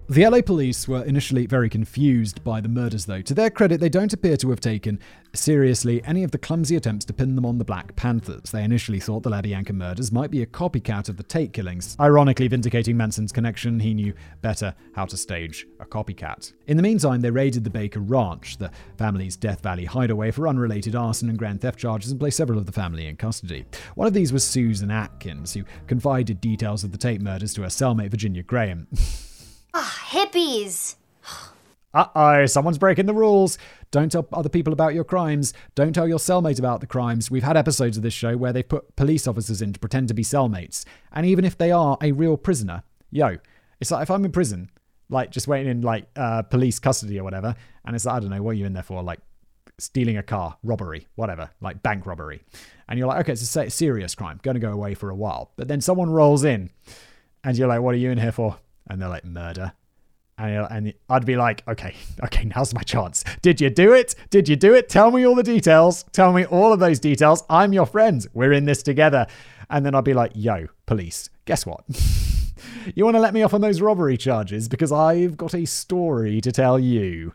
The 0.09 0.25
LA 0.25 0.41
police 0.41 0.87
were 0.87 1.03
initially 1.03 1.47
very 1.47 1.69
confused 1.69 2.45
by 2.45 2.61
the 2.61 2.69
murders, 2.69 3.07
though. 3.07 3.23
To 3.23 3.35
their 3.35 3.51
credit, 3.51 3.81
they 3.81 3.89
don't 3.89 4.13
appear 4.13 4.37
to 4.37 4.51
have 4.51 4.61
taken 4.61 5.01
seriously 5.33 6.01
any 6.05 6.23
of 6.23 6.31
the 6.31 6.39
clumsy 6.39 6.77
attempts 6.77 7.05
to 7.07 7.13
pin 7.13 7.35
them 7.35 7.45
on 7.45 7.59
the 7.59 7.65
Black 7.65 7.97
Panthers. 7.97 8.53
They 8.53 8.63
initially 8.63 9.01
thought 9.01 9.25
the 9.25 9.31
LaBianca 9.31 9.73
murders 9.73 10.13
might 10.13 10.31
be 10.31 10.43
a 10.43 10.47
copycat 10.47 11.09
of 11.09 11.17
the 11.17 11.25
Tate 11.25 11.53
killings. 11.53 11.97
Ironically, 11.99 12.47
vindicating 12.47 12.97
Manson's 12.97 13.33
connection, 13.33 13.81
he 13.81 13.95
knew 13.95 14.15
better 14.43 14.77
how 14.95 15.07
to 15.07 15.17
stage 15.17 15.67
a 15.81 15.85
copycat. 15.85 16.53
In 16.69 16.77
the 16.77 16.85
meantime, 16.85 17.21
they 17.21 17.33
raided 17.33 17.65
the 17.65 17.71
Baker 17.71 17.99
Ranch, 17.99 18.59
the 18.59 18.71
family's 18.99 19.37
Death 19.37 19.61
Valley 19.61 19.87
hideaway, 19.87 20.31
for 20.31 20.47
unrelated 20.47 20.95
arson 20.95 21.29
and 21.29 21.39
grand 21.39 21.63
theft 21.63 21.81
charges 21.81 22.13
and 22.13 22.21
placed 22.21 22.37
several 22.37 22.61
of 22.61 22.67
the 22.67 22.73
family 22.73 23.09
in 23.09 23.17
custody. 23.17 23.67
One 23.97 24.07
of 24.07 24.15
these 24.15 24.33
was 24.33 24.45
Susan 24.45 24.93
Atkins, 24.93 25.55
who 25.55 25.65
confided 25.89 26.41
details 26.41 26.85
of 26.85 26.93
the 26.93 26.99
Tate 26.99 27.21
murders 27.21 27.53
to 27.55 27.63
her 27.63 27.69
cellmate 27.69 28.13
Virginia 28.13 28.45
Graham. 28.45 28.87
Ah, 29.79 30.07
hippies. 30.09 30.95
Uh 31.93 32.07
oh, 32.15 32.47
someone's 32.47 32.79
breaking 32.79 33.05
the 33.05 33.13
rules. 33.13 33.59
Don't 33.91 34.11
tell 34.11 34.27
other 34.33 34.49
people 34.49 34.73
about 34.73 34.95
your 34.95 35.05
crimes. 35.05 35.53
Don't 35.75 35.93
tell 35.93 36.09
your 36.09 36.19
cellmate 36.19 36.59
about 36.59 36.81
the 36.81 36.87
crimes. 36.87 37.31
We've 37.31 37.43
had 37.43 37.59
episodes 37.59 37.99
of 37.99 38.03
this 38.03 38.15
show 38.15 38.39
where 38.39 38.55
they 38.55 38.63
put 38.63 38.97
police 38.97 39.27
officers 39.27 39.61
in 39.61 39.75
to 39.75 39.79
pretend 39.79 40.09
to 40.09 40.15
be 40.15 40.23
cellmates. 40.23 40.87
And 41.13 41.27
even 41.27 41.45
if 41.45 41.59
they 41.59 41.73
are 41.73 41.99
a 42.01 42.13
real 42.13 42.39
prisoner, 42.39 42.85
yo, 43.11 43.37
it's 43.79 43.91
like 43.91 44.05
if 44.05 44.11
I'm 44.11 44.25
in 44.25 44.33
prison, 44.33 44.71
like 45.11 45.31
just 45.31 45.47
waiting 45.47 45.71
in 45.71 45.83
like 45.83 46.07
uh, 46.17 46.41
police 46.41 46.79
custody 46.79 47.21
or 47.21 47.25
whatever, 47.25 47.55
and 47.85 47.95
it's 47.95 48.07
like, 48.07 48.15
I 48.15 48.21
don't 48.21 48.31
know, 48.31 48.43
what 48.43 48.53
are 48.53 48.55
you 48.55 48.65
in 48.65 48.73
there 48.73 48.83
for? 48.83 49.03
Like 49.03 49.21
stealing 49.77 50.17
a 50.17 50.23
car, 50.23 50.57
robbery, 50.63 51.07
whatever, 51.17 51.51
like 51.61 51.83
bank 51.83 52.07
robbery. 52.07 52.43
And 52.89 52.99
you're 52.99 53.09
like, 53.09 53.21
okay, 53.21 53.33
it's 53.33 53.57
a 53.57 53.69
serious 53.69 54.15
crime, 54.15 54.41
going 54.43 54.55
to 54.55 54.61
go 54.61 54.73
away 54.73 54.95
for 54.95 55.11
a 55.11 55.15
while. 55.15 55.53
But 55.57 55.69
then 55.69 55.83
someone 55.83 56.09
rolls 56.09 56.45
in 56.45 56.71
and 57.45 57.59
you're 57.59 57.69
like, 57.69 57.83
what 57.83 57.95
are 57.95 57.99
you 57.99 58.11
in 58.11 58.17
here 58.17 58.33
for? 58.33 58.57
And 58.89 59.01
they're 59.01 59.09
like 59.09 59.25
murder. 59.25 59.73
And, 60.39 60.67
and 60.71 60.95
I'd 61.09 61.25
be 61.25 61.37
like, 61.37 61.67
okay, 61.67 61.95
okay, 62.25 62.45
now's 62.45 62.75
my 62.75 62.83
chance. 62.83 63.25
Did 63.43 63.61
you 63.61 63.71
do 63.71 63.93
it? 63.93 64.15
Did 64.31 64.49
you 64.49 64.57
do 64.57 64.75
it? 64.75 64.89
Tell 64.89 65.11
me 65.11 65.27
all 65.27 65.35
the 65.35 65.43
details. 65.43 66.05
Tell 66.13 66.33
me 66.33 66.45
all 66.45 66.73
of 66.73 66.81
those 66.81 67.01
details. 67.01 67.43
I'm 67.49 67.73
your 67.73 67.87
friend. 67.87 68.27
We're 68.35 68.53
in 68.53 68.65
this 68.65 68.83
together. 68.83 69.27
And 69.71 69.85
then 69.85 69.95
I'd 69.95 70.05
be 70.05 70.15
like, 70.15 70.33
yo, 70.35 70.67
police, 70.87 71.31
guess 71.45 71.67
what? 71.67 71.85
you 72.95 73.05
want 73.05 73.17
to 73.17 73.21
let 73.21 73.35
me 73.35 73.43
off 73.43 73.55
on 73.55 73.61
those 73.61 73.81
robbery 73.81 74.17
charges 74.17 74.69
because 74.69 74.93
I've 74.93 75.37
got 75.37 75.55
a 75.55 75.65
story 75.65 76.41
to 76.41 76.53
tell 76.53 76.79
you. 76.79 77.33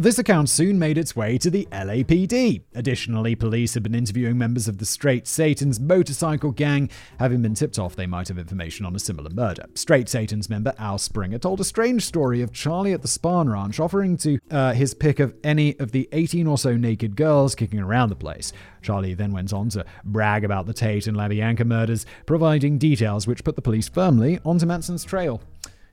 This 0.00 0.18
account 0.20 0.48
soon 0.48 0.78
made 0.78 0.96
its 0.96 1.16
way 1.16 1.38
to 1.38 1.50
the 1.50 1.66
LAPD. 1.72 2.62
Additionally, 2.76 3.34
police 3.34 3.74
had 3.74 3.82
been 3.82 3.96
interviewing 3.96 4.38
members 4.38 4.68
of 4.68 4.78
the 4.78 4.86
Straight 4.86 5.26
Satan's 5.26 5.80
motorcycle 5.80 6.52
gang, 6.52 6.88
having 7.18 7.42
been 7.42 7.54
tipped 7.54 7.80
off 7.80 7.96
they 7.96 8.06
might 8.06 8.28
have 8.28 8.38
information 8.38 8.86
on 8.86 8.94
a 8.94 9.00
similar 9.00 9.28
murder. 9.30 9.64
Straight 9.74 10.08
Satan's 10.08 10.48
member 10.48 10.72
Al 10.78 10.98
Springer 10.98 11.38
told 11.38 11.58
a 11.58 11.64
strange 11.64 12.04
story 12.04 12.42
of 12.42 12.52
Charlie 12.52 12.92
at 12.92 13.02
the 13.02 13.08
Spahn 13.08 13.52
Ranch 13.52 13.80
offering 13.80 14.16
to 14.18 14.38
uh, 14.52 14.72
his 14.72 14.94
pick 14.94 15.18
of 15.18 15.34
any 15.42 15.76
of 15.80 15.90
the 15.90 16.08
18 16.12 16.46
or 16.46 16.58
so 16.58 16.76
naked 16.76 17.16
girls 17.16 17.56
kicking 17.56 17.80
around 17.80 18.10
the 18.10 18.14
place. 18.14 18.52
Charlie 18.82 19.14
then 19.14 19.32
went 19.32 19.52
on 19.52 19.68
to 19.70 19.84
brag 20.04 20.44
about 20.44 20.66
the 20.66 20.74
Tate 20.74 21.08
and 21.08 21.16
LaBianca 21.16 21.66
murders, 21.66 22.06
providing 22.24 22.78
details 22.78 23.26
which 23.26 23.42
put 23.42 23.56
the 23.56 23.62
police 23.62 23.88
firmly 23.88 24.38
onto 24.44 24.64
Manson's 24.64 25.02
trail. 25.02 25.42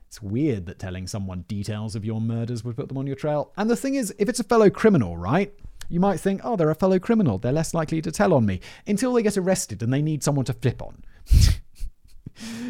It's 0.08 0.22
weird 0.22 0.66
that 0.66 0.78
telling 0.78 1.06
someone 1.06 1.42
details 1.42 1.96
of 1.96 2.04
your 2.04 2.20
murders 2.20 2.64
would 2.64 2.76
put 2.76 2.88
them 2.88 2.98
on 2.98 3.06
your 3.06 3.16
trail. 3.16 3.52
And 3.56 3.68
the 3.68 3.76
thing 3.76 3.96
is, 3.96 4.14
if 4.18 4.28
it's 4.28 4.40
a 4.40 4.44
fellow 4.44 4.70
criminal, 4.70 5.16
right? 5.16 5.52
You 5.88 6.00
might 6.00 6.18
think, 6.18 6.40
oh, 6.42 6.56
they're 6.56 6.70
a 6.70 6.74
fellow 6.74 6.98
criminal. 6.98 7.38
They're 7.38 7.52
less 7.52 7.74
likely 7.74 8.02
to 8.02 8.10
tell 8.10 8.34
on 8.34 8.46
me 8.46 8.60
until 8.86 9.12
they 9.12 9.22
get 9.22 9.36
arrested 9.36 9.82
and 9.82 9.92
they 9.92 10.02
need 10.02 10.24
someone 10.24 10.44
to 10.46 10.52
flip 10.52 10.82
on. 10.82 11.04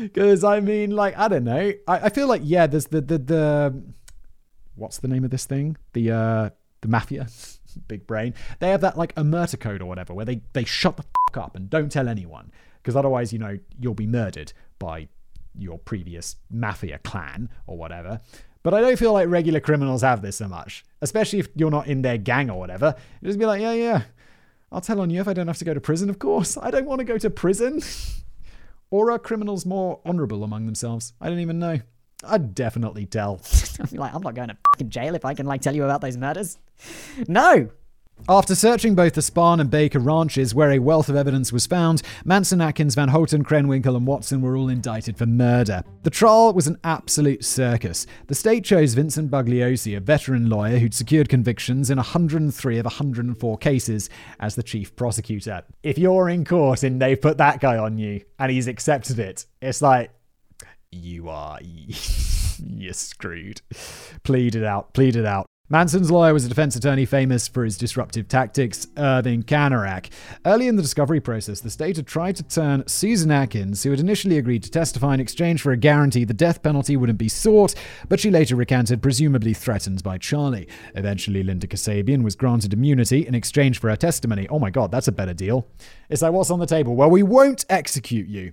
Because, 0.01 0.45
I 0.45 0.61
mean, 0.61 0.91
like, 0.91 1.17
I 1.17 1.29
don't 1.29 1.45
know. 1.45 1.73
I, 1.89 1.99
I 1.99 2.09
feel 2.11 2.29
like, 2.29 2.43
yeah, 2.45 2.67
there's 2.67 2.87
the, 2.87 3.01
the, 3.01 3.19
the, 3.19 3.83
what's 4.75 4.99
the 4.99 5.09
name 5.09 5.25
of 5.25 5.31
this 5.31 5.45
thing? 5.45 5.77
The, 5.93 6.11
uh, 6.11 6.51
the 6.83 6.89
mafia. 6.89 7.27
Big 7.89 8.07
brain. 8.07 8.35
They 8.61 8.71
have 8.71 8.81
that, 8.83 8.97
like, 8.97 9.13
a 9.17 9.25
murder 9.25 9.57
code 9.57 9.83
or 9.83 9.87
whatever 9.87 10.15
where 10.15 10.25
they, 10.25 10.43
they 10.53 10.65
shut 10.65 10.97
the 10.97 11.03
fuck 11.03 11.37
up 11.37 11.57
and 11.57 11.69
don't 11.69 11.91
tell 11.91 12.09
anyone. 12.09 12.53
Because 12.81 12.97
otherwise, 12.97 13.33
you 13.33 13.39
know, 13.39 13.59
you'll 13.79 13.95
be 13.95 14.07
murdered 14.07 14.53
by 14.79 15.09
your 15.59 15.79
previous 15.79 16.37
mafia 16.51 16.99
clan 16.99 17.49
or 17.67 17.77
whatever. 17.77 18.21
But 18.63 18.75
I 18.75 18.81
don't 18.81 18.99
feel 18.99 19.13
like 19.13 19.29
regular 19.29 19.61
criminals 19.61 20.03
have 20.03 20.23
this 20.23 20.37
so 20.37 20.49
much, 20.49 20.85
especially 21.01 21.39
if 21.39 21.49
you're 21.55 21.71
not 21.71 21.87
in 21.87 22.03
their 22.03 22.19
gang 22.19 22.51
or 22.51 22.59
whatever. 22.59 22.95
You 23.21 23.29
just 23.29 23.39
be 23.39 23.47
like, 23.47 23.61
yeah, 23.61 23.73
yeah, 23.73 24.03
I'll 24.73 24.81
tell 24.81 25.01
on 25.01 25.11
you 25.11 25.21
if 25.21 25.29
I 25.29 25.33
don't 25.33 25.47
have 25.47 25.59
to 25.59 25.65
go 25.65 25.75
to 25.75 25.81
prison, 25.81 26.11
of 26.11 26.19
course. 26.19 26.57
I 26.57 26.71
don't 26.71 26.87
want 26.87 26.99
to 26.99 27.05
go 27.05 27.19
to 27.19 27.31
prison. 27.31 27.81
or 28.91 29.11
are 29.11 29.19
criminals 29.19 29.65
more 29.65 30.01
honorable 30.05 30.43
among 30.43 30.67
themselves? 30.67 31.13
I 31.21 31.29
don't 31.29 31.41
even 31.41 31.59
know. 31.59 31.79
I'd 32.25 32.55
definitely 32.55 33.07
tell. 33.07 33.41
Be 33.91 33.99
like, 33.99 34.15
I'm 34.15 34.23
not 34.23 34.35
going 34.35 34.51
to 34.79 34.85
jail 34.85 35.15
if 35.15 35.25
I 35.25 35.35
can 35.35 35.47
like 35.47 35.61
tell 35.61 35.77
you 35.77 35.85
about 35.85 36.01
those 36.01 36.17
murders. 36.17 36.59
No, 37.29 37.69
after 38.29 38.57
searching 38.57 38.97
both 38.97 39.15
the 39.15 39.21
Spahn 39.21 39.61
and 39.61 39.71
Baker 39.71 40.01
ranches, 40.01 40.55
where 40.55 40.73
a 40.73 40.81
wealth 40.81 41.09
of 41.09 41.15
evidence 41.15 41.53
was 41.53 41.67
found, 41.67 42.03
Manson, 42.25 42.61
Atkins, 42.61 42.97
Van 42.97 43.09
Houten, 43.09 43.45
Krenwinkel, 43.45 43.97
and 43.97 44.07
Watson 44.07 44.41
were 44.41 44.57
all 44.57 44.69
indicted 44.69 45.17
for 45.17 45.27
murder. 45.27 45.85
The 46.03 46.11
trial 46.11 46.53
was 46.53 46.67
an 46.67 46.79
absolute 46.83 47.45
circus. 47.45 48.07
The 48.27 48.35
state 48.35 48.65
chose 48.65 48.95
Vincent 48.95 49.31
Bugliosi, 49.31 49.97
a 49.97 50.01
veteran 50.01 50.49
lawyer 50.49 50.79
who'd 50.79 50.95
secured 50.95 51.29
convictions 51.29 51.89
in 51.89 51.99
103 51.99 52.79
of 52.79 52.85
104 52.85 53.59
cases, 53.59 54.11
as 54.41 54.57
the 54.57 54.63
chief 54.63 54.97
prosecutor. 54.97 55.63
If 55.85 55.97
you're 55.97 56.29
in 56.29 56.45
court 56.45 56.83
and 56.83 57.01
they 57.01 57.15
put 57.15 57.39
that 57.39 57.61
guy 57.61 57.79
on 57.79 57.97
you 57.97 58.23
and 58.41 58.51
he's 58.51 58.67
accepted 58.67 59.21
it, 59.21 59.47
it's 59.63 59.83
like, 59.83 60.11
you 60.91 61.29
are. 61.29 61.61
You're 62.59 62.95
screwed. 62.95 63.61
Plead 64.23 64.55
it 64.55 64.65
out. 64.65 64.95
Plead 64.95 65.15
it 65.17 65.27
out. 65.27 65.47
Manson's 65.69 66.13
lawyer 66.13 66.33
was 66.33 66.45
a 66.45 66.49
defense 66.49 66.77
attorney 66.77 67.05
famous 67.05 67.49
for 67.49 67.65
his 67.65 67.77
disruptive 67.77 68.29
tactics, 68.29 68.87
Irving 68.97 69.43
Kanarek. 69.43 70.11
Early 70.45 70.69
in 70.69 70.77
the 70.77 70.83
discovery 70.83 71.19
process, 71.19 71.61
the 71.61 71.71
state 71.71 71.97
had 71.97 72.07
tried 72.07 72.37
to 72.37 72.45
turn 72.45 72.87
Susan 72.87 73.33
Atkins, 73.33 73.83
who 73.83 73.91
had 73.91 73.99
initially 73.99 74.39
agreed 74.39 74.63
to 74.63 74.71
testify 74.71 75.15
in 75.15 75.19
exchange 75.19 75.61
for 75.61 75.73
a 75.73 75.77
guarantee 75.77 76.23
the 76.23 76.33
death 76.33 76.63
penalty 76.63 76.97
wouldn't 76.97 77.19
be 77.19 77.29
sought, 77.29 77.75
but 78.09 78.21
she 78.21 78.31
later 78.31 78.55
recanted, 78.55 79.03
presumably 79.03 79.53
threatened 79.53 80.05
by 80.05 80.19
Charlie. 80.19 80.69
Eventually, 80.95 81.43
Linda 81.43 81.67
Kasabian 81.67 82.23
was 82.23 82.37
granted 82.37 82.73
immunity 82.73 83.27
in 83.27 83.35
exchange 83.35 83.81
for 83.81 83.91
her 83.91 83.97
testimony. 83.97 84.47
Oh 84.49 84.61
my 84.61 84.71
god, 84.71 84.93
that's 84.93 85.09
a 85.09 85.13
better 85.13 85.35
deal. 85.35 85.67
It's 86.09 86.23
like, 86.23 86.33
what's 86.33 86.53
on 86.53 86.61
the 86.61 86.67
table? 86.67 86.95
Well, 86.95 87.11
we 87.11 87.25
won't 87.25 87.65
execute 87.69 88.29
you. 88.29 88.53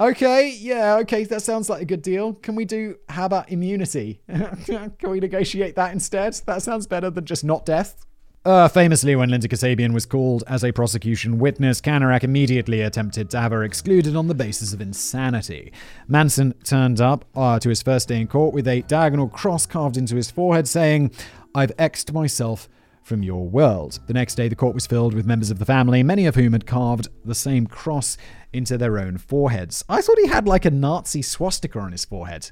Okay, 0.00 0.50
yeah, 0.50 0.96
okay, 0.98 1.24
that 1.24 1.42
sounds 1.42 1.68
like 1.68 1.82
a 1.82 1.84
good 1.84 2.02
deal. 2.02 2.34
Can 2.34 2.54
we 2.54 2.64
do, 2.64 2.98
how 3.08 3.26
about 3.26 3.50
immunity? 3.50 4.20
Can 4.28 5.10
we 5.10 5.18
negotiate 5.18 5.74
that 5.74 5.92
instead? 5.92 6.34
That 6.46 6.62
sounds 6.62 6.86
better 6.86 7.10
than 7.10 7.24
just 7.24 7.44
not 7.44 7.66
death. 7.66 8.06
Uh, 8.44 8.68
famously, 8.68 9.16
when 9.16 9.28
Linda 9.28 9.48
Kasabian 9.48 9.92
was 9.92 10.06
called 10.06 10.44
as 10.46 10.64
a 10.64 10.70
prosecution 10.70 11.38
witness, 11.38 11.80
Kanarek 11.80 12.22
immediately 12.22 12.80
attempted 12.80 13.28
to 13.30 13.40
have 13.40 13.50
her 13.50 13.64
excluded 13.64 14.14
on 14.14 14.28
the 14.28 14.34
basis 14.34 14.72
of 14.72 14.80
insanity. 14.80 15.72
Manson 16.06 16.54
turned 16.62 17.00
up 17.00 17.24
uh, 17.34 17.58
to 17.58 17.68
his 17.68 17.82
first 17.82 18.06
day 18.06 18.20
in 18.20 18.28
court 18.28 18.54
with 18.54 18.68
a 18.68 18.82
diagonal 18.82 19.28
cross 19.28 19.66
carved 19.66 19.96
into 19.96 20.14
his 20.14 20.30
forehead, 20.30 20.68
saying, 20.68 21.10
I've 21.56 21.72
X'd 21.76 22.12
myself 22.12 22.68
from 23.08 23.22
your 23.22 23.48
world. 23.48 23.98
The 24.06 24.12
next 24.12 24.34
day, 24.34 24.48
the 24.48 24.54
court 24.54 24.74
was 24.74 24.86
filled 24.86 25.14
with 25.14 25.26
members 25.26 25.50
of 25.50 25.58
the 25.58 25.64
family, 25.64 26.02
many 26.02 26.26
of 26.26 26.34
whom 26.34 26.52
had 26.52 26.66
carved 26.66 27.08
the 27.24 27.34
same 27.34 27.66
cross 27.66 28.16
into 28.52 28.78
their 28.78 28.98
own 28.98 29.18
foreheads. 29.18 29.84
I 29.88 30.02
thought 30.02 30.18
he 30.18 30.28
had 30.28 30.46
like 30.46 30.64
a 30.64 30.70
Nazi 30.70 31.22
swastika 31.22 31.78
on 31.80 31.92
his 31.92 32.04
forehead. 32.04 32.50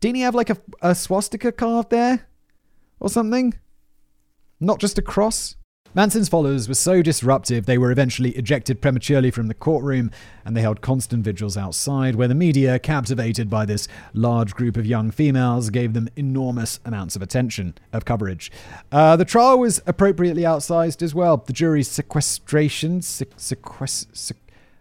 Didn't 0.00 0.16
he 0.16 0.22
have 0.22 0.34
like 0.34 0.50
a, 0.50 0.58
a 0.82 0.94
swastika 0.94 1.52
carved 1.52 1.90
there? 1.90 2.28
Or 3.00 3.08
something? 3.08 3.54
Not 4.60 4.80
just 4.80 4.98
a 4.98 5.02
cross? 5.02 5.56
Manson's 5.94 6.28
followers 6.28 6.68
were 6.68 6.74
so 6.74 7.00
disruptive 7.00 7.64
they 7.64 7.78
were 7.78 7.90
eventually 7.90 8.30
ejected 8.30 8.80
prematurely 8.80 9.30
from 9.30 9.46
the 9.46 9.54
courtroom, 9.54 10.10
and 10.44 10.56
they 10.56 10.60
held 10.60 10.80
constant 10.80 11.24
vigils 11.24 11.56
outside, 11.56 12.14
where 12.14 12.28
the 12.28 12.34
media, 12.34 12.78
captivated 12.78 13.48
by 13.48 13.64
this 13.64 13.88
large 14.12 14.54
group 14.54 14.76
of 14.76 14.84
young 14.84 15.10
females, 15.10 15.70
gave 15.70 15.94
them 15.94 16.08
enormous 16.14 16.78
amounts 16.84 17.16
of 17.16 17.22
attention, 17.22 17.74
of 17.92 18.04
coverage. 18.04 18.52
Uh, 18.92 19.16
the 19.16 19.24
trial 19.24 19.58
was 19.58 19.80
appropriately 19.86 20.42
outsized 20.42 21.02
as 21.02 21.14
well. 21.14 21.38
The 21.38 21.54
jury's 21.54 21.88
sequestration, 21.88 23.00
sequest, 23.00 24.32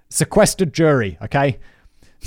sequestered 0.10 0.74
jury, 0.74 1.18
okay? 1.22 1.58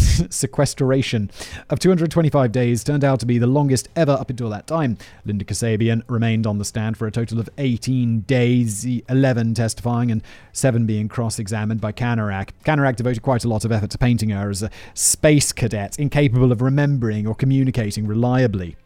sequestration 0.30 1.30
of 1.68 1.78
225 1.78 2.52
days 2.52 2.84
turned 2.84 3.04
out 3.04 3.20
to 3.20 3.26
be 3.26 3.38
the 3.38 3.46
longest 3.46 3.88
ever 3.96 4.12
up 4.12 4.30
until 4.30 4.48
that 4.50 4.66
time. 4.66 4.98
Linda 5.24 5.44
Kasabian 5.44 6.02
remained 6.08 6.46
on 6.46 6.58
the 6.58 6.64
stand 6.64 6.96
for 6.96 7.06
a 7.06 7.10
total 7.10 7.38
of 7.38 7.48
18 7.58 8.20
days, 8.20 8.84
11 9.08 9.54
testifying 9.54 10.10
and 10.10 10.22
7 10.52 10.86
being 10.86 11.08
cross-examined 11.08 11.80
by 11.80 11.92
Kanarek. 11.92 12.50
Kanarek 12.64 12.96
devoted 12.96 13.22
quite 13.22 13.44
a 13.44 13.48
lot 13.48 13.64
of 13.64 13.72
effort 13.72 13.90
to 13.90 13.98
painting 13.98 14.30
her 14.30 14.50
as 14.50 14.62
a 14.62 14.70
space 14.94 15.52
cadet, 15.52 15.98
incapable 15.98 16.52
of 16.52 16.62
remembering 16.62 17.26
or 17.26 17.34
communicating 17.34 18.06
reliably. 18.06 18.76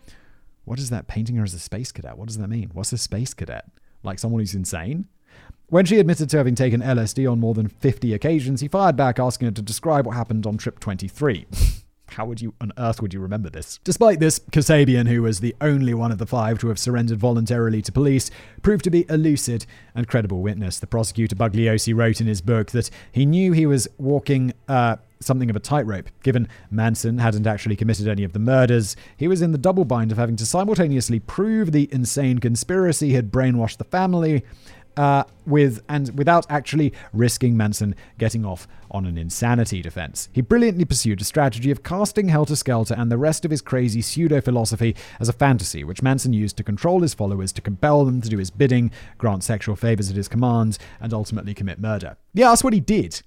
What 0.64 0.78
is 0.78 0.90
that, 0.90 1.06
painting 1.06 1.36
her 1.36 1.44
as 1.44 1.54
a 1.54 1.58
space 1.58 1.92
cadet? 1.92 2.16
What 2.16 2.28
does 2.28 2.38
that 2.38 2.48
mean? 2.48 2.70
What's 2.72 2.92
a 2.92 2.98
space 2.98 3.34
cadet? 3.34 3.66
Like 4.02 4.18
someone 4.18 4.40
who's 4.40 4.54
insane? 4.54 5.06
When 5.68 5.86
she 5.86 5.98
admitted 5.98 6.28
to 6.30 6.36
having 6.36 6.54
taken 6.54 6.82
LSD 6.82 7.30
on 7.30 7.40
more 7.40 7.54
than 7.54 7.68
50 7.68 8.12
occasions, 8.12 8.60
he 8.60 8.68
fired 8.68 8.96
back 8.96 9.18
asking 9.18 9.46
her 9.48 9.52
to 9.52 9.62
describe 9.62 10.06
what 10.06 10.14
happened 10.14 10.46
on 10.46 10.58
trip 10.58 10.78
23. 10.78 11.46
How 12.08 12.26
would 12.26 12.40
you 12.40 12.54
on 12.60 12.70
earth 12.76 13.00
would 13.00 13.14
you 13.14 13.18
remember 13.18 13.48
this? 13.48 13.80
Despite 13.82 14.20
this, 14.20 14.38
Kasabian, 14.52 15.08
who 15.08 15.22
was 15.22 15.40
the 15.40 15.56
only 15.60 15.94
one 15.94 16.12
of 16.12 16.18
the 16.18 16.26
five 16.26 16.58
to 16.58 16.68
have 16.68 16.78
surrendered 16.78 17.18
voluntarily 17.18 17.80
to 17.82 17.90
police, 17.90 18.30
proved 18.62 18.84
to 18.84 18.90
be 18.90 19.06
a 19.08 19.16
lucid 19.16 19.64
and 19.94 20.06
credible 20.06 20.42
witness. 20.42 20.78
The 20.78 20.86
prosecutor 20.86 21.34
Bugliosi 21.34 21.94
wrote 21.94 22.20
in 22.20 22.26
his 22.26 22.42
book 22.42 22.70
that 22.72 22.90
he 23.10 23.24
knew 23.24 23.52
he 23.52 23.66
was 23.66 23.88
walking 23.98 24.52
uh, 24.68 24.96
something 25.18 25.50
of 25.50 25.56
a 25.56 25.60
tightrope. 25.60 26.08
Given 26.22 26.46
Manson 26.70 27.18
hadn't 27.18 27.46
actually 27.46 27.74
committed 27.74 28.06
any 28.06 28.22
of 28.22 28.32
the 28.32 28.38
murders, 28.38 28.96
he 29.16 29.26
was 29.26 29.42
in 29.42 29.52
the 29.52 29.58
double 29.58 29.86
bind 29.86 30.12
of 30.12 30.18
having 30.18 30.36
to 30.36 30.46
simultaneously 30.46 31.18
prove 31.20 31.72
the 31.72 31.88
insane 31.90 32.38
conspiracy 32.38 33.14
had 33.14 33.32
brainwashed 33.32 33.78
the 33.78 33.84
family 33.84 34.44
uh, 34.96 35.24
with 35.46 35.82
and 35.88 36.16
without 36.16 36.46
actually 36.48 36.92
risking 37.12 37.56
Manson 37.56 37.94
getting 38.18 38.44
off 38.44 38.66
on 38.90 39.06
an 39.06 39.18
insanity 39.18 39.82
defense. 39.82 40.28
He 40.32 40.40
brilliantly 40.40 40.84
pursued 40.84 41.20
a 41.20 41.24
strategy 41.24 41.70
of 41.70 41.82
casting 41.82 42.28
Helter 42.28 42.56
Skelter 42.56 42.94
and 42.94 43.10
the 43.10 43.18
rest 43.18 43.44
of 43.44 43.50
his 43.50 43.60
crazy 43.60 44.00
pseudo 44.00 44.40
philosophy 44.40 44.94
as 45.18 45.28
a 45.28 45.32
fantasy, 45.32 45.84
which 45.84 46.02
Manson 46.02 46.32
used 46.32 46.56
to 46.56 46.64
control 46.64 47.00
his 47.00 47.14
followers, 47.14 47.52
to 47.52 47.60
compel 47.60 48.04
them 48.04 48.20
to 48.20 48.28
do 48.28 48.38
his 48.38 48.50
bidding, 48.50 48.90
grant 49.18 49.44
sexual 49.44 49.76
favors 49.76 50.10
at 50.10 50.16
his 50.16 50.28
command, 50.28 50.78
and 51.00 51.12
ultimately 51.12 51.54
commit 51.54 51.80
murder. 51.80 52.16
Yeah, 52.32 52.50
that's 52.50 52.64
what 52.64 52.72
he 52.72 52.80
did. 52.80 53.22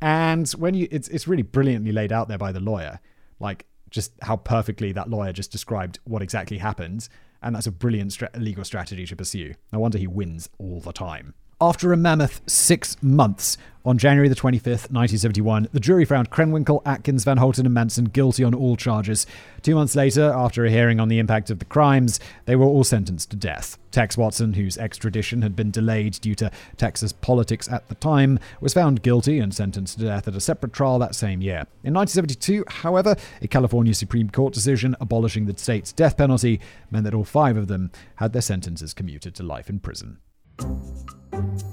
And 0.00 0.50
when 0.52 0.74
you, 0.74 0.88
it's 0.90 1.08
it's 1.08 1.28
really 1.28 1.44
brilliantly 1.44 1.92
laid 1.92 2.12
out 2.12 2.26
there 2.26 2.38
by 2.38 2.50
the 2.50 2.60
lawyer, 2.60 2.98
like 3.38 3.66
just 3.90 4.12
how 4.22 4.36
perfectly 4.36 4.90
that 4.92 5.08
lawyer 5.08 5.32
just 5.32 5.52
described 5.52 6.00
what 6.04 6.22
exactly 6.22 6.58
happened 6.58 7.08
and 7.42 7.54
that's 7.54 7.66
a 7.66 7.72
brilliant 7.72 8.12
stra- 8.12 8.30
legal 8.36 8.64
strategy 8.64 9.06
to 9.06 9.16
pursue. 9.16 9.54
No 9.72 9.80
wonder 9.80 9.98
he 9.98 10.06
wins 10.06 10.48
all 10.58 10.80
the 10.80 10.92
time. 10.92 11.34
After 11.62 11.92
a 11.92 11.96
mammoth 11.96 12.40
six 12.48 13.00
months, 13.04 13.56
on 13.84 13.96
January 13.96 14.28
the 14.28 14.34
25th, 14.34 14.90
1971, 14.90 15.68
the 15.70 15.78
jury 15.78 16.04
found 16.04 16.28
Krenwinkel, 16.28 16.82
Atkins, 16.84 17.22
Van 17.22 17.36
Houten, 17.36 17.66
and 17.66 17.72
Manson 17.72 18.06
guilty 18.06 18.42
on 18.42 18.52
all 18.52 18.76
charges. 18.76 19.28
Two 19.62 19.76
months 19.76 19.94
later, 19.94 20.32
after 20.32 20.64
a 20.64 20.70
hearing 20.70 20.98
on 20.98 21.06
the 21.06 21.20
impact 21.20 21.50
of 21.50 21.60
the 21.60 21.64
crimes, 21.64 22.18
they 22.46 22.56
were 22.56 22.66
all 22.66 22.82
sentenced 22.82 23.30
to 23.30 23.36
death. 23.36 23.78
Tex 23.92 24.16
Watson, 24.16 24.54
whose 24.54 24.76
extradition 24.76 25.42
had 25.42 25.54
been 25.54 25.70
delayed 25.70 26.14
due 26.14 26.34
to 26.34 26.50
Texas 26.78 27.12
politics 27.12 27.70
at 27.70 27.86
the 27.88 27.94
time, 27.94 28.40
was 28.60 28.74
found 28.74 29.04
guilty 29.04 29.38
and 29.38 29.54
sentenced 29.54 30.00
to 30.00 30.06
death 30.06 30.26
at 30.26 30.34
a 30.34 30.40
separate 30.40 30.72
trial 30.72 30.98
that 30.98 31.14
same 31.14 31.40
year. 31.40 31.68
In 31.84 31.94
1972, 31.94 32.64
however, 32.66 33.14
a 33.40 33.46
California 33.46 33.94
Supreme 33.94 34.30
Court 34.30 34.52
decision 34.52 34.96
abolishing 35.00 35.46
the 35.46 35.56
state's 35.56 35.92
death 35.92 36.16
penalty 36.16 36.58
meant 36.90 37.04
that 37.04 37.14
all 37.14 37.22
five 37.22 37.56
of 37.56 37.68
them 37.68 37.92
had 38.16 38.32
their 38.32 38.42
sentences 38.42 38.92
commuted 38.92 39.36
to 39.36 39.44
life 39.44 39.70
in 39.70 39.78
prison. 39.78 40.18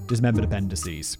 Dismembered 0.07 0.43
appendices. 0.43 1.17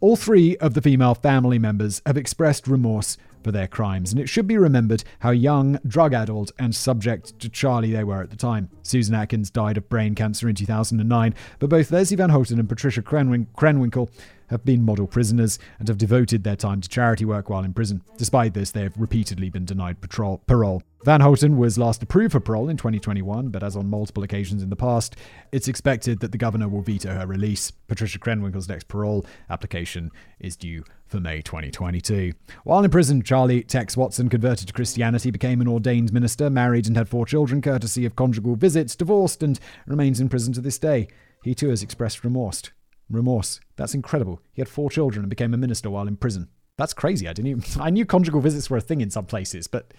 All 0.00 0.16
three 0.16 0.56
of 0.58 0.74
the 0.74 0.82
female 0.82 1.14
family 1.14 1.58
members 1.58 2.02
have 2.04 2.16
expressed 2.16 2.68
remorse 2.68 3.16
for 3.42 3.50
their 3.52 3.68
crimes, 3.68 4.12
and 4.12 4.20
it 4.20 4.28
should 4.28 4.46
be 4.46 4.58
remembered 4.58 5.04
how 5.20 5.30
young, 5.30 5.78
drug 5.86 6.12
addled, 6.12 6.52
and 6.58 6.74
subject 6.74 7.38
to 7.38 7.48
Charlie 7.48 7.92
they 7.92 8.04
were 8.04 8.22
at 8.22 8.30
the 8.30 8.36
time. 8.36 8.68
Susan 8.82 9.14
Atkins 9.14 9.50
died 9.50 9.76
of 9.76 9.88
brain 9.88 10.14
cancer 10.14 10.48
in 10.48 10.54
2009, 10.54 11.34
but 11.60 11.70
both 11.70 11.90
Leslie 11.90 12.16
Van 12.16 12.30
Houten 12.30 12.58
and 12.58 12.68
Patricia 12.68 13.02
Krenwin- 13.02 13.46
Krenwinkel 13.56 14.10
have 14.48 14.64
been 14.64 14.84
model 14.84 15.06
prisoners 15.06 15.58
and 15.78 15.88
have 15.88 15.98
devoted 15.98 16.44
their 16.44 16.56
time 16.56 16.80
to 16.80 16.88
charity 16.88 17.24
work 17.24 17.48
while 17.48 17.64
in 17.64 17.74
prison. 17.74 18.02
Despite 18.16 18.54
this, 18.54 18.70
they 18.70 18.82
have 18.82 18.96
repeatedly 18.96 19.50
been 19.50 19.64
denied 19.64 20.00
patrol, 20.00 20.42
parole. 20.46 20.82
Van 21.04 21.20
Houten 21.20 21.56
was 21.56 21.78
last 21.78 22.02
approved 22.02 22.32
for 22.32 22.40
parole 22.40 22.68
in 22.68 22.76
2021, 22.76 23.50
but 23.50 23.62
as 23.62 23.76
on 23.76 23.88
multiple 23.88 24.24
occasions 24.24 24.62
in 24.62 24.70
the 24.70 24.76
past, 24.76 25.14
it's 25.52 25.68
expected 25.68 26.18
that 26.18 26.32
the 26.32 26.38
governor 26.38 26.68
will 26.68 26.82
veto 26.82 27.14
her 27.14 27.26
release. 27.26 27.70
Patricia 27.70 28.18
Krenwinkel's 28.18 28.68
next 28.68 28.88
parole 28.88 29.24
application 29.48 30.10
is 30.40 30.56
due 30.56 30.82
for 31.06 31.20
May 31.20 31.42
2022. 31.42 32.32
While 32.64 32.82
in 32.82 32.90
prison, 32.90 33.22
Charlie 33.22 33.62
Tex 33.62 33.96
Watson 33.96 34.28
converted 34.28 34.66
to 34.66 34.74
Christianity, 34.74 35.30
became 35.30 35.60
an 35.60 35.68
ordained 35.68 36.12
minister, 36.12 36.50
married, 36.50 36.88
and 36.88 36.96
had 36.96 37.08
four 37.08 37.24
children, 37.24 37.62
courtesy 37.62 38.04
of 38.04 38.16
conjugal 38.16 38.56
visits, 38.56 38.96
divorced, 38.96 39.44
and 39.44 39.60
remains 39.86 40.18
in 40.18 40.28
prison 40.28 40.52
to 40.54 40.60
this 40.60 40.78
day. 40.78 41.06
He 41.44 41.54
too 41.54 41.68
has 41.68 41.84
expressed 41.84 42.24
remorse. 42.24 42.62
Remorse. 43.08 43.60
That's 43.76 43.94
incredible. 43.94 44.40
He 44.52 44.60
had 44.60 44.68
four 44.68 44.90
children 44.90 45.22
and 45.22 45.30
became 45.30 45.54
a 45.54 45.58
minister 45.58 45.90
while 45.90 46.08
in 46.08 46.16
prison. 46.16 46.48
That's 46.76 46.92
crazy. 46.92 47.28
I 47.28 47.32
didn't 47.32 47.50
even, 47.50 47.64
I 47.80 47.90
knew 47.90 48.04
conjugal 48.04 48.40
visits 48.40 48.68
were 48.68 48.76
a 48.76 48.82
thing 48.82 49.00
in 49.00 49.10
some 49.10 49.26
places, 49.26 49.66
but 49.66 49.94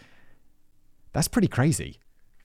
that's 1.14 1.28
pretty 1.28 1.47
crazy. 1.47 1.99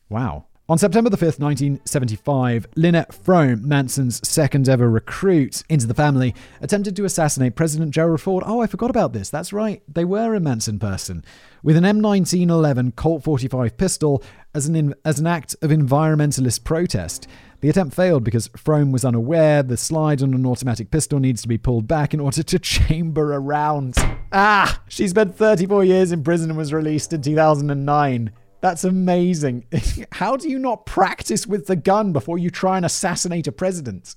Wow. 0.08 0.46
On 0.68 0.78
September 0.78 1.10
the 1.10 1.16
5th, 1.16 1.40
1975, 1.40 2.68
Lynette 2.76 3.10
Fromme, 3.10 3.62
Manson's 3.62 4.26
second 4.26 4.68
ever 4.68 4.88
recruit 4.88 5.64
into 5.68 5.88
the 5.88 5.92
family, 5.92 6.34
attempted 6.60 6.94
to 6.96 7.04
assassinate 7.04 7.56
President 7.56 7.90
Gerald 7.90 8.20
Ford. 8.20 8.44
Oh, 8.46 8.60
I 8.60 8.68
forgot 8.68 8.88
about 8.88 9.12
this. 9.12 9.28
That's 9.28 9.52
right. 9.52 9.82
They 9.88 10.04
were 10.04 10.34
a 10.34 10.40
Manson 10.40 10.78
person. 10.78 11.24
With 11.64 11.76
an 11.76 11.84
M1911 11.84 12.94
Colt 12.94 13.24
45 13.24 13.76
pistol 13.76 14.22
as 14.54 14.66
an, 14.66 14.76
in, 14.76 14.94
as 15.04 15.18
an 15.18 15.26
act 15.26 15.56
of 15.62 15.70
environmentalist 15.70 16.62
protest. 16.62 17.26
The 17.62 17.68
attempt 17.68 17.94
failed 17.94 18.24
because 18.24 18.48
Fromme 18.48 18.90
was 18.90 19.04
unaware 19.04 19.62
the 19.62 19.76
slide 19.76 20.20
on 20.20 20.34
an 20.34 20.44
automatic 20.44 20.90
pistol 20.90 21.20
needs 21.20 21.42
to 21.42 21.48
be 21.48 21.58
pulled 21.58 21.86
back 21.86 22.12
in 22.12 22.18
order 22.18 22.42
to 22.42 22.58
chamber 22.58 23.32
a 23.32 23.38
round. 23.38 23.94
Ah! 24.32 24.82
She 24.88 25.06
spent 25.06 25.36
34 25.36 25.84
years 25.84 26.10
in 26.10 26.24
prison 26.24 26.50
and 26.50 26.58
was 26.58 26.72
released 26.72 27.12
in 27.12 27.22
2009. 27.22 28.32
That's 28.60 28.82
amazing. 28.82 29.66
how 30.12 30.36
do 30.36 30.50
you 30.50 30.58
not 30.58 30.86
practice 30.86 31.46
with 31.46 31.68
the 31.68 31.76
gun 31.76 32.12
before 32.12 32.36
you 32.36 32.50
try 32.50 32.76
and 32.76 32.84
assassinate 32.84 33.46
a 33.46 33.52
president? 33.52 34.16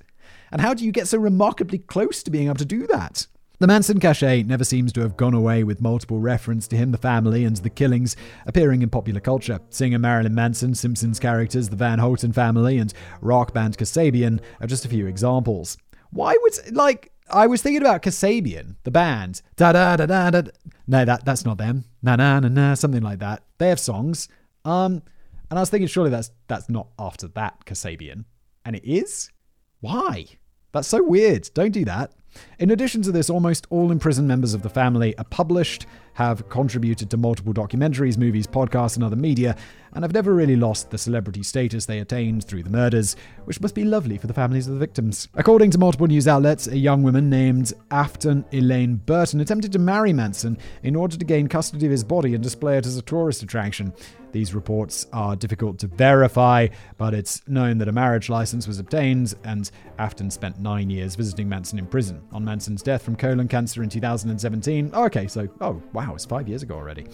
And 0.51 0.59
how 0.59 0.73
do 0.73 0.83
you 0.83 0.91
get 0.91 1.07
so 1.07 1.19
remarkably 1.19 1.77
close 1.77 2.23
to 2.23 2.31
being 2.31 2.47
able 2.47 2.55
to 2.55 2.65
do 2.65 2.87
that? 2.87 3.27
The 3.65 3.73
Manson 3.73 3.99
cachet 3.99 4.43
never 4.43 4.63
seems 4.63 4.93
to 4.93 5.01
have 5.01 5.17
gone 5.17 5.33
away 5.33 5.63
with 5.63 5.81
multiple 5.81 6.19
reference 6.19 6.67
to 6.67 6.77
him, 6.77 6.91
the 6.91 6.99
family, 6.99 7.45
and 7.45 7.57
the 7.57 7.69
killings 7.71 8.15
appearing 8.45 8.83
in 8.83 8.91
popular 8.91 9.19
culture. 9.19 9.59
Singer 9.71 9.97
Marilyn 9.97 10.35
Manson, 10.35 10.75
Simpsons 10.75 11.19
characters, 11.19 11.67
the 11.67 11.75
Van 11.75 11.97
Houten 11.97 12.31
family, 12.31 12.77
and 12.77 12.93
rock 13.21 13.55
band 13.55 13.75
Kasabian 13.75 14.39
are 14.61 14.67
just 14.67 14.85
a 14.85 14.87
few 14.87 15.07
examples. 15.07 15.79
Why 16.11 16.37
would, 16.39 16.75
like, 16.75 17.11
I 17.31 17.47
was 17.47 17.63
thinking 17.63 17.81
about 17.81 18.03
Kasabian, 18.03 18.75
the 18.83 18.91
band. 18.91 19.41
Da 19.55 19.71
da 19.71 19.95
da 19.95 20.05
da 20.05 20.29
da. 20.29 20.51
No, 20.85 21.03
that 21.03 21.25
that's 21.25 21.43
not 21.43 21.57
them. 21.57 21.85
Na 22.03 22.15
na 22.17 22.39
na 22.41 22.49
na, 22.49 22.75
something 22.75 23.01
like 23.01 23.17
that. 23.17 23.41
They 23.57 23.69
have 23.69 23.79
songs. 23.79 24.29
Um, 24.63 25.01
and 25.49 25.57
I 25.57 25.63
was 25.63 25.71
thinking, 25.71 25.87
surely 25.87 26.11
that's 26.11 26.29
that's 26.47 26.69
not 26.69 26.89
after 26.99 27.29
that 27.29 27.65
Kasabian, 27.65 28.25
and 28.63 28.75
it 28.75 28.85
is. 28.85 29.31
Why? 29.79 30.27
That's 30.75 30.89
so 30.89 31.01
weird. 31.01 31.49
Don't 31.53 31.71
do 31.71 31.85
that. 31.85 32.11
In 32.59 32.69
addition 32.69 33.01
to 33.03 33.11
this, 33.13 33.29
almost 33.29 33.65
all 33.69 33.93
imprisoned 33.93 34.27
members 34.27 34.53
of 34.53 34.61
the 34.61 34.67
family 34.67 35.17
are 35.17 35.23
published, 35.23 35.85
have 36.15 36.49
contributed 36.49 37.09
to 37.09 37.15
multiple 37.15 37.53
documentaries, 37.53 38.17
movies, 38.17 38.45
podcasts, 38.45 38.95
and 38.95 39.03
other 39.05 39.15
media, 39.15 39.55
and 39.93 40.03
have 40.03 40.13
never 40.13 40.33
really 40.33 40.57
lost 40.57 40.91
the 40.91 40.97
celebrity 40.97 41.43
status 41.43 41.85
they 41.85 41.99
attained 41.99 42.43
through 42.43 42.63
the 42.63 42.69
murders, 42.69 43.15
which 43.45 43.61
must 43.61 43.73
be 43.73 43.85
lovely 43.85 44.17
for 44.17 44.27
the 44.27 44.33
families 44.33 44.67
of 44.67 44.73
the 44.73 44.79
victims. 44.79 45.29
According 45.35 45.71
to 45.71 45.77
multiple 45.77 46.07
news 46.07 46.27
outlets, 46.27 46.67
a 46.67 46.77
young 46.77 47.03
woman 47.03 47.29
named 47.29 47.71
Afton 47.91 48.43
Elaine 48.51 48.95
Burton 48.95 49.39
attempted 49.39 49.71
to 49.71 49.79
marry 49.79 50.11
Manson 50.11 50.57
in 50.83 50.97
order 50.97 51.15
to 51.15 51.23
gain 51.23 51.47
custody 51.47 51.85
of 51.85 51.91
his 51.93 52.03
body 52.03 52.33
and 52.33 52.43
display 52.43 52.77
it 52.77 52.85
as 52.85 52.97
a 52.97 53.01
tourist 53.01 53.43
attraction. 53.43 53.93
These 54.35 54.53
reports 54.53 55.07
are 55.13 55.33
difficult 55.37 55.79
to 55.79 55.87
verify, 55.87 56.67
but 56.97 57.13
it's 57.13 57.41
known 57.47 57.77
that 57.77 57.87
a 57.87 57.93
marriage 57.93 58.27
license 58.27 58.67
was 58.67 58.79
obtained, 58.79 59.33
and 59.45 59.71
Afton 59.97 60.29
spent 60.29 60.59
nine 60.59 60.89
years 60.89 61.15
visiting 61.15 61.47
Manson 61.47 61.79
in 61.79 61.85
prison. 61.85 62.21
On 62.33 62.43
Manson's 62.43 62.83
death 62.83 63.01
from 63.01 63.15
colon 63.15 63.47
cancer 63.47 63.81
in 63.81 63.87
2017, 63.87 64.89
oh, 64.93 65.05
okay, 65.05 65.27
so, 65.27 65.47
oh, 65.61 65.81
wow, 65.93 66.13
it's 66.15 66.25
five 66.25 66.49
years 66.49 66.63
ago 66.63 66.75
already. 66.75 67.05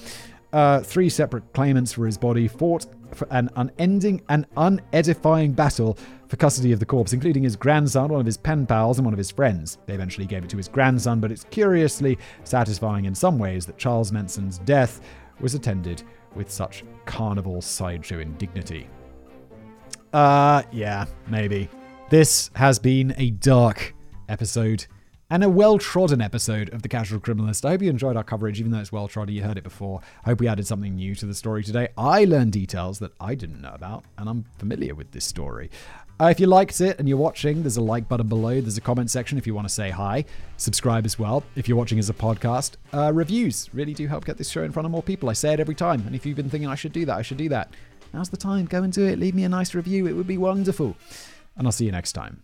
Uh, 0.51 0.79
three 0.79 1.09
separate 1.09 1.43
claimants 1.53 1.93
for 1.93 2.07
his 2.07 2.17
body 2.17 2.47
fought 2.47 2.87
for 3.13 3.27
an 3.29 3.51
unending 3.55 4.23
and 4.29 4.47
unedifying 4.57 5.53
battle 5.53 5.99
for 6.27 6.37
custody 6.37 6.71
of 6.71 6.79
the 6.79 6.87
corpse, 6.87 7.13
including 7.13 7.43
his 7.43 7.55
grandson, 7.55 8.09
one 8.09 8.19
of 8.19 8.25
his 8.25 8.37
pen 8.37 8.65
pals, 8.65 8.97
and 8.97 9.05
one 9.05 9.13
of 9.13 9.19
his 9.19 9.29
friends. 9.29 9.77
They 9.85 9.93
eventually 9.93 10.25
gave 10.25 10.43
it 10.43 10.49
to 10.49 10.57
his 10.57 10.67
grandson, 10.67 11.19
but 11.19 11.31
it's 11.31 11.45
curiously 11.51 12.17
satisfying 12.45 13.05
in 13.05 13.13
some 13.13 13.37
ways 13.37 13.67
that 13.67 13.77
Charles 13.77 14.11
Manson's 14.11 14.57
death 14.57 15.01
was 15.39 15.53
attended 15.53 16.01
with 16.35 16.49
such 16.49 16.83
carnival 17.05 17.61
sideshow 17.61 18.19
indignity. 18.19 18.87
Uh, 20.13 20.63
yeah, 20.71 21.05
maybe. 21.27 21.69
This 22.09 22.49
has 22.55 22.79
been 22.79 23.13
a 23.17 23.31
dark 23.31 23.93
episode 24.27 24.85
and 25.29 25.45
a 25.45 25.49
well 25.49 25.77
trodden 25.77 26.19
episode 26.21 26.69
of 26.73 26.81
The 26.81 26.89
Casual 26.89 27.21
Criminalist. 27.21 27.63
I 27.63 27.71
hope 27.71 27.81
you 27.81 27.89
enjoyed 27.89 28.17
our 28.17 28.23
coverage, 28.23 28.59
even 28.59 28.71
though 28.73 28.79
it's 28.79 28.91
well 28.91 29.07
trodden. 29.07 29.33
You 29.33 29.43
heard 29.43 29.57
it 29.57 29.63
before. 29.63 30.01
I 30.25 30.29
hope 30.29 30.41
we 30.41 30.47
added 30.49 30.67
something 30.67 30.95
new 30.95 31.15
to 31.15 31.25
the 31.25 31.33
story 31.33 31.63
today. 31.63 31.87
I 31.97 32.25
learned 32.25 32.51
details 32.51 32.99
that 32.99 33.13
I 33.21 33.35
didn't 33.35 33.61
know 33.61 33.71
about, 33.73 34.03
and 34.17 34.27
I'm 34.27 34.43
familiar 34.57 34.93
with 34.93 35.11
this 35.11 35.23
story. 35.23 35.71
Uh, 36.21 36.27
if 36.27 36.39
you 36.39 36.45
liked 36.45 36.79
it 36.81 36.99
and 36.99 37.09
you're 37.09 37.17
watching, 37.17 37.63
there's 37.63 37.77
a 37.77 37.81
like 37.81 38.07
button 38.07 38.27
below. 38.27 38.61
There's 38.61 38.77
a 38.77 38.81
comment 38.81 39.09
section 39.09 39.39
if 39.39 39.47
you 39.47 39.55
want 39.55 39.67
to 39.67 39.73
say 39.73 39.89
hi. 39.89 40.23
Subscribe 40.57 41.03
as 41.03 41.17
well 41.17 41.43
if 41.55 41.67
you're 41.67 41.77
watching 41.77 41.97
as 41.97 42.11
a 42.11 42.13
podcast. 42.13 42.73
Uh, 42.93 43.11
reviews 43.11 43.73
really 43.73 43.95
do 43.95 44.05
help 44.07 44.23
get 44.23 44.37
this 44.37 44.47
show 44.47 44.61
in 44.61 44.71
front 44.71 44.85
of 44.85 44.91
more 44.91 45.01
people. 45.01 45.31
I 45.31 45.33
say 45.33 45.51
it 45.51 45.59
every 45.59 45.73
time. 45.73 46.03
And 46.05 46.15
if 46.15 46.23
you've 46.23 46.35
been 46.35 46.47
thinking 46.47 46.69
I 46.69 46.75
should 46.75 46.93
do 46.93 47.05
that, 47.05 47.17
I 47.17 47.23
should 47.23 47.37
do 47.37 47.49
that. 47.49 47.73
Now's 48.13 48.29
the 48.29 48.37
time. 48.37 48.65
Go 48.65 48.83
and 48.83 48.93
do 48.93 49.03
it. 49.07 49.17
Leave 49.17 49.33
me 49.33 49.45
a 49.45 49.49
nice 49.49 49.73
review. 49.73 50.05
It 50.05 50.13
would 50.13 50.27
be 50.27 50.37
wonderful. 50.37 50.95
And 51.57 51.65
I'll 51.65 51.71
see 51.71 51.85
you 51.85 51.91
next 51.91 52.11
time. 52.11 52.43